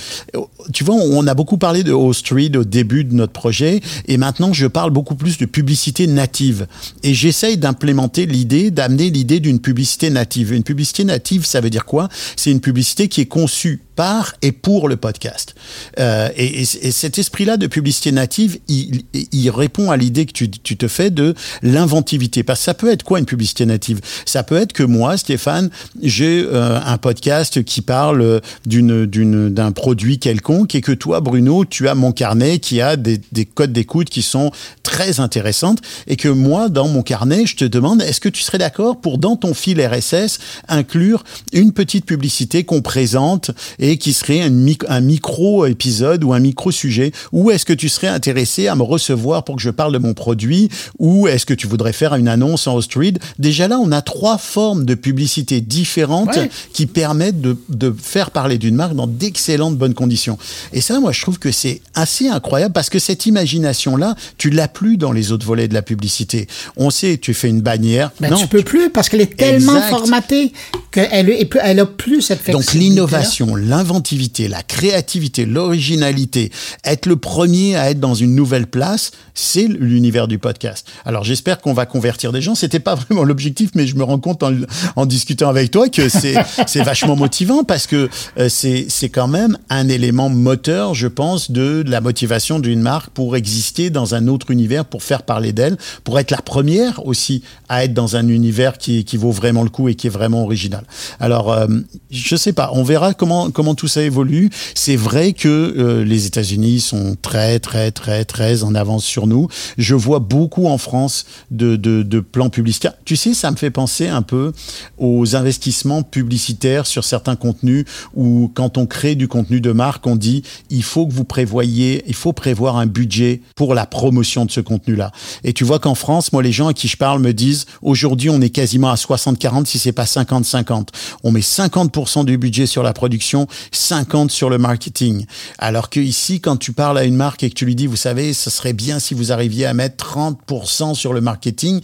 Tu 0.72 0.84
vois, 0.84 0.96
on 0.96 1.26
a 1.26 1.34
beaucoup 1.34 1.58
parlé 1.58 1.84
de 1.84 1.92
Wall 1.92 2.14
Street 2.14 2.50
au 2.56 2.64
début 2.64 3.04
de 3.04 3.14
notre 3.14 3.32
projet, 3.32 3.80
et 4.08 4.18
maintenant 4.18 4.52
je 4.52 4.66
parle 4.66 4.90
beaucoup 4.90 5.14
plus 5.14 5.38
de 5.38 5.46
publicité 5.46 6.06
native. 6.06 6.66
Et 7.02 7.14
j'essaye 7.16 7.56
d'implémenter 7.56 8.26
l'idée, 8.26 8.70
d'amener 8.70 9.10
l'idée 9.10 9.40
d'une 9.40 9.58
publicité 9.58 10.10
native. 10.10 10.52
Une 10.52 10.62
publicité 10.62 11.02
native, 11.04 11.44
ça 11.44 11.60
veut 11.60 11.70
dire 11.70 11.84
quoi? 11.84 12.08
C'est 12.36 12.50
une 12.50 12.60
publicité 12.60 13.08
qui 13.08 13.22
est 13.22 13.26
conçue 13.26 13.80
par 13.96 14.34
et 14.42 14.52
pour 14.52 14.88
le 14.88 14.96
podcast. 14.96 15.54
Euh, 15.98 16.28
et, 16.36 16.44
et, 16.44 16.60
et, 16.60 16.90
cet 16.92 17.18
esprit-là 17.18 17.56
de 17.56 17.66
publicité 17.66 18.12
native, 18.12 18.58
il, 18.68 19.50
répond 19.50 19.90
à 19.90 19.96
l'idée 19.96 20.26
que 20.26 20.32
tu, 20.32 20.50
tu, 20.50 20.76
te 20.76 20.86
fais 20.86 21.10
de 21.10 21.34
l'inventivité. 21.62 22.42
Parce 22.42 22.60
que 22.60 22.64
ça 22.66 22.74
peut 22.74 22.90
être 22.90 23.04
quoi 23.04 23.18
une 23.18 23.24
publicité 23.24 23.64
native? 23.64 24.00
Ça 24.26 24.42
peut 24.42 24.56
être 24.56 24.74
que 24.74 24.82
moi, 24.82 25.16
Stéphane, 25.16 25.70
j'ai 26.02 26.44
euh, 26.44 26.78
un 26.84 26.98
podcast 26.98 27.64
qui 27.64 27.80
parle 27.80 28.42
d'un 28.66 29.72
produit 29.72 30.18
quelconque 30.18 30.74
et 30.74 30.82
que 30.82 30.92
toi, 30.92 31.20
Bruno, 31.20 31.64
tu 31.64 31.88
as 31.88 31.94
mon 31.94 32.12
carnet 32.12 32.58
qui 32.58 32.82
a 32.82 32.96
des, 32.96 33.18
des 33.32 33.46
codes 33.46 33.72
d'écoute 33.72 34.10
qui 34.10 34.20
sont 34.20 34.50
très 34.82 35.20
intéressantes 35.20 35.80
et 36.06 36.16
que 36.16 36.28
moi, 36.28 36.68
dans 36.68 36.88
mon 36.88 36.95
carnet, 37.02 37.46
je 37.46 37.56
te 37.56 37.64
demande, 37.64 38.02
est-ce 38.02 38.20
que 38.20 38.28
tu 38.28 38.42
serais 38.42 38.58
d'accord 38.58 39.00
pour, 39.00 39.18
dans 39.18 39.36
ton 39.36 39.54
fil 39.54 39.80
RSS, 39.80 40.38
inclure 40.68 41.24
une 41.52 41.72
petite 41.72 42.04
publicité 42.06 42.64
qu'on 42.64 42.82
présente 42.82 43.50
et 43.78 43.98
qui 43.98 44.12
serait 44.12 44.40
un, 44.42 44.50
un 44.88 45.00
micro-épisode 45.00 46.24
ou 46.24 46.32
un 46.32 46.40
micro-sujet? 46.40 47.12
Ou 47.32 47.50
est-ce 47.50 47.64
que 47.64 47.72
tu 47.72 47.88
serais 47.88 48.08
intéressé 48.08 48.68
à 48.68 48.74
me 48.74 48.82
recevoir 48.82 49.44
pour 49.44 49.56
que 49.56 49.62
je 49.62 49.70
parle 49.70 49.92
de 49.92 49.98
mon 49.98 50.14
produit? 50.14 50.68
Ou 50.98 51.28
est-ce 51.28 51.46
que 51.46 51.54
tu 51.54 51.66
voudrais 51.66 51.92
faire 51.92 52.14
une 52.14 52.28
annonce 52.28 52.66
en 52.66 52.74
host 52.74 52.94
read? 52.94 53.18
Déjà 53.38 53.68
là, 53.68 53.78
on 53.78 53.92
a 53.92 54.02
trois 54.02 54.38
formes 54.38 54.84
de 54.84 54.94
publicité 54.94 55.60
différentes 55.60 56.16
Ouais. 56.36 56.50
qui 56.72 56.86
permettent 56.86 57.40
de, 57.40 57.56
de 57.68 57.94
faire 57.96 58.30
parler 58.30 58.58
d'une 58.58 58.74
marque 58.74 58.94
dans 58.94 59.06
d'excellentes 59.06 59.76
bonnes 59.78 59.94
conditions. 59.94 60.38
Et 60.72 60.80
ça, 60.80 60.98
moi, 60.98 61.12
je 61.12 61.22
trouve 61.22 61.38
que 61.38 61.52
c'est 61.52 61.80
assez 61.94 62.28
incroyable 62.28 62.72
parce 62.72 62.90
que 62.90 62.98
cette 62.98 63.26
imagination-là, 63.26 64.16
tu 64.38 64.50
l'as 64.50 64.68
plus 64.68 64.96
dans 64.96 65.12
les 65.12 65.30
autres 65.32 65.46
volets 65.46 65.68
de 65.68 65.74
la 65.74 65.82
publicité. 65.82 66.46
On 66.76 66.85
tu 66.90 67.34
fais 67.34 67.48
une 67.48 67.60
bannière. 67.60 68.10
Ben, 68.20 68.30
non, 68.30 68.36
tu 68.38 68.46
peux 68.46 68.62
plus 68.62 68.90
parce 68.90 69.08
qu'elle 69.08 69.20
est 69.20 69.36
tellement 69.36 69.76
Exact. 69.76 69.90
formatée 69.90 70.52
qu'elle 70.92 71.46
elle 71.62 71.80
a 71.80 71.86
plus 71.86 72.22
cette 72.22 72.38
Donc 72.50 72.62
flexibilité-là. 72.62 72.94
l'innovation, 72.94 73.54
l'inventivité, 73.56 74.48
la 74.48 74.62
créativité, 74.62 75.44
l'originalité, 75.44 76.50
être 76.84 77.06
le 77.06 77.16
premier 77.16 77.76
à 77.76 77.90
être 77.90 78.00
dans 78.00 78.14
une 78.14 78.34
nouvelle 78.34 78.66
place, 78.66 79.10
c'est 79.34 79.66
l'univers 79.68 80.28
du 80.28 80.38
podcast. 80.38 80.86
Alors 81.04 81.24
j'espère 81.24 81.60
qu'on 81.60 81.72
va 81.74 81.86
convertir 81.86 82.32
des 82.32 82.40
gens. 82.40 82.54
C'était 82.54 82.80
pas 82.80 82.94
vraiment 83.08 83.24
l'objectif, 83.24 83.70
mais 83.74 83.86
je 83.86 83.96
me 83.96 84.04
rends 84.04 84.18
compte 84.18 84.42
en, 84.42 84.52
en 84.96 85.06
discutant 85.06 85.48
avec 85.48 85.70
toi 85.70 85.88
que 85.88 86.08
c'est 86.66 86.82
vachement 86.82 87.16
motivant 87.16 87.64
parce 87.64 87.86
que 87.86 88.08
euh, 88.38 88.48
c'est 88.48 88.86
c'est 88.88 89.08
quand 89.08 89.28
même 89.28 89.58
un 89.70 89.88
élément 89.88 90.28
moteur, 90.28 90.94
je 90.94 91.08
pense, 91.08 91.50
de 91.50 91.84
la 91.86 92.00
motivation 92.00 92.58
d'une 92.58 92.80
marque 92.80 93.10
pour 93.10 93.36
exister 93.36 93.90
dans 93.90 94.14
un 94.14 94.28
autre 94.28 94.50
univers, 94.50 94.84
pour 94.84 95.02
faire 95.02 95.22
parler 95.22 95.52
d'elle, 95.52 95.76
pour 96.04 96.18
être 96.18 96.30
la 96.30 96.40
première 96.40 96.75
aussi 97.04 97.42
à 97.68 97.84
être 97.84 97.94
dans 97.94 98.16
un 98.16 98.28
univers 98.28 98.78
qui, 98.78 99.04
vaut 99.16 99.30
vraiment 99.30 99.62
le 99.62 99.70
coup 99.70 99.88
et 99.88 99.94
qui 99.94 100.08
est 100.08 100.10
vraiment 100.10 100.42
original. 100.42 100.84
Alors, 101.20 101.50
euh, 101.50 101.66
je 102.10 102.36
sais 102.36 102.52
pas, 102.52 102.70
on 102.74 102.82
verra 102.82 103.14
comment 103.14 103.50
comment 103.50 103.74
tout 103.74 103.88
ça 103.88 104.02
évolue. 104.02 104.50
C'est 104.74 104.96
vrai 104.96 105.32
que 105.32 105.48
euh, 105.48 106.04
les 106.04 106.26
États-Unis 106.26 106.80
sont 106.80 107.16
très 107.20 107.58
très 107.58 107.92
très 107.92 108.24
très 108.24 108.62
en 108.62 108.74
avance 108.74 109.04
sur 109.04 109.26
nous. 109.26 109.48
Je 109.78 109.94
vois 109.94 110.18
beaucoup 110.18 110.66
en 110.66 110.76
France 110.76 111.24
de, 111.50 111.76
de, 111.76 112.02
de 112.02 112.20
plans 112.20 112.50
publicitaires. 112.50 112.94
Tu 113.04 113.16
sais, 113.16 113.32
ça 113.32 113.50
me 113.50 113.56
fait 113.56 113.70
penser 113.70 114.08
un 114.08 114.22
peu 114.22 114.52
aux 114.98 115.34
investissements 115.34 116.02
publicitaires 116.02 116.86
sur 116.86 117.04
certains 117.04 117.36
contenus 117.36 117.84
où 118.14 118.50
quand 118.54 118.76
on 118.76 118.86
crée 118.86 119.14
du 119.14 119.28
contenu 119.28 119.60
de 119.60 119.72
marque, 119.72 120.06
on 120.06 120.16
dit 120.16 120.42
il 120.68 120.82
faut 120.82 121.06
que 121.06 121.12
vous 121.12 121.24
prévoyez, 121.24 122.04
il 122.06 122.14
faut 122.14 122.32
prévoir 122.32 122.76
un 122.76 122.86
budget 122.86 123.40
pour 123.54 123.74
la 123.74 123.86
promotion 123.86 124.44
de 124.44 124.50
ce 124.50 124.60
contenu-là. 124.60 125.12
Et 125.44 125.52
tu 125.52 125.64
vois 125.64 125.78
qu'en 125.78 125.94
France, 125.94 126.32
moi, 126.32 126.42
les 126.42 126.52
gens 126.52 126.65
à 126.68 126.74
qui 126.74 126.88
je 126.88 126.96
parle 126.96 127.20
me 127.20 127.32
disent 127.32 127.66
aujourd'hui, 127.82 128.30
on 128.30 128.40
est 128.40 128.50
quasiment 128.50 128.90
à 128.90 128.94
60-40 128.94 129.66
si 129.66 129.78
c'est 129.78 129.92
pas 129.92 130.04
50-50. 130.04 130.88
On 131.24 131.32
met 131.32 131.40
50% 131.40 132.24
du 132.24 132.38
budget 132.38 132.66
sur 132.66 132.82
la 132.82 132.92
production, 132.92 133.46
50 133.72 134.30
sur 134.30 134.50
le 134.50 134.58
marketing. 134.58 135.26
Alors 135.58 135.90
que 135.90 136.00
ici, 136.00 136.40
quand 136.40 136.56
tu 136.56 136.72
parles 136.72 136.98
à 136.98 137.04
une 137.04 137.16
marque 137.16 137.42
et 137.42 137.50
que 137.50 137.54
tu 137.54 137.64
lui 137.64 137.74
dis, 137.74 137.86
vous 137.86 137.96
savez, 137.96 138.32
ce 138.32 138.50
serait 138.50 138.72
bien 138.72 138.98
si 138.98 139.14
vous 139.14 139.32
arriviez 139.32 139.66
à 139.66 139.74
mettre 139.74 140.04
30% 140.04 140.94
sur 140.94 141.12
le 141.12 141.20
marketing, 141.20 141.80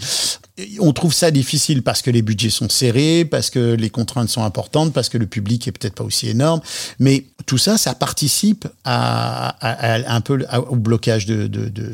on 0.80 0.92
trouve 0.92 1.14
ça 1.14 1.30
difficile 1.30 1.82
parce 1.82 2.03
que 2.03 2.11
les 2.11 2.20
budgets 2.20 2.50
sont 2.50 2.68
serrés, 2.68 3.24
parce 3.24 3.48
que 3.48 3.74
les 3.74 3.88
contraintes 3.88 4.28
sont 4.28 4.44
importantes, 4.44 4.92
parce 4.92 5.09
que 5.09 5.16
le 5.16 5.26
public 5.26 5.66
est 5.66 5.72
peut-être 5.72 5.94
pas 5.94 6.05
aussi 6.05 6.28
énorme. 6.28 6.61
Mais 6.98 7.24
tout 7.46 7.57
ça, 7.59 7.78
ça 7.78 7.94
participe 7.94 8.68
à, 8.84 9.48
à- 9.61 9.94
à 10.11 10.14
un 10.14 10.20
peu 10.20 10.44
au 10.68 10.76
blocage 10.76 11.24
de, 11.26 11.46
de, 11.46 11.68
de, 11.70 11.92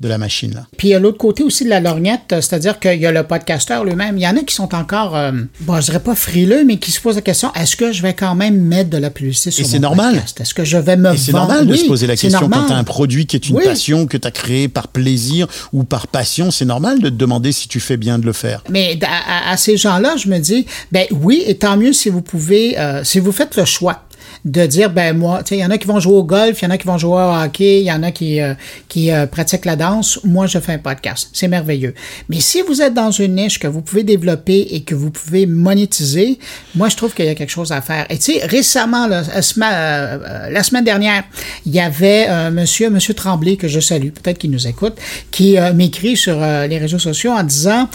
de 0.00 0.08
la 0.08 0.18
machine. 0.18 0.52
Là. 0.54 0.66
Puis 0.76 0.88
il 0.88 0.90
y 0.90 0.94
a 0.94 0.98
l'autre 0.98 1.18
côté 1.18 1.42
aussi 1.44 1.64
de 1.64 1.70
la 1.70 1.78
lorgnette, 1.80 2.22
c'est-à-dire 2.30 2.80
qu'il 2.80 3.00
y 3.00 3.06
a 3.06 3.12
le 3.12 3.22
podcasteur 3.22 3.84
lui-même. 3.84 4.18
Il 4.18 4.22
y 4.22 4.26
en 4.26 4.36
a 4.36 4.40
qui 4.40 4.54
sont 4.54 4.74
encore, 4.74 5.16
euh, 5.16 5.30
bon, 5.60 5.76
je 5.80 5.86
dirais 5.86 6.00
pas 6.00 6.16
frileux, 6.16 6.64
mais 6.64 6.78
qui 6.78 6.90
se 6.90 7.00
posent 7.00 7.14
la 7.16 7.22
question 7.22 7.52
est-ce 7.54 7.76
que 7.76 7.92
je 7.92 8.02
vais 8.02 8.14
quand 8.14 8.34
même 8.34 8.60
mettre 8.60 8.90
de 8.90 8.98
la 8.98 9.10
publicité 9.10 9.52
sur 9.52 9.60
Et 9.60 9.66
mon 9.68 9.70
c'est 9.70 9.78
normal. 9.78 10.14
podcast? 10.14 10.40
Est-ce 10.40 10.54
que 10.54 10.64
je 10.64 10.76
vais 10.78 10.96
me 10.96 11.14
Et 11.14 11.16
c'est 11.16 11.32
normal 11.32 11.66
de 11.66 11.72
Oui, 11.72 11.78
se 11.78 11.86
poser 11.86 12.06
la 12.08 12.16
question 12.16 12.40
quand 12.40 12.48
normal. 12.48 12.66
tu 12.68 12.72
as 12.74 12.76
un 12.78 12.84
produit 12.84 13.26
qui 13.26 13.36
est 13.36 13.48
une 13.48 13.56
Oui. 13.56 13.64
passion, 13.64 14.06
que 14.06 14.16
tu 14.16 14.26
as 14.26 14.32
créé 14.32 14.66
par 14.68 14.88
plaisir 14.88 15.46
ou 15.72 15.84
par 15.84 16.08
passion. 16.08 16.50
C'est 16.50 16.64
normal 16.64 16.98
de 17.00 17.08
te 17.08 17.14
demander 17.14 17.52
si 17.52 17.68
tu 17.68 17.78
fais 17.80 17.96
bien 18.00 18.18
de 18.18 18.26
le 18.26 18.32
faire. 18.32 18.64
Mais 18.68 18.98
à, 19.02 19.52
à- 19.52 19.56
ces 19.56 19.76
gens-là, 19.76 20.16
je 20.16 20.28
me 20.28 20.38
dis, 20.38 20.66
ben 20.90 21.06
oui, 21.12 21.44
et 21.46 21.56
tant 21.56 21.76
mieux 21.76 21.92
si 21.92 22.08
vous 22.08 22.22
pouvez, 22.22 22.76
euh, 22.78 23.04
si 23.04 23.20
vous 23.20 23.30
faites 23.30 23.56
le 23.56 23.64
choix 23.64 24.02
de 24.44 24.66
dire, 24.66 24.90
ben 24.90 25.16
moi, 25.16 25.42
tu 25.42 25.50
sais, 25.50 25.56
il 25.56 25.60
y 25.60 25.64
en 25.64 25.70
a 25.70 25.78
qui 25.78 25.86
vont 25.86 26.00
jouer 26.00 26.14
au 26.14 26.24
golf, 26.24 26.60
il 26.60 26.64
y 26.64 26.68
en 26.68 26.70
a 26.70 26.78
qui 26.78 26.86
vont 26.86 26.98
jouer 26.98 27.12
au 27.22 27.44
hockey, 27.44 27.80
il 27.80 27.86
y 27.86 27.92
en 27.92 28.02
a 28.02 28.10
qui, 28.10 28.40
euh, 28.40 28.54
qui 28.88 29.10
euh, 29.10 29.26
pratiquent 29.26 29.64
la 29.64 29.76
danse. 29.76 30.20
Moi, 30.24 30.46
je 30.46 30.58
fais 30.58 30.72
un 30.74 30.78
podcast. 30.78 31.30
C'est 31.32 31.48
merveilleux. 31.48 31.94
Mais 32.28 32.40
si 32.40 32.62
vous 32.62 32.80
êtes 32.82 32.94
dans 32.94 33.10
une 33.10 33.34
niche 33.36 33.58
que 33.58 33.66
vous 33.66 33.82
pouvez 33.82 34.02
développer 34.04 34.60
et 34.70 34.82
que 34.82 34.94
vous 34.94 35.10
pouvez 35.10 35.46
monétiser, 35.46 36.38
moi, 36.74 36.88
je 36.88 36.96
trouve 36.96 37.14
qu'il 37.14 37.24
y 37.26 37.28
a 37.28 37.34
quelque 37.34 37.50
chose 37.50 37.72
à 37.72 37.80
faire. 37.80 38.06
Et 38.10 38.18
tu 38.18 38.32
sais, 38.34 38.46
récemment, 38.46 39.06
là, 39.06 39.22
la, 39.34 39.42
semaine, 39.42 39.70
euh, 39.72 40.50
la 40.50 40.62
semaine 40.62 40.84
dernière, 40.84 41.24
il 41.66 41.72
y 41.72 41.80
avait 41.80 42.26
euh, 42.28 42.50
monsieur, 42.50 42.90
monsieur 42.90 43.14
Tremblay, 43.14 43.56
que 43.56 43.68
je 43.68 43.80
salue, 43.80 44.08
peut-être 44.10 44.38
qu'il 44.38 44.50
nous 44.50 44.66
écoute, 44.66 44.94
qui 45.30 45.56
m'écrit 45.74 46.16
sur 46.16 46.40
les 46.40 46.78
réseaux 46.78 46.98
sociaux 46.98 47.32
en 47.32 47.42
disant, 47.42 47.88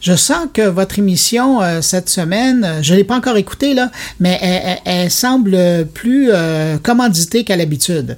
je 0.00 0.14
sens 0.16 0.46
que 0.52 0.62
votre 0.62 0.98
émission 0.98 1.60
cette 1.80 2.08
semaine, 2.08 2.78
je 2.82 2.94
l'ai 2.94 3.04
pas 3.04 3.16
encore 3.16 3.36
écoutée, 3.36 3.74
là, 3.74 3.90
mais 4.20 4.38
elle, 4.40 4.62
elle- 4.64 4.78
elle 4.84 5.10
plus 5.44 6.30
euh, 6.32 6.78
commanditée 6.78 7.44
qu'à 7.44 7.56
l'habitude. 7.56 8.16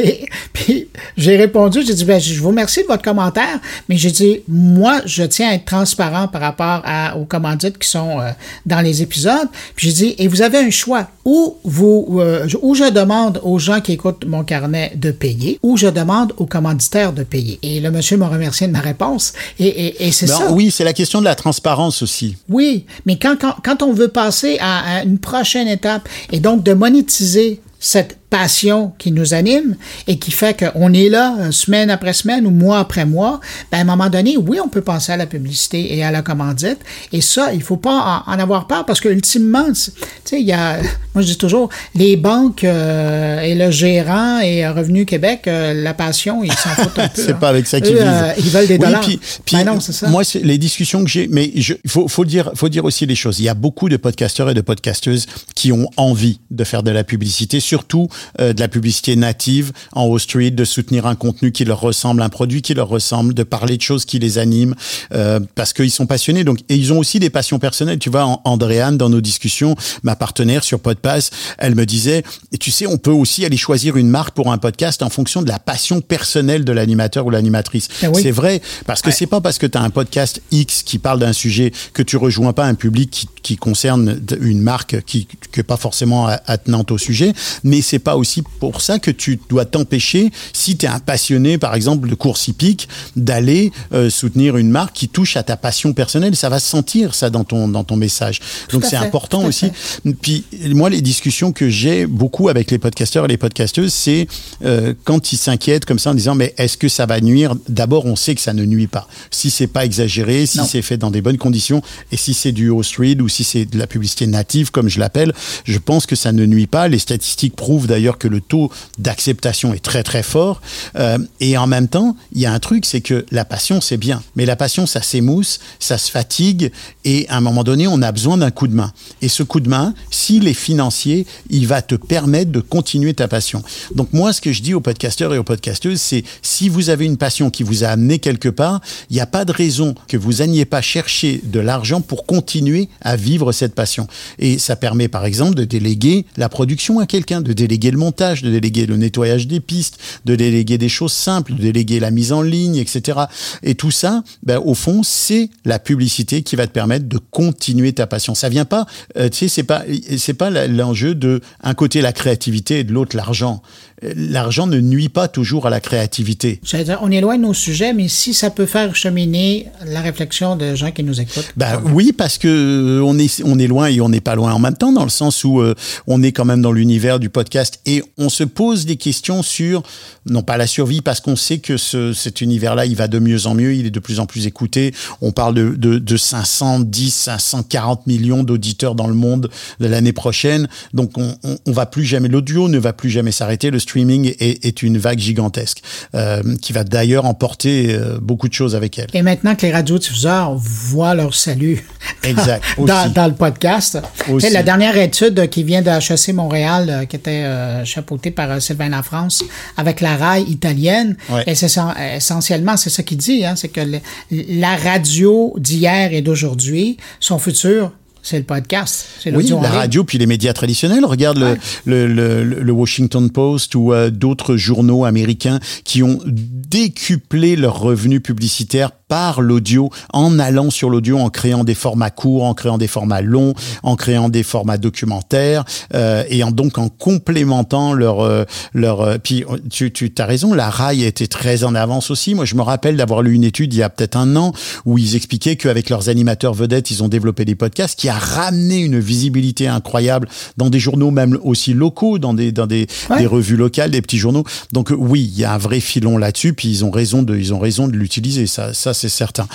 Puis 0.53 0.89
j'ai 1.17 1.37
répondu, 1.37 1.83
j'ai 1.87 1.95
dit, 1.95 2.05
ben, 2.05 2.21
je 2.21 2.41
vous 2.41 2.49
remercie 2.49 2.83
de 2.83 2.87
votre 2.87 3.03
commentaire, 3.03 3.59
mais 3.89 3.97
j'ai 3.97 4.11
dit, 4.11 4.41
moi, 4.49 5.01
je 5.05 5.23
tiens 5.25 5.51
à 5.51 5.55
être 5.55 5.65
transparent 5.65 6.29
par 6.29 6.41
rapport 6.41 6.83
à, 6.85 7.17
aux 7.17 7.25
commandites 7.25 7.79
qui 7.79 7.89
sont 7.89 8.21
euh, 8.21 8.31
dans 8.67 8.81
les 8.81 9.03
épisodes. 9.03 9.49
Puis 9.77 9.89
j'ai 9.89 9.95
dit, 9.95 10.15
et 10.19 10.29
vous 10.29 10.43
avez 10.43 10.59
un 10.59 10.71
choix, 10.71 11.09
ou 11.25 11.57
vous, 11.65 12.19
euh, 12.21 12.45
je- 12.49 12.57
ou 12.61 12.75
je 12.75 12.91
demande 12.91 13.41
aux 13.43 13.59
gens 13.59 13.81
qui 13.81 13.93
écoutent 13.93 14.25
mon 14.27 14.45
carnet 14.45 14.93
de 14.97 15.11
payer, 15.11 15.59
ou 15.63 15.77
je 15.77 15.87
demande 15.89 16.33
aux 16.39 16.47
commanditaires 16.47 17.13
de 17.13 17.23
payer. 17.23 17.59
Et 17.63 17.81
le 17.81 17.91
monsieur 17.91 18.17
m'a 18.17 18.29
remercié 18.29 18.67
de 18.67 18.73
ma 18.73 18.81
réponse. 18.81 19.33
Et, 19.59 19.67
et, 19.67 20.07
et 20.09 20.13
c'est 20.13 20.27
Ben, 20.27 20.35
ça. 20.35 20.53
oui, 20.53 20.71
c'est 20.71 20.85
la 20.85 20.93
question 20.93 21.21
de 21.21 21.25
la 21.25 21.35
transparence 21.35 22.03
aussi. 22.03 22.37
Oui, 22.49 22.85
mais 23.07 23.19
quand, 23.19 23.37
quand, 23.41 23.55
quand 23.63 23.83
on 23.83 23.93
veut 23.93 24.09
passer 24.09 24.59
à, 24.61 24.99
à 24.99 25.03
une 25.05 25.19
prochaine 25.19 25.69
étape 25.69 26.09
et 26.33 26.38
donc 26.41 26.63
de 26.63 26.73
monétiser 26.75 27.61
cette 27.81 28.19
passion 28.31 28.93
qui 28.99 29.13
nous 29.13 29.35
anime 29.35 29.77
et 30.07 30.19
qui 30.19 30.31
fait 30.31 30.59
qu'on 30.59 30.93
est 30.93 31.09
là 31.09 31.37
euh, 31.39 31.51
semaine 31.51 31.91
après 31.91 32.13
semaine 32.13 32.47
ou 32.47 32.51
mois 32.51 32.79
après 32.79 33.07
mois, 33.07 33.41
ben 33.71 33.79
à 33.79 33.81
un 33.83 33.85
moment 33.85 34.11
donné, 34.11 34.37
oui, 34.37 34.59
on 34.63 34.69
peut 34.69 34.83
penser 34.83 35.13
à 35.13 35.17
la 35.17 35.27
publicité 35.27 35.97
et 35.97 36.05
à 36.05 36.11
la 36.11 36.23
commandite. 36.23 36.79
Et 37.13 37.21
ça, 37.21 37.53
il 37.53 37.63
faut 37.63 37.77
pas 37.77 38.25
en, 38.27 38.39
avoir 38.39 38.67
peur 38.67 38.85
parce 38.87 39.01
que 39.01 39.09
ultimement, 39.09 39.67
tu 39.73 39.93
sais, 40.25 40.41
il 40.41 40.47
y 40.47 40.53
a, 40.53 40.79
moi 41.15 41.23
je 41.23 41.27
dis 41.29 41.39
toujours, 41.39 41.69
les 41.95 42.17
banques 42.17 42.65
euh, 42.65 43.41
et 43.41 43.55
le 43.55 43.71
gérant 43.71 44.41
et 44.41 44.65
euh, 44.65 44.73
Revenu 44.73 45.05
Québec, 45.05 45.43
euh, 45.47 45.75
la 45.75 45.95
passion, 45.95 46.43
ils 46.45 46.53
s'en 46.53 46.71
foutent 46.71 46.99
un 46.99 47.09
peu. 47.09 47.23
C'est 47.23 47.33
hein. 47.33 47.39
pas 47.41 47.49
avec 47.49 47.67
ça 47.67 47.81
qu'ils 47.81 47.97
euh, 47.97 48.33
ils 48.39 48.51
veulent 48.51 48.67
des 48.67 48.75
Oui, 48.75 48.87
dollars. 48.87 49.01
puis, 49.01 49.21
puis, 49.45 49.57
Ben 49.57 49.65
non, 49.65 49.81
c'est 49.81 49.93
ça. 49.93 50.09
Moi, 50.09 50.25
c'est 50.25 50.41
les 50.41 50.59
discussions 50.59 51.03
que 51.03 51.11
j'ai, 51.11 51.29
mais 51.29 51.51
il 51.55 51.65
faut, 51.87 52.09
faut 52.09 52.25
dire, 52.25 52.51
faut 52.55 52.69
dire 52.69 52.85
aussi 52.85 53.07
les 53.07 53.15
choses. 53.15 53.41
Il 53.41 53.45
y 53.45 53.49
a 53.49 53.55
beaucoup 53.55 53.89
de 53.89 53.97
podcasteurs 53.97 54.51
et 54.51 54.55
de 54.55 54.61
podcasteuses 54.61 55.27
qui 55.55 55.73
ont 55.73 55.91
envie 55.97 56.41
de 56.51 56.65
faire 56.65 56.83
de 56.83 56.91
la 56.91 57.05
publicité, 57.05 57.61
surtout 57.61 58.09
euh, 58.41 58.53
de 58.53 58.61
la 58.61 58.69
publicité 58.69 59.17
native 59.17 59.73
en 59.93 60.07
Wall 60.07 60.21
Street, 60.21 60.51
de 60.51 60.65
soutenir 60.65 61.07
un 61.07 61.15
contenu 61.15 61.53
qui 61.53 61.65
leur 61.65 61.81
ressemble, 61.81 62.23
un 62.23 62.29
produit 62.29 62.63
qui 62.63 62.75
leur 62.75 62.89
ressemble, 62.89 63.35
de 63.35 63.43
parler 63.43 63.77
de 63.77 63.83
choses 63.83 64.05
qui 64.05 64.19
les 64.19 64.39
animent, 64.39 64.75
euh, 65.13 65.41
parce 65.55 65.73
qu'ils 65.73 65.91
sont 65.91 66.07
passionnés. 66.07 66.45
Donc, 66.45 66.59
et 66.69 66.77
ils 66.77 66.93
ont 66.93 66.99
aussi 66.99 67.19
des 67.19 67.31
passions 67.31 67.59
personnelles. 67.59 67.99
Tu 67.99 68.11
vois, 68.11 68.25
en- 68.25 68.41
Andréane, 68.45 68.97
dans 68.97 69.09
nos 69.09 69.21
discussions, 69.21 69.75
ma 70.03 70.17
partenaire 70.17 70.65
sur 70.65 70.81
Podpass, 70.81 71.31
elle 71.59 71.75
me 71.75 71.85
disait, 71.87 72.23
et 72.53 72.59
tu 72.59 72.71
sais, 72.71 72.87
on 72.87 72.99
peut 72.99 73.11
aussi 73.11 73.45
aller 73.45 73.57
choisir 73.57 73.97
une 73.97 74.09
marque 74.09 74.35
pour 74.35 74.53
un 74.53 74.59
podcast 74.59 75.03
en 75.03 75.11
fonction 75.11 75.43
de 75.43 75.49
la 75.49 75.59
passion 75.59 76.01
personnelle 76.01 76.65
de 76.65 76.73
l'animateur 76.73 77.27
ou 77.27 77.31
l'animatrice. 77.31 77.89
Ah 78.03 78.11
oui. 78.11 78.23
C'est 78.23 78.31
vrai, 78.31 78.61
parce 78.87 79.03
que 79.03 79.11
c'est 79.11 79.27
pas 79.27 79.41
parce 79.41 79.59
que 79.59 79.67
tu 79.67 79.77
as 79.79 79.83
un 79.83 79.91
podcast 79.91 80.41
X 80.51 80.83
qui 80.83 80.99
parle 80.99 81.19
d'un 81.19 81.33
sujet 81.33 81.73
que 81.93 82.03
tu 82.03 82.17
rejoins 82.17 82.53
pas 82.53 82.65
un 82.67 82.75
public 82.75 83.11
qui, 83.11 83.29
qui 83.43 83.57
concerne 83.57 84.21
une 84.41 84.61
marque 84.63 85.03
qui 85.05 85.27
qui 85.53 85.61
est 85.61 85.63
pas 85.63 85.77
forcément 85.77 86.27
attenante 86.47 86.91
au 86.91 86.99
sujet, 86.99 87.33
mais 87.65 87.81
c'est 87.83 87.99
pas 88.09 88.17
aussi 88.17 88.41
pour 88.59 88.81
ça 88.81 88.99
que 88.99 89.11
tu 89.11 89.39
dois 89.51 89.67
t'empêcher, 89.67 90.31
si 90.55 90.79
tu 90.79 90.87
es 90.87 90.89
un 90.89 90.99
passionné, 90.99 91.59
par 91.59 91.75
exemple, 91.75 92.09
de 92.09 92.15
course 92.15 92.49
hippique, 92.49 92.89
d'aller 93.17 93.71
euh, 93.93 94.09
soutenir 94.09 94.57
une 94.57 94.71
marque 94.71 94.95
qui 94.95 95.11
touche 95.11 95.37
à 95.37 95.43
ta 95.43 95.59
passion 95.59 95.93
personnelle. 95.93 96.35
Ça 96.35 96.49
va 96.49 96.59
se 96.59 96.67
sentir, 96.67 97.15
ça, 97.15 97.29
dans 97.29 97.45
ton, 97.45 97.69
dans 97.69 97.85
ton 97.85 97.97
message. 97.97 98.41
Donc, 98.73 98.87
c'est 98.87 98.97
important 98.97 99.45
aussi. 99.45 99.67
fait. 100.07 100.15
Puis, 100.23 100.45
moi, 100.71 100.89
les 100.89 101.03
discussions 101.03 101.53
que 101.53 101.69
j'ai 101.69 102.07
beaucoup 102.07 102.49
avec 102.49 102.71
les 102.71 102.79
podcasteurs 102.79 103.27
et 103.27 103.29
les 103.29 103.37
podcasteuses, 103.37 103.93
c'est 103.93 104.27
euh, 104.65 104.95
quand 105.05 105.31
ils 105.35 105.37
s'inquiètent 105.37 105.85
comme 105.85 105.99
ça 105.99 106.13
en 106.13 106.15
disant, 106.15 106.35
mais 106.35 106.55
est-ce 106.57 106.79
que 106.79 106.89
ça 106.89 107.05
va 107.05 107.21
nuire? 107.21 107.57
D'abord, 107.69 108.07
on 108.07 108.17
sait 108.17 108.35
que 108.35 108.41
ça 108.41 108.55
ne 108.55 108.65
nuit 108.65 108.87
pas. 108.87 109.07
Si 109.31 109.51
c'est 109.51 109.67
pas 109.67 109.85
exagéré, 109.85 110.47
si 110.47 110.61
c'est 110.67 110.81
fait 110.81 110.97
dans 110.97 111.11
des 111.11 111.21
bonnes 111.21 111.37
conditions, 111.37 111.83
et 112.11 112.17
si 112.17 112.33
c'est 112.33 112.53
du 112.53 112.71
host 112.71 112.97
read 112.97 113.21
ou 113.21 113.29
si 113.29 113.45
c'est 113.45 113.67
de 113.67 113.79
la 113.79 113.87
publicité 113.87 114.27
native, 114.27 114.71
comme 114.71 114.89
je 114.89 114.99
l'appelle, 114.99 115.35
je 115.65 115.77
pense 115.77 116.07
que 116.07 116.17
ça 116.17 116.33
ne 116.33 116.47
nuit 116.47 116.67
pas. 116.67 116.89
Les 116.89 116.99
statistiques 116.99 117.55
prouvent 117.55 117.87
d'ailleurs 117.87 117.98
que 118.19 118.29
le 118.29 118.41
taux 118.41 118.71
d'acceptation 118.99 119.75
est 119.75 119.85
très 119.85 120.03
très 120.03 120.23
fort. 120.23 120.61
Euh, 120.97 121.19
et 121.41 121.59
en 121.59 121.67
même 121.67 121.89
temps, 121.89 122.17
il 122.33 122.41
y 122.41 122.47
a 122.47 122.53
un 122.53 122.59
truc, 122.59 122.87
c'est 122.87 123.01
que 123.01 123.27
la 123.31 123.45
passion, 123.45 123.81
c'est 123.81 123.97
bien. 123.97 124.23
Mais 124.37 124.47
la 124.47 124.57
passion, 124.57 124.87
ça 124.87 125.03
s'émousse, 125.03 125.59
ça 125.79 125.99
se 125.99 126.11
fatigue, 126.11 126.71
et 127.05 127.27
à 127.29 127.37
un 127.37 127.41
moment 127.41 127.65
donné, 127.65 127.87
on 127.89 128.01
a 128.03 128.13
besoin 128.13 128.39
d'un 128.39 128.51
coup 128.51 128.69
de 128.69 128.75
main. 128.75 128.93
Et 129.21 129.29
ce 129.29 129.43
coup 129.43 129.61
de 129.61 129.69
main, 129.69 129.95
s'il 130.11 130.47
est 130.47 130.55
financier, 130.55 131.27
il 131.51 131.67
va 131.67 131.83
te 131.83 131.97
permettre 131.97 132.53
de 132.53 132.61
continuer 132.61 133.15
ta 133.15 133.29
passion. 133.29 133.63
Donc 133.95 134.13
moi, 134.13 134.33
ce 134.33 134.41
que 134.41 134.53
je 134.53 134.63
dis 134.63 134.75
aux 134.75 134.81
podcasteurs 134.81 135.35
et 135.35 135.39
aux 135.39 135.45
podcasteuses, 135.45 136.01
c'est 136.01 136.25
si 136.43 136.69
vous 136.69 136.91
avez 136.91 137.05
une 137.05 137.17
passion 137.17 137.51
qui 137.51 137.63
vous 137.63 137.85
a 137.85 137.89
amené 137.89 138.19
quelque 138.19 138.49
part, 138.49 138.81
il 139.11 139.15
n'y 139.15 139.21
a 139.21 139.27
pas 139.27 139.45
de 139.45 139.53
raison 139.53 139.95
que 140.07 140.17
vous 140.17 140.35
n'alliez 140.35 140.65
pas 140.65 140.83
chercher 140.83 141.41
de 141.43 141.61
l'argent 141.61 142.01
pour 142.01 142.27
continuer 142.27 142.89
à 143.01 143.17
vivre 143.17 143.53
cette 143.53 143.75
passion. 143.75 144.07
Et 144.39 144.59
ça 144.59 144.77
permet 144.77 145.09
par 145.09 145.25
exemple 145.25 145.55
de 145.55 145.65
déléguer 145.65 146.27
la 146.37 146.49
production 146.49 147.01
à 147.01 147.07
quelqu'un, 147.07 147.41
de 147.41 147.53
déléguer 147.53 147.88
le 147.91 147.99
montage, 147.99 148.43
de 148.43 148.51
déléguer 148.51 148.87
le 148.87 148.97
nettoyage 148.97 149.47
des 149.47 149.61
pistes, 149.61 149.99
de 150.25 150.35
déléguer 150.35 150.79
des 150.79 150.89
choses 150.89 151.13
simples, 151.13 151.55
de 151.55 151.63
déléguer 151.63 152.01
la 152.01 152.11
mise 152.11 152.33
en 152.33 152.43
ligne, 152.43 152.77
etc. 152.77 153.19
Et 153.63 153.75
tout 153.75 153.91
ça, 153.91 154.23
ben, 154.43 154.59
au 154.65 154.75
fond, 154.75 155.03
c'est 155.03 155.51
la 155.65 155.79
publicité 155.79 156.43
qui 156.43 156.57
va 156.57 156.67
te 156.67 156.73
permettre 156.73 157.09
de 157.09 157.19
continuer 157.19 157.93
ta 157.93 158.07
passion. 158.07 158.35
Ça 158.35 158.49
vient 158.49 158.65
pas, 158.65 158.87
euh, 159.17 159.29
tu 159.29 159.39
sais, 159.39 159.49
c'est 159.49 159.63
pas, 159.63 159.85
c'est 160.17 160.35
pas 160.35 160.51
l'enjeu 160.67 161.15
de 161.15 161.41
un 161.63 161.75
côté 161.75 162.01
la 162.01 162.13
créativité 162.13 162.81
et 162.81 162.85
de 162.85 162.93
l'autre 162.93 163.17
l'argent. 163.17 163.63
L'argent 164.03 164.67
ne 164.67 164.79
nuit 164.79 165.09
pas 165.09 165.27
toujours 165.27 165.67
à 165.67 165.71
la 165.71 165.81
créativité. 165.81 166.61
Dire, 166.63 166.99
on 167.03 167.11
éloigne 167.11 167.41
nos 167.41 167.55
sujets, 167.55 167.93
mais 167.93 168.07
si 168.07 168.33
ça 168.33 168.51
peut 168.51 168.67
faire 168.67 168.95
cheminer 168.95 169.67
la 169.85 170.01
réflexion 170.01 170.55
de 170.55 170.75
gens 170.75 170.93
qui 170.93 171.03
nous 171.03 171.21
écoutent. 171.21 171.53
Bah 171.57 171.83
oui, 171.85 172.13
parce 172.13 172.39
que 172.39 172.49
euh, 172.49 173.03
on 173.03 173.19
est 173.19 173.43
on 173.45 173.59
est 173.59 173.67
loin 173.67 173.89
et 173.89 174.01
on 174.01 174.09
n'est 174.09 174.21
pas 174.21 174.37
loin 174.37 174.53
en 174.53 174.59
même 174.61 174.77
temps, 174.77 174.93
dans 174.93 175.03
le 175.03 175.11
sens 175.11 175.43
où 175.43 175.61
euh, 175.61 175.75
on 176.07 176.23
est 176.23 176.33
quand 176.33 176.45
même 176.45 176.63
dans 176.63 176.73
l'univers 176.73 177.19
du 177.19 177.29
podcast 177.29 177.81
et 177.87 178.03
on 178.19 178.29
se 178.29 178.45
pose 178.45 178.87
des 178.87 178.97
questions 178.97 179.43
sur 179.43 179.83
non 180.29 180.43
pas 180.43 180.57
la 180.57 180.67
survie, 180.67 181.01
parce 181.01 181.21
qu'on 181.21 181.37
sait 181.37 181.59
que 181.59 181.77
ce, 181.77 182.13
cet 182.13 182.41
univers-là, 182.41 182.87
il 182.87 182.97
va 182.97 183.09
de 183.09 183.19
mieux 183.19 183.47
en 183.47 183.55
mieux, 183.55 183.75
il 183.75 183.87
est 183.87 183.91
de 183.91 184.01
plus 184.01 184.21
en 184.21 184.27
plus 184.27 184.47
écouté. 184.47 184.95
On 185.21 185.33
parle 185.33 185.55
de, 185.55 185.75
de, 185.77 185.99
de 185.99 186.17
510, 186.17 187.11
540 187.39 188.07
millions 188.07 188.43
d'auditeurs 188.43 188.95
dans 188.95 189.07
le 189.07 189.15
monde 189.15 189.51
de 189.81 189.87
l'année 189.87 190.13
prochaine, 190.13 190.69
donc 190.95 191.17
on, 191.17 191.35
on, 191.45 191.59
on 191.67 191.73
va 191.73 191.87
plus 191.87 192.05
jamais 192.05 192.29
l'audio 192.29 192.69
ne 192.69 192.79
va 192.79 192.93
plus 192.93 193.11
jamais 193.11 193.33
s'arrêter. 193.33 193.71
Le 193.71 193.79
streaming 193.79 194.35
est, 194.39 194.65
est 194.65 194.83
une 194.83 194.99
vague 194.99 195.19
gigantesque 195.19 195.83
euh, 196.15 196.43
qui 196.61 196.73
va 196.73 196.85
d'ailleurs 196.85 197.25
emporter 197.25 197.95
euh, 197.95 198.19
beaucoup 198.21 198.49
de 198.49 198.55
choses 198.55 198.75
avec 198.75 198.99
elle. 198.99 199.09
Et 199.15 199.23
maintenant 199.23 199.55
que 199.55 199.63
les 199.63 199.73
radiodiffuseurs 199.73 200.55
voient 200.57 201.15
leur 201.15 201.35
salut 201.35 201.85
Exact, 202.23 202.65
dans, 202.79 203.05
aussi. 203.05 203.13
dans 203.13 203.27
le 203.27 203.35
podcast, 203.35 203.99
Aussi. 204.31 204.51
la 204.51 204.63
dernière 204.63 204.97
étude 204.97 205.49
qui 205.49 205.63
vient 205.63 205.83
de 205.83 205.91
HEC 205.91 206.35
Montréal, 206.35 206.87
euh, 206.89 207.05
qui 207.05 207.17
était 207.17 207.31
euh, 207.45 207.85
chapeautée 207.85 208.31
par 208.31 208.51
euh, 208.51 208.61
Sylvain 208.61 208.89
Lafrance, 208.89 209.45
avec 209.77 210.01
la 210.01 210.17
RAI 210.19 210.43
italienne, 210.43 211.17
Ouais. 211.31 211.45
et 211.47 211.55
c'est 211.55 211.67
essen- 211.67 211.95
essentiellement, 212.17 212.77
c'est 212.77 212.91
ça 212.91 213.03
qu'il 213.03 213.19
dit, 213.19 213.45
hein, 213.45 213.55
c'est 213.57 213.69
que 213.69 213.81
le- 213.81 214.01
la 214.31 214.77
radio 214.77 215.55
d'hier 215.59 216.13
et 216.13 216.23
d'aujourd'hui, 216.23 216.97
son 217.21 217.39
futur, 217.39 217.93
c'est 218.29 218.39
le 218.39 218.45
podcast, 218.45 219.07
c'est 219.21 219.35
Oui, 219.35 219.49
la 219.49 219.71
radio 219.71 220.05
puis 220.05 220.19
les 220.19 220.27
médias 220.27 220.53
traditionnels. 220.53 221.07
Regarde 221.07 221.39
le, 221.39 221.57
le, 221.87 222.07
le, 222.07 222.43
le 222.45 222.73
Washington 222.73 223.31
Post 223.31 223.75
ou 223.75 223.95
euh, 223.95 224.11
d'autres 224.11 224.57
journaux 224.57 225.07
américains 225.07 225.61
qui 225.85 226.03
ont 226.03 226.21
décuplé 226.27 227.57
leurs 227.57 227.81
revenus 227.81 228.23
publicitaires 228.23 228.91
par 229.09 229.41
l'audio 229.41 229.91
en 230.13 230.39
allant 230.39 230.71
sur 230.71 230.91
l'audio, 230.91 231.19
en 231.19 231.31
créant 231.31 231.65
des 231.65 231.75
formats 231.75 232.11
courts, 232.11 232.45
en 232.45 232.55
créant 232.55 232.79
des 232.79 232.87
formats 232.87 233.23
longs, 233.23 233.55
en 233.83 233.97
créant 233.97 234.29
des 234.29 234.43
formats 234.43 234.77
documentaires 234.77 235.65
euh, 235.95 236.25
et 236.29 236.45
en 236.45 236.51
donc 236.51 236.77
en 236.79 236.89
complémentant 236.91 237.95
leur 237.95 238.21
euh, 238.21 238.45
leur. 238.75 239.01
euh, 239.01 239.17
puis 239.19 239.45
tu 239.71 239.91
tu 239.93 240.13
as 240.19 240.27
raison, 240.27 240.53
la 240.53 240.69
RAI 240.69 241.05
était 241.05 241.27
très 241.27 241.65
en 241.65 241.75
avance 241.75 242.11
aussi. 242.11 242.35
Moi, 242.35 242.45
je 242.45 242.55
me 242.55 242.63
rappelle 242.63 242.97
d'avoir 242.97 243.23
lu 243.23 243.33
une 243.33 243.45
étude 243.45 243.73
il 243.73 243.79
y 243.79 243.83
a 243.83 243.89
peut-être 243.89 244.17
un 244.17 244.37
an 244.37 244.53
où 244.85 244.99
ils 244.99 245.17
expliquaient 245.17 245.57
qu'avec 245.57 245.89
leurs 245.89 246.11
animateurs 246.11 246.53
vedettes, 246.55 246.91
ils 246.91 247.03
ont 247.03 247.09
développé 247.09 247.45
des 247.47 247.55
podcasts 247.55 247.99
qui 247.99 248.11
a 248.11 248.18
ramené 248.19 248.79
une 248.81 248.99
visibilité 248.99 249.67
incroyable 249.69 250.29
dans 250.57 250.71
des 250.71 250.79
journaux 250.81 251.11
même 251.11 251.39
aussi 251.43 251.73
locaux, 251.75 252.19
dans 252.19 252.35
des 252.35 252.53
dans 252.53 252.67
des, 252.67 252.87
Ouais. 253.11 253.19
des 253.19 253.27
revues 253.27 253.57
locales, 253.57 253.91
des 253.91 254.03
petits 254.03 254.19
journaux. 254.19 254.45
Donc 254.73 254.91
euh, 254.93 254.97
oui, 254.99 255.31
il 255.33 255.39
y 255.39 255.45
a 255.45 255.55
un 255.55 255.59
vrai 255.59 255.81
filon 255.81 256.19
là-dessus. 256.19 256.53
Puis 256.53 256.69
ils 256.69 256.85
ont 256.85 256.91
raison 256.91 257.23
de 257.23 257.37
ils 257.37 257.55
ont 257.55 257.59
raison 257.59 257.89
de 257.89 257.97
l'utiliser. 257.97 258.47
Ça 258.47 258.75
ça 258.75 258.93
c'est 258.95 259.09
certain. 259.09 259.47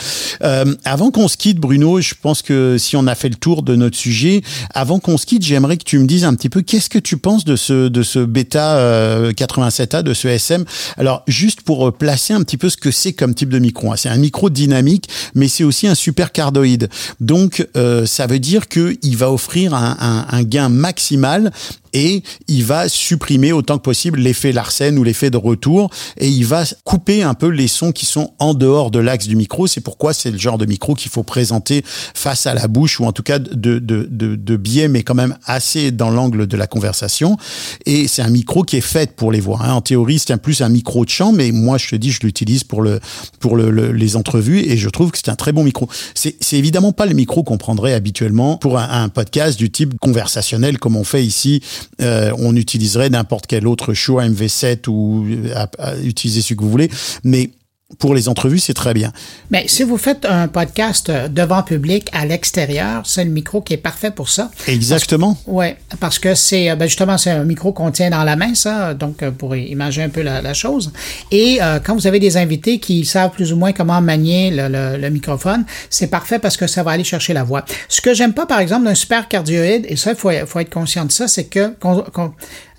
Euh, 0.43 0.73
avant 0.85 1.11
qu'on 1.11 1.27
se 1.27 1.37
quitte, 1.37 1.57
Bruno, 1.57 2.01
je 2.01 2.13
pense 2.19 2.41
que 2.41 2.77
si 2.79 2.95
on 2.95 3.05
a 3.07 3.15
fait 3.15 3.29
le 3.29 3.35
tour 3.35 3.63
de 3.63 3.75
notre 3.75 3.97
sujet, 3.97 4.41
avant 4.73 4.99
qu'on 4.99 5.17
se 5.17 5.25
quitte, 5.25 5.43
j'aimerais 5.43 5.77
que 5.77 5.83
tu 5.83 5.99
me 5.99 6.05
dises 6.07 6.23
un 6.25 6.33
petit 6.35 6.49
peu 6.49 6.61
qu'est-ce 6.61 6.89
que 6.89 6.99
tu 6.99 7.17
penses 7.17 7.45
de 7.45 7.55
ce 7.55 7.87
de 7.87 8.03
ce 8.03 8.19
bêta 8.19 8.77
euh, 8.77 9.31
87A, 9.33 10.01
de 10.03 10.13
ce 10.13 10.27
SM. 10.27 10.63
Alors 10.97 11.23
juste 11.27 11.61
pour 11.61 11.87
euh, 11.87 11.91
placer 11.91 12.33
un 12.33 12.41
petit 12.43 12.57
peu 12.57 12.69
ce 12.69 12.77
que 12.77 12.91
c'est 12.91 13.13
comme 13.13 13.33
type 13.35 13.49
de 13.49 13.59
micro. 13.59 13.91
hein. 13.91 13.95
C'est 13.97 14.09
un 14.09 14.17
micro 14.17 14.49
dynamique, 14.49 15.07
mais 15.35 15.47
c'est 15.47 15.63
aussi 15.63 15.87
un 15.87 15.95
super 15.95 16.31
cardoïde. 16.31 16.89
Donc 17.19 17.67
euh, 17.77 18.05
ça 18.05 18.27
veut 18.27 18.39
dire 18.43 18.67
que 18.67 18.97
il 19.01 19.17
va 19.17 19.31
offrir 19.31 19.73
un, 19.73 20.27
un 20.29 20.43
gain 20.43 20.69
maximal 20.69 21.51
et 21.93 22.23
il 22.47 22.63
va 22.63 22.89
supprimer 22.89 23.51
autant 23.51 23.77
que 23.77 23.83
possible 23.83 24.19
l'effet 24.19 24.51
Larsen 24.51 24.97
ou 24.97 25.03
l'effet 25.03 25.29
de 25.29 25.37
retour 25.37 25.89
et 26.17 26.27
il 26.27 26.45
va 26.45 26.63
couper 26.83 27.23
un 27.23 27.33
peu 27.33 27.47
les 27.47 27.67
sons 27.67 27.91
qui 27.91 28.05
sont 28.05 28.33
en 28.39 28.53
dehors 28.53 28.91
de 28.91 28.99
l'axe 28.99 29.27
du 29.27 29.35
micro. 29.35 29.67
C'est 29.67 29.81
pourquoi 29.81 30.13
c'est 30.13 30.31
le 30.31 30.37
genre 30.37 30.57
de 30.57 30.65
micro 30.65 30.95
qu'il 30.95 31.11
faut 31.11 31.23
présenter 31.23 31.83
face 31.85 32.47
à 32.47 32.53
la 32.53 32.67
bouche 32.67 32.99
ou 32.99 33.05
en 33.05 33.11
tout 33.11 33.23
cas 33.23 33.39
de, 33.39 33.79
de, 33.79 33.79
de, 33.79 34.35
de 34.35 34.55
biais, 34.57 34.87
mais 34.87 35.03
quand 35.03 35.15
même 35.15 35.37
assez 35.45 35.91
dans 35.91 36.09
l'angle 36.09 36.47
de 36.47 36.57
la 36.57 36.67
conversation. 36.67 37.37
Et 37.85 38.07
c'est 38.07 38.21
un 38.21 38.29
micro 38.29 38.63
qui 38.63 38.77
est 38.77 38.81
fait 38.81 39.15
pour 39.15 39.31
les 39.31 39.39
voix. 39.39 39.59
hein. 39.63 39.73
En 39.73 39.81
théorie, 39.81 40.19
c'est 40.19 40.33
un 40.33 40.37
plus 40.37 40.61
un 40.61 40.69
micro 40.69 41.05
de 41.05 41.09
chant, 41.09 41.31
mais 41.31 41.51
moi 41.51 41.77
je 41.77 41.87
te 41.89 41.95
dis, 41.95 42.11
je 42.11 42.19
l'utilise 42.21 42.63
pour 42.63 42.81
le 42.81 42.99
pour 43.39 43.55
le, 43.55 43.69
le- 43.69 43.91
les 43.91 44.15
entrevues 44.15 44.59
et 44.59 44.77
je 44.77 44.89
trouve 44.89 45.11
que 45.11 45.17
c'est 45.17 45.29
un 45.29 45.35
très 45.35 45.51
bon 45.51 45.63
micro. 45.63 45.87
C'est 46.15 46.35
évidemment 46.53 46.91
pas 46.91 47.05
le 47.05 47.13
micro 47.13 47.43
qu'on 47.43 47.57
prendrait 47.57 47.93
habituellement 47.93 48.57
pour 48.57 48.77
un, 48.79 49.03
un 49.03 49.09
podcast 49.09 49.57
du 49.57 49.69
type 49.71 49.97
conversationnel 49.99 50.77
comme 50.79 50.95
on 50.95 51.03
fait 51.03 51.23
ici. 51.25 51.61
Euh, 52.01 52.31
on 52.37 52.55
utiliserait 52.55 53.09
n'importe 53.09 53.47
quel 53.47 53.67
autre 53.67 53.93
Shure 53.93 54.21
MV7 54.21 54.87
ou 54.89 55.25
euh, 55.29 55.53
à- 55.55 55.95
utiliser 56.03 56.41
ce 56.41 56.53
que 56.53 56.61
vous 56.61 56.69
voulez, 56.71 56.89
mais 57.23 57.49
pour 57.99 58.13
les 58.15 58.27
entrevues, 58.29 58.59
c'est 58.59 58.73
très 58.73 58.93
bien. 58.93 59.11
Mais 59.51 59.65
si 59.67 59.83
vous 59.83 59.97
faites 59.97 60.25
un 60.25 60.47
podcast 60.47 61.09
euh, 61.09 61.27
devant 61.27 61.63
public 61.63 62.09
à 62.13 62.25
l'extérieur, 62.25 63.03
c'est 63.05 63.23
le 63.23 63.31
micro 63.31 63.61
qui 63.61 63.73
est 63.73 63.77
parfait 63.77 64.11
pour 64.11 64.29
ça. 64.29 64.51
Exactement. 64.67 65.37
Ouais, 65.47 65.77
parce 65.99 66.19
que 66.19 66.35
c'est 66.35 66.69
euh, 66.69 66.75
ben 66.75 66.87
justement 66.87 67.17
c'est 67.17 67.31
un 67.31 67.43
micro 67.43 67.71
qu'on 67.73 67.91
tient 67.91 68.09
dans 68.09 68.23
la 68.23 68.35
main, 68.35 68.55
ça, 68.55 68.93
donc 68.93 69.21
euh, 69.23 69.31
pour 69.31 69.55
imaginer 69.55 70.05
un 70.05 70.09
peu 70.09 70.21
la, 70.21 70.41
la 70.41 70.53
chose. 70.53 70.91
Et 71.31 71.59
euh, 71.61 71.79
quand 71.83 71.93
vous 71.95 72.07
avez 72.07 72.19
des 72.19 72.37
invités 72.37 72.79
qui 72.79 73.05
savent 73.05 73.31
plus 73.31 73.53
ou 73.53 73.57
moins 73.57 73.71
comment 73.73 74.01
manier 74.01 74.51
le, 74.51 74.67
le- 74.67 74.97
le 74.97 75.09
microphone, 75.09 75.65
c'est 75.89 76.07
parfait 76.07 76.39
parce 76.39 76.57
que 76.57 76.67
ça 76.67 76.83
va 76.83 76.91
aller 76.91 77.03
chercher 77.03 77.33
la 77.33 77.43
voix. 77.43 77.63
Ce 77.89 78.01
que 78.01 78.13
j'aime 78.13 78.33
pas, 78.33 78.45
par 78.45 78.59
exemple, 78.59 78.85
d'un 78.85 78.95
super 78.95 79.27
cardioïde, 79.27 79.85
et 79.87 79.95
ça, 79.95 80.11
il 80.11 80.17
faut, 80.17 80.31
faut 80.45 80.59
être 80.59 80.73
conscient 80.73 81.05
de 81.05 81.11
ça, 81.11 81.27
c'est 81.27 81.45
que 81.45 81.73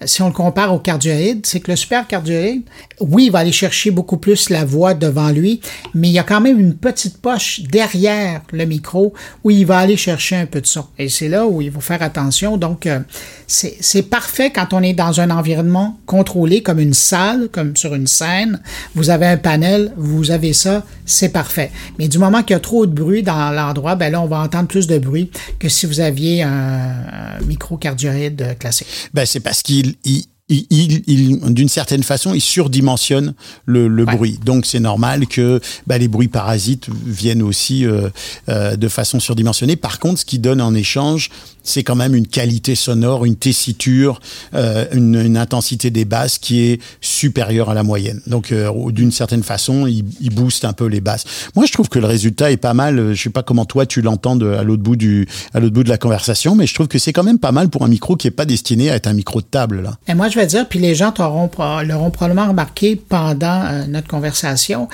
si 0.05 0.22
on 0.22 0.26
le 0.26 0.32
compare 0.32 0.72
au 0.72 0.78
cardioïde, 0.78 1.47
c'est 1.47 1.61
que 1.61 1.70
le 1.70 1.76
super 1.76 2.07
cardioïde, 2.07 2.62
oui, 3.01 3.26
il 3.26 3.30
va 3.30 3.40
aller 3.40 3.53
chercher 3.53 3.90
beaucoup 3.90 4.16
plus 4.16 4.51
la 4.51 4.64
voix 4.64 4.95
devant 4.95 5.30
lui, 5.30 5.61
mais 5.95 6.09
il 6.09 6.12
y 6.12 6.18
a 6.18 6.22
quand 6.22 6.40
même 6.40 6.59
une 6.59 6.74
petite 6.74 7.18
poche 7.18 7.61
derrière 7.62 8.42
le 8.53 8.64
micro 8.64 9.12
où 9.42 9.51
il 9.51 9.64
va 9.66 9.78
aller 9.78 9.97
chercher 9.97 10.36
un 10.36 10.47
peu 10.47 10.61
de 10.61 10.66
son. 10.66 10.86
Et 10.99 11.09
c'est 11.09 11.28
là 11.28 11.47
où 11.47 11.61
il 11.61 11.70
faut 11.70 11.80
faire 11.80 12.03
attention. 12.03 12.57
Donc, 12.57 12.86
euh, 12.86 13.01
c'est 13.47 14.03
parfait 14.03 14.51
quand 14.51 14.72
on 14.72 14.82
est 14.82 14.95
dans 14.95 15.20
un 15.20 15.30
environnement 15.30 15.99
contrôlé 16.07 16.62
comme 16.62 16.80
une 16.80 16.95
salle, 16.95 17.49
comme 17.51 17.76
sur 17.76 17.95
une 17.95 18.07
scène. 18.07 18.61
Vous 18.95 19.11
avez 19.11 19.26
un 19.26 19.36
panel, 19.36 19.92
vous 19.97 20.30
avez 20.30 20.53
ça, 20.53 20.84
c'est 21.07 21.30
parfait. 21.30 21.70
Mais 21.99 22.09
du 22.09 22.18
moment 22.18 22.42
qu'il 22.42 22.55
y 22.55 22.57
a 22.57 22.61
trop 22.61 22.86
de 22.86 22.92
bruit 22.92 23.22
dans 23.22 23.51
l'endroit, 23.51 23.95
ben 23.95 24.11
là, 24.12 24.20
on 24.20 24.26
va 24.26 24.40
entendre 24.40 24.68
plus 24.68 24.86
de 24.86 24.99
bruit 24.99 25.30
que 25.59 25.68
si 25.68 25.86
vous 25.86 26.01
aviez 26.01 26.42
un, 26.42 26.95
un 27.40 27.45
micro 27.47 27.76
cardioïde 27.76 28.42
euh, 28.42 28.55
classique. 28.55 28.86
Ben, 29.12 29.26
c'est 29.26 29.40
parce 29.40 29.62
qu'il 29.62 29.93
il, 30.05 30.22
il, 30.49 30.66
il- 30.70 31.03
il- 31.07 31.55
d'une 31.55 31.68
certaine 31.70 32.03
façon, 32.03 32.34
il 32.34 32.40
surdimensionne 32.40 33.34
le, 33.64 33.88
le 33.88 34.05
Ouais. 34.05 34.14
bruit. 34.14 34.38
Donc, 34.45 34.66
c'est 34.66 34.80
normal 34.80 35.26
que 35.26 35.59
ben, 35.86 35.97
les 35.99 36.09
bruits 36.09 36.28
parasites 36.28 36.88
viennent 37.07 37.42
aussi 37.42 37.86
euh, 37.86 38.11
euh, 38.51 38.76
de 38.76 38.88
façon 38.88 39.20
surdimensionnée. 39.20 39.76
Par 39.76 39.99
contre, 39.99 40.20
ce 40.20 40.24
qui 40.26 40.38
donne 40.38 40.61
en 40.61 40.74
échange 40.74 41.30
c'est 41.64 41.82
quand 41.82 41.96
même 41.96 42.14
une 42.14 42.28
qualité 42.28 42.74
sonore, 42.74 43.24
une 43.24 43.36
tessiture, 43.36 44.20
euh, 44.54 44.84
une, 44.92 45.14
intensité 45.36 45.90
des 45.90 46.04
basses 46.04 46.38
qui 46.38 46.60
est 46.60 46.80
supérieure 47.00 47.70
à 47.70 47.74
la 47.74 47.82
moyenne. 47.82 48.20
Donc, 48.26 48.52
euh, 48.52 48.70
d'une 48.92 49.10
certaine 49.10 49.42
façon, 49.42 49.86
il, 49.86 50.04
il, 50.20 50.32
booste 50.32 50.64
un 50.64 50.72
peu 50.72 50.86
les 50.86 51.00
basses. 51.00 51.24
Moi, 51.56 51.64
je 51.66 51.72
trouve 51.72 51.88
que 51.88 51.98
le 51.98 52.06
résultat 52.06 52.52
est 52.52 52.56
pas 52.56 52.74
mal. 52.74 53.14
Je 53.14 53.22
sais 53.22 53.30
pas 53.30 53.42
comment 53.42 53.64
toi 53.64 53.86
tu 53.86 54.02
l'entends 54.02 54.38
à 54.40 54.62
l'autre 54.62 54.82
bout 54.82 54.96
du, 54.96 55.26
à 55.54 55.60
l'autre 55.60 55.74
bout 55.74 55.82
de 55.82 55.88
la 55.88 55.96
conversation, 55.96 56.54
mais 56.54 56.66
je 56.66 56.74
trouve 56.74 56.88
que 56.88 56.98
c'est 56.98 57.12
quand 57.12 57.22
même 57.22 57.38
pas 57.38 57.52
mal 57.52 57.68
pour 57.70 57.84
un 57.84 57.88
micro 57.88 58.16
qui 58.16 58.28
est 58.28 58.32
pas 58.32 58.44
destiné 58.44 58.90
à 58.90 58.96
être 58.96 59.06
un 59.06 59.14
micro 59.14 59.40
de 59.40 59.46
table 59.46 59.82
là. 59.82 59.96
Et 60.06 60.14
moi, 60.14 60.28
je 60.28 60.38
vais 60.38 60.46
dire, 60.46 60.68
puis 60.68 60.78
les 60.78 60.94
gens 60.94 61.12
l'auront 61.18 61.48
probablement 61.48 62.48
remarqué 62.48 62.96
pendant 62.96 63.64
euh, 63.64 63.86
notre 63.86 64.08
conversation. 64.08 64.88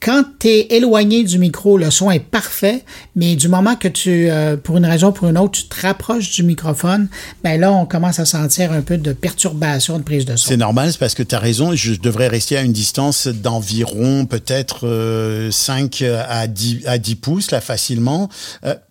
Quand 0.00 0.24
tu 0.38 0.48
es 0.48 0.66
éloigné 0.70 1.24
du 1.24 1.38
micro, 1.38 1.76
le 1.76 1.90
son 1.90 2.10
est 2.10 2.20
parfait, 2.20 2.84
mais 3.14 3.36
du 3.36 3.48
moment 3.48 3.76
que 3.76 3.88
tu, 3.88 4.28
pour 4.62 4.78
une 4.78 4.86
raison 4.86 5.08
ou 5.08 5.12
pour 5.12 5.28
une 5.28 5.38
autre, 5.38 5.52
tu 5.52 5.64
te 5.64 5.68
rapproches 5.98 6.30
du 6.30 6.44
microphone, 6.44 7.08
ben 7.42 7.60
là, 7.60 7.72
on 7.72 7.84
commence 7.84 8.18
à 8.20 8.24
sentir 8.24 8.72
un 8.72 8.82
peu 8.82 8.96
de 8.96 9.12
perturbation 9.12 9.98
de 9.98 10.04
prise 10.04 10.24
de 10.24 10.36
son. 10.36 10.48
C'est 10.48 10.56
normal, 10.56 10.92
c'est 10.92 10.98
parce 10.98 11.14
que 11.14 11.22
tu 11.24 11.34
as 11.34 11.38
raison. 11.38 11.74
Je 11.74 11.94
devrais 11.94 12.28
rester 12.28 12.56
à 12.56 12.62
une 12.62 12.72
distance 12.72 13.26
d'environ 13.26 14.26
peut-être 14.26 15.48
5 15.50 16.04
à 16.28 16.46
10, 16.46 16.86
à 16.86 16.98
10 16.98 17.16
pouces, 17.16 17.50
là, 17.50 17.60
facilement. 17.60 18.28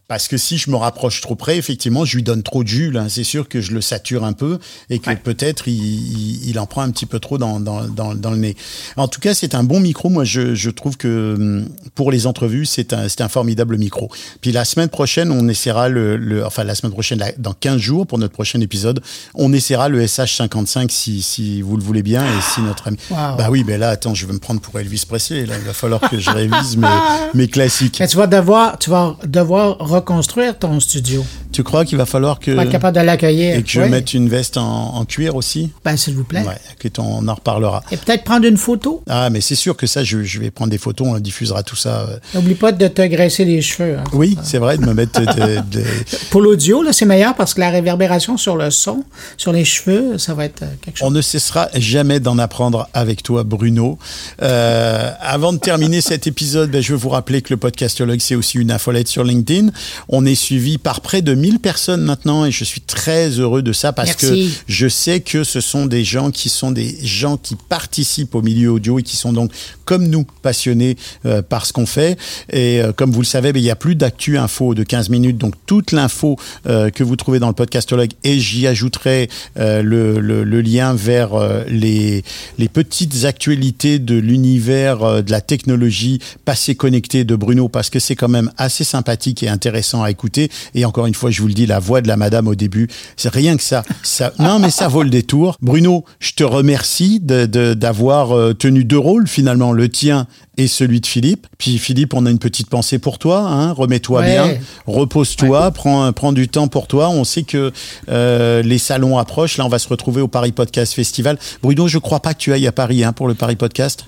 Parce 0.08 0.30
que 0.30 0.38
si 0.38 0.58
je 0.58 0.72
me 0.72 0.78
rapproche 0.78 1.20
trop 1.22 1.36
près, 1.36 1.58
effectivement, 1.58 2.06
je 2.06 2.16
lui 2.16 2.24
donne 2.24 2.42
trop 2.42 2.64
de 2.64 2.70
jus. 2.70 2.96
C'est 3.10 3.26
sûr 3.26 3.50
que 3.50 3.60
je 3.60 3.74
le 3.74 3.82
sature 3.82 4.24
un 4.24 4.34
peu 4.34 4.58
et 4.90 5.00
que 5.00 5.14
peut-être 5.16 5.68
il, 5.68 6.48
il, 6.48 6.60
en 6.60 6.66
prend 6.66 6.82
un 6.82 6.92
petit 6.92 7.06
peu 7.06 7.20
trop 7.20 7.38
dans, 7.38 7.60
dans, 7.60 7.84
dans, 7.86 8.16
dans 8.16 8.32
le 8.32 8.38
nez. 8.38 8.56
En 8.96 9.10
tout 9.10 9.20
cas, 9.20 9.34
c'est 9.34 9.54
un 9.54 9.64
bon 9.64 9.82
micro. 9.82 10.10
Moi, 10.10 10.24
je, 10.24 10.56
je, 10.56 10.70
trouve 10.70 10.96
que 10.96 11.36
hum, 11.38 11.70
pour 11.94 12.12
les 12.12 12.26
entrevues, 12.26 12.66
c'est 12.66 12.94
un, 12.94 13.08
un 13.20 13.28
formidable 13.28 13.78
micro. 13.78 14.10
Puis 14.40 14.54
la 14.54 14.64
semaine 14.64 14.90
prochaine, 14.90 15.32
on 15.32 15.48
essaiera 15.50 15.90
le, 15.90 16.16
le 16.16 16.46
enfin 16.46 16.64
la 16.64 16.76
semaine 16.76 16.94
prochaine, 16.94 17.22
dans 17.38 17.54
15 17.54 17.78
jours 17.78 18.08
pour 18.08 18.18
notre 18.18 18.34
prochain 18.34 18.62
épisode, 18.62 19.02
on 19.36 19.52
essaiera 19.52 19.90
le 19.90 20.04
SH55 20.04 20.90
si, 20.90 21.22
si 21.22 21.62
vous 21.62 21.76
le 21.76 21.84
voulez 21.84 22.04
bien 22.04 22.24
et 22.24 22.42
si 22.54 22.62
notre 22.62 22.88
ami. 22.88 22.98
Bah 23.10 23.48
oui, 23.50 23.64
mais 23.68 23.78
là, 23.78 23.90
attends, 23.90 24.14
je 24.14 24.26
vais 24.26 24.34
me 24.34 24.40
prendre 24.40 24.62
pour 24.62 24.80
Elvis 24.80 25.04
Presley. 25.08 25.46
Là, 25.46 25.56
il 25.58 25.66
va 25.66 25.74
falloir 25.74 26.00
que 26.00 26.18
je 26.18 26.30
révise 26.30 26.78
mes, 26.78 26.88
mes 27.34 27.48
classiques. 27.48 27.98
Mais 28.00 28.08
tu 28.08 28.18
vas 28.18 28.28
devoir, 28.28 28.78
tu 28.80 28.90
vas 28.90 29.18
devoir 29.26 29.78
reconstruire 29.98 30.58
ton 30.58 30.80
studio. 30.80 31.24
Tu 31.52 31.64
crois 31.64 31.86
qu'il 31.86 31.98
va 31.98 32.06
falloir 32.06 32.40
que. 32.40 32.52
Pas 32.52 32.66
capable 32.66 32.98
de 32.98 33.02
l'accueillir. 33.02 33.56
Et 33.56 33.64
que 33.64 33.70
je 33.70 33.82
mette 33.82 34.14
une 34.14 34.30
veste 34.30 34.58
en, 34.58 34.96
en 34.96 35.06
cuir 35.06 35.36
aussi? 35.36 35.72
Ben, 35.84 35.98
s'il 35.98 36.16
vous 36.16 36.24
plaît. 36.24 36.44
Ouais, 36.44 36.92
on 37.00 37.28
en 37.28 37.34
reparlera. 37.34 37.84
Et 37.92 37.98
peut-être 37.98 38.24
prendre 38.24 38.46
une 38.46 38.58
photo. 38.58 39.04
Ah, 39.08 39.30
mais 39.30 39.42
c'est 39.42 39.56
sûr 39.56 39.76
que 39.76 39.88
ça, 39.88 40.04
je, 40.04 40.24
je, 40.24 40.40
vais 40.40 40.52
prendre 40.52 40.72
des 40.72 40.78
photos, 40.78 41.08
on 41.08 41.20
diffusera 41.20 41.64
tout 41.64 41.76
ça. 41.76 42.08
Euh. 42.10 42.18
N'oublie 42.34 42.56
pas 42.56 42.72
de 42.72 42.88
te 42.88 43.02
graisser 43.02 43.46
les 43.46 43.62
cheveux. 43.62 43.98
Hein. 43.98 44.04
Oui, 44.14 44.38
c'est 44.44 44.58
vrai, 44.58 44.78
de 44.78 44.86
me 44.86 44.94
mettre. 44.94 45.20
De, 45.20 45.62
de... 45.72 45.84
Pour 46.30 46.42
l'audio, 46.42 46.84
là, 46.84 46.94
c'est 46.94 47.06
meilleur 47.06 47.36
parce 47.36 47.54
que 47.54 47.60
la 47.60 47.70
réverbération 47.70 48.38
sur 48.38 48.56
le 48.56 48.72
son, 48.72 49.04
sur 49.38 49.52
les 49.52 49.66
cheveux, 49.66 50.18
ça 50.18 50.34
va 50.34 50.46
être 50.46 50.64
euh, 50.64 50.68
quelque 50.82 50.98
chose. 50.98 51.08
On 51.08 51.12
ne 51.12 51.22
cessera 51.22 51.70
jamais 51.76 52.20
d'en 52.20 52.38
apprendre 52.38 52.90
avec 52.94 53.24
toi, 53.24 53.44
Bruno. 53.44 53.98
Euh, 54.42 55.12
avant 55.20 55.54
de 55.54 55.58
terminer 55.58 56.02
cet 56.02 56.28
épisode, 56.28 56.72
ben, 56.72 56.82
je 56.82 56.94
veux 56.94 57.00
vous 57.00 57.10
rappeler 57.10 57.42
que 57.42 57.54
le 57.54 57.58
podcastologue, 57.58 58.20
c'est 58.20 58.36
aussi 58.36 58.58
une 58.58 58.72
infolette 58.72 59.08
sur 59.08 59.24
LinkedIn. 59.24 59.70
On 60.10 60.26
est 60.26 60.36
suivi 60.36 60.78
par 60.78 61.02
près 61.02 61.22
de 61.22 61.34
1000 61.34 61.47
personnes 61.56 62.02
maintenant 62.02 62.46
et 62.46 62.52
je 62.52 62.64
suis 62.64 62.82
très 62.82 63.30
heureux 63.30 63.62
de 63.62 63.74
ça 63.74 63.94
parce 63.94 64.10
Merci. 64.10 64.50
que 64.50 64.64
je 64.68 64.88
sais 64.88 65.20
que 65.22 65.44
ce 65.44 65.62
sont 65.62 65.86
des 65.86 66.04
gens 66.04 66.32
qui 66.32 66.50
sont 66.50 66.72
des 66.72 66.98
gens 67.04 67.38
qui 67.38 67.56
participent 67.56 68.36
au 68.36 68.42
milieu 68.42 68.72
audio 68.72 69.00
et 69.00 69.04
qui 69.04 69.16
sont 69.16 69.34
donc 69.34 69.52
comme 69.86 70.08
nous 70.08 70.26
passionnés 70.42 70.98
euh, 71.26 71.42
par 71.42 71.66
ce 71.66 71.74
qu'on 71.74 71.86
fait. 71.86 72.18
Et 72.52 72.82
euh, 72.82 72.92
comme 72.92 73.12
vous 73.12 73.22
le 73.22 73.26
savez 73.26 73.52
il 73.56 73.60
y 73.60 73.72
a 73.72 73.76
plus 73.76 73.96
d'actu 73.96 74.38
info 74.38 74.76
de 74.76 74.84
15 74.84 75.10
minutes. 75.10 75.38
Donc 75.38 75.54
toute 75.66 75.92
l'info 75.92 76.38
euh, 76.68 76.90
que 76.90 77.04
vous 77.04 77.16
trouvez 77.16 77.40
dans 77.40 77.48
le 77.48 77.54
podcastologue 77.54 78.12
et 78.24 78.40
j'y 78.40 78.68
ajouterai 78.68 79.30
le, 79.56 80.20
le, 80.20 80.44
le, 80.44 80.62
lien 80.62 80.94
vers 80.94 81.30
les, 81.68 82.24
les 82.58 82.68
petites 82.68 83.26
actualités 83.26 84.00
de 84.00 84.16
l'univers 84.16 85.24
de 85.24 85.32
la 85.32 85.42
technologie 85.42 86.20
passé 86.46 86.76
connecté 86.76 87.24
de 87.24 87.36
Bruno 87.36 87.70
parce 87.70 87.90
que 87.90 88.00
c'est 88.00 88.16
quand 88.16 88.28
même 88.28 88.52
assez 88.58 88.84
sympathique 88.84 89.44
et 89.44 89.50
intéressant 89.50 90.04
à 90.04 90.12
écouter. 90.12 90.50
Et 90.76 90.86
encore 90.86 91.08
une 91.08 91.14
fois 91.14 91.27
je 91.32 91.42
vous 91.42 91.48
le 91.48 91.54
dis 91.54 91.66
la 91.66 91.80
voix 91.80 92.02
de 92.02 92.08
la 92.08 92.18
madame 92.18 92.48
au 92.48 92.56
début 92.56 92.88
c'est 93.16 93.30
rien 93.30 93.58
que 93.58 93.64
ça 93.64 93.84
ça 94.04 94.32
non 94.40 94.60
mais 94.60 94.70
ça 94.70 94.88
vaut 94.88 95.04
le 95.04 95.10
détour 95.10 95.58
Bruno 95.62 96.06
je 96.20 96.32
te 96.34 96.44
remercie 96.44 97.20
d'avoir 97.22 98.30
de, 98.36 98.48
de, 98.48 98.54
tenu 98.54 98.84
deux 98.84 98.98
rôles 98.98 99.28
finalement 99.28 99.72
le 99.72 99.90
tien 99.90 100.28
et 100.58 100.68
celui 100.68 101.00
de 101.02 101.06
Philippe. 101.06 101.46
Puis 101.60 101.78
Philippe, 101.78 102.16
on 102.16 102.26
a 102.26 102.32
une 102.32 102.40
petite 102.40 102.68
pensée 102.70 102.98
pour 102.98 103.20
toi. 103.20 103.42
Hein, 103.42 103.74
Remets-toi 103.74 104.22
Ouais. 104.22 104.32
bien, 104.34 104.58
repose-toi, 104.88 105.66
Ouais. 105.66 105.72
prends, 105.72 106.12
prends 106.14 106.34
du 106.34 106.48
temps 106.48 106.68
pour 106.68 106.88
toi. 106.88 107.10
On 107.10 107.24
sait 107.24 107.44
que 107.44 107.72
euh, 108.10 108.64
les 108.64 108.80
salons 108.80 109.20
approchent. 109.20 109.58
Là, 109.58 109.66
on 109.66 109.70
va 109.70 109.78
se 109.80 109.88
retrouver 109.88 110.22
au 110.22 110.28
Paris 110.28 110.52
Podcast 110.52 110.94
Festival. 110.94 111.38
Bruno, 111.62 111.88
je 111.88 112.00
crois 112.00 112.22
pas 112.22 112.34
que 112.34 112.40
tu 112.40 112.54
ailles 112.54 112.66
à 112.68 112.72
Paris 112.72 113.04
hein, 113.04 113.14
pour 113.14 113.28
le 113.28 113.36
Paris 113.36 113.56
Podcast. 113.56 114.06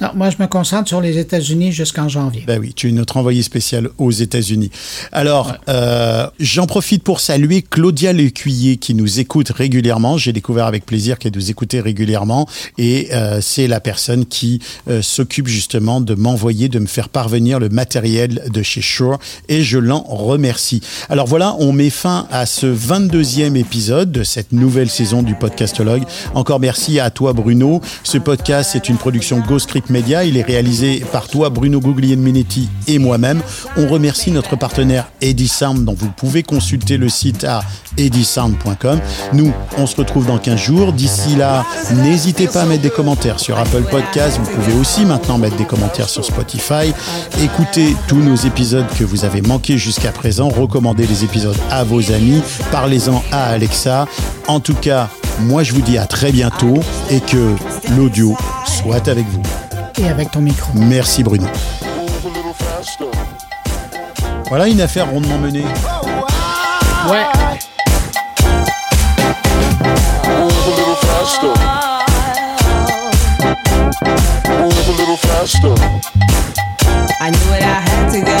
Non, 0.00 0.08
moi, 0.14 0.28
je 0.28 0.36
me 0.38 0.46
concentre 0.46 0.88
sur 0.88 1.00
les 1.00 1.18
États-Unis 1.18 1.72
jusqu'en 1.72 2.08
janvier. 2.08 2.44
Ben 2.46 2.60
oui, 2.60 2.74
tu 2.74 2.88
es 2.88 2.92
notre 2.92 3.16
envoyé 3.16 3.42
spécial 3.42 3.88
aux 3.96 4.10
États-Unis. 4.10 4.70
Alors, 5.10 5.54
euh, 5.68 6.26
j'en 6.38 6.66
profite 6.66 7.02
pour 7.02 7.20
saluer 7.20 7.62
Claudia 7.62 8.12
Lecuyer 8.12 8.76
qui 8.76 8.94
nous 8.94 9.20
écoute 9.20 9.48
régulièrement. 9.50 10.18
J'ai 10.18 10.34
découvert 10.34 10.66
avec 10.66 10.84
plaisir 10.84 11.18
qu'elle 11.18 11.32
nous 11.34 11.50
écoutait 11.50 11.80
régulièrement 11.80 12.46
et 12.76 13.08
euh, 13.12 13.40
c'est 13.40 13.66
la 13.66 13.80
personne 13.80 14.26
qui 14.26 14.60
euh, 14.88 15.00
s'occupe 15.00 15.48
justement 15.48 16.02
de 16.02 16.14
m'envoyer, 16.14 16.68
de 16.68 16.78
me 16.78 16.86
faire 16.86 17.08
parvenir 17.08 17.58
le 17.58 17.70
matériel 17.70 18.42
de 18.50 18.62
chez 18.62 18.82
Shure 18.82 19.18
et 19.48 19.62
je 19.62 19.78
l'en 19.78 20.02
remercie. 20.02 20.82
Alors 21.08 21.26
voilà, 21.26 21.56
on 21.58 21.72
met 21.72 21.90
fin 21.90 22.26
à 22.30 22.44
ce 22.44 22.66
22e 22.66 23.56
épisode 23.56 24.12
de 24.12 24.24
cette 24.24 24.52
nouvelle 24.52 24.90
saison 24.90 25.22
du 25.22 25.34
Podcastologue. 25.34 26.04
Encore 26.34 26.60
merci 26.60 27.00
à 27.00 27.08
toi 27.08 27.32
Bruno. 27.32 27.80
Ce 28.02 28.18
podcast 28.18 28.70
c'est 28.72 28.90
une 28.90 28.98
production 28.98 29.40
Ghostscript 29.86 29.90
Media. 29.90 30.24
Il 30.24 30.36
est 30.36 30.42
réalisé 30.42 31.04
par 31.12 31.28
toi, 31.28 31.50
Bruno 31.50 31.80
Guglielminetti 31.80 32.68
et 32.88 32.98
moi-même. 32.98 33.40
On 33.76 33.86
remercie 33.88 34.30
notre 34.30 34.56
partenaire 34.56 35.08
Edisound, 35.20 35.84
dont 35.84 35.94
vous 35.94 36.10
pouvez 36.10 36.42
consulter 36.42 36.96
le 36.96 37.08
site 37.08 37.44
à 37.44 37.62
edisound.com. 37.96 39.00
Nous, 39.32 39.52
on 39.78 39.86
se 39.86 39.96
retrouve 39.96 40.26
dans 40.26 40.38
15 40.38 40.58
jours. 40.58 40.92
D'ici 40.92 41.36
là, 41.36 41.64
n'hésitez 42.02 42.46
pas 42.46 42.62
à 42.62 42.66
mettre 42.66 42.82
des 42.82 42.90
commentaires 42.90 43.40
sur 43.40 43.58
Apple 43.58 43.82
Podcasts. 43.90 44.38
Vous 44.38 44.50
pouvez 44.50 44.74
aussi 44.74 45.04
maintenant 45.04 45.38
mettre 45.38 45.56
des 45.56 45.64
commentaires 45.64 46.08
sur 46.08 46.24
Spotify. 46.24 46.92
Écoutez 47.42 47.96
tous 48.08 48.20
nos 48.20 48.36
épisodes 48.36 48.86
que 48.98 49.04
vous 49.04 49.24
avez 49.24 49.42
manqués 49.42 49.78
jusqu'à 49.78 50.12
présent. 50.12 50.48
Recommandez 50.48 51.06
les 51.06 51.24
épisodes 51.24 51.56
à 51.70 51.84
vos 51.84 52.12
amis. 52.12 52.42
Parlez-en 52.70 53.22
à 53.32 53.44
Alexa. 53.44 54.06
En 54.48 54.60
tout 54.60 54.74
cas, 54.74 55.08
moi, 55.40 55.62
je 55.62 55.72
vous 55.72 55.82
dis 55.82 55.98
à 55.98 56.06
très 56.06 56.32
bientôt 56.32 56.78
et 57.10 57.20
que 57.20 57.54
l'audio 57.96 58.36
soit 58.64 59.08
avec 59.08 59.26
vous. 59.28 59.42
Et 59.98 60.08
avec 60.08 60.30
ton 60.30 60.40
micro. 60.40 60.72
Merci 60.74 61.22
Bruno. 61.22 61.46
Move 61.46 62.26
a 62.26 62.28
little 62.28 62.52
faster. 62.54 63.10
Voilà 64.48 64.68
une 64.68 64.80
affaire 64.80 65.10
rondement 65.10 65.38
menée. 65.38 65.64
Ouais. 67.08 67.24
Move 70.28 70.52
a 70.66 70.76
little 70.76 70.96
faster. 71.00 71.54
Move 74.50 74.88
a 74.88 74.92
little 74.98 75.16
faster. 75.16 75.74
I 77.20 77.30
knew 77.30 77.54
it, 77.54 77.62
I 77.62 77.80
had 77.80 78.10
to 78.12 78.20
go. 78.20 78.38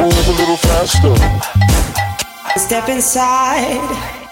Move 0.00 0.28
a 0.28 0.32
little 0.38 0.56
faster. 0.58 1.14
Step 2.56 2.88
inside 2.88 4.23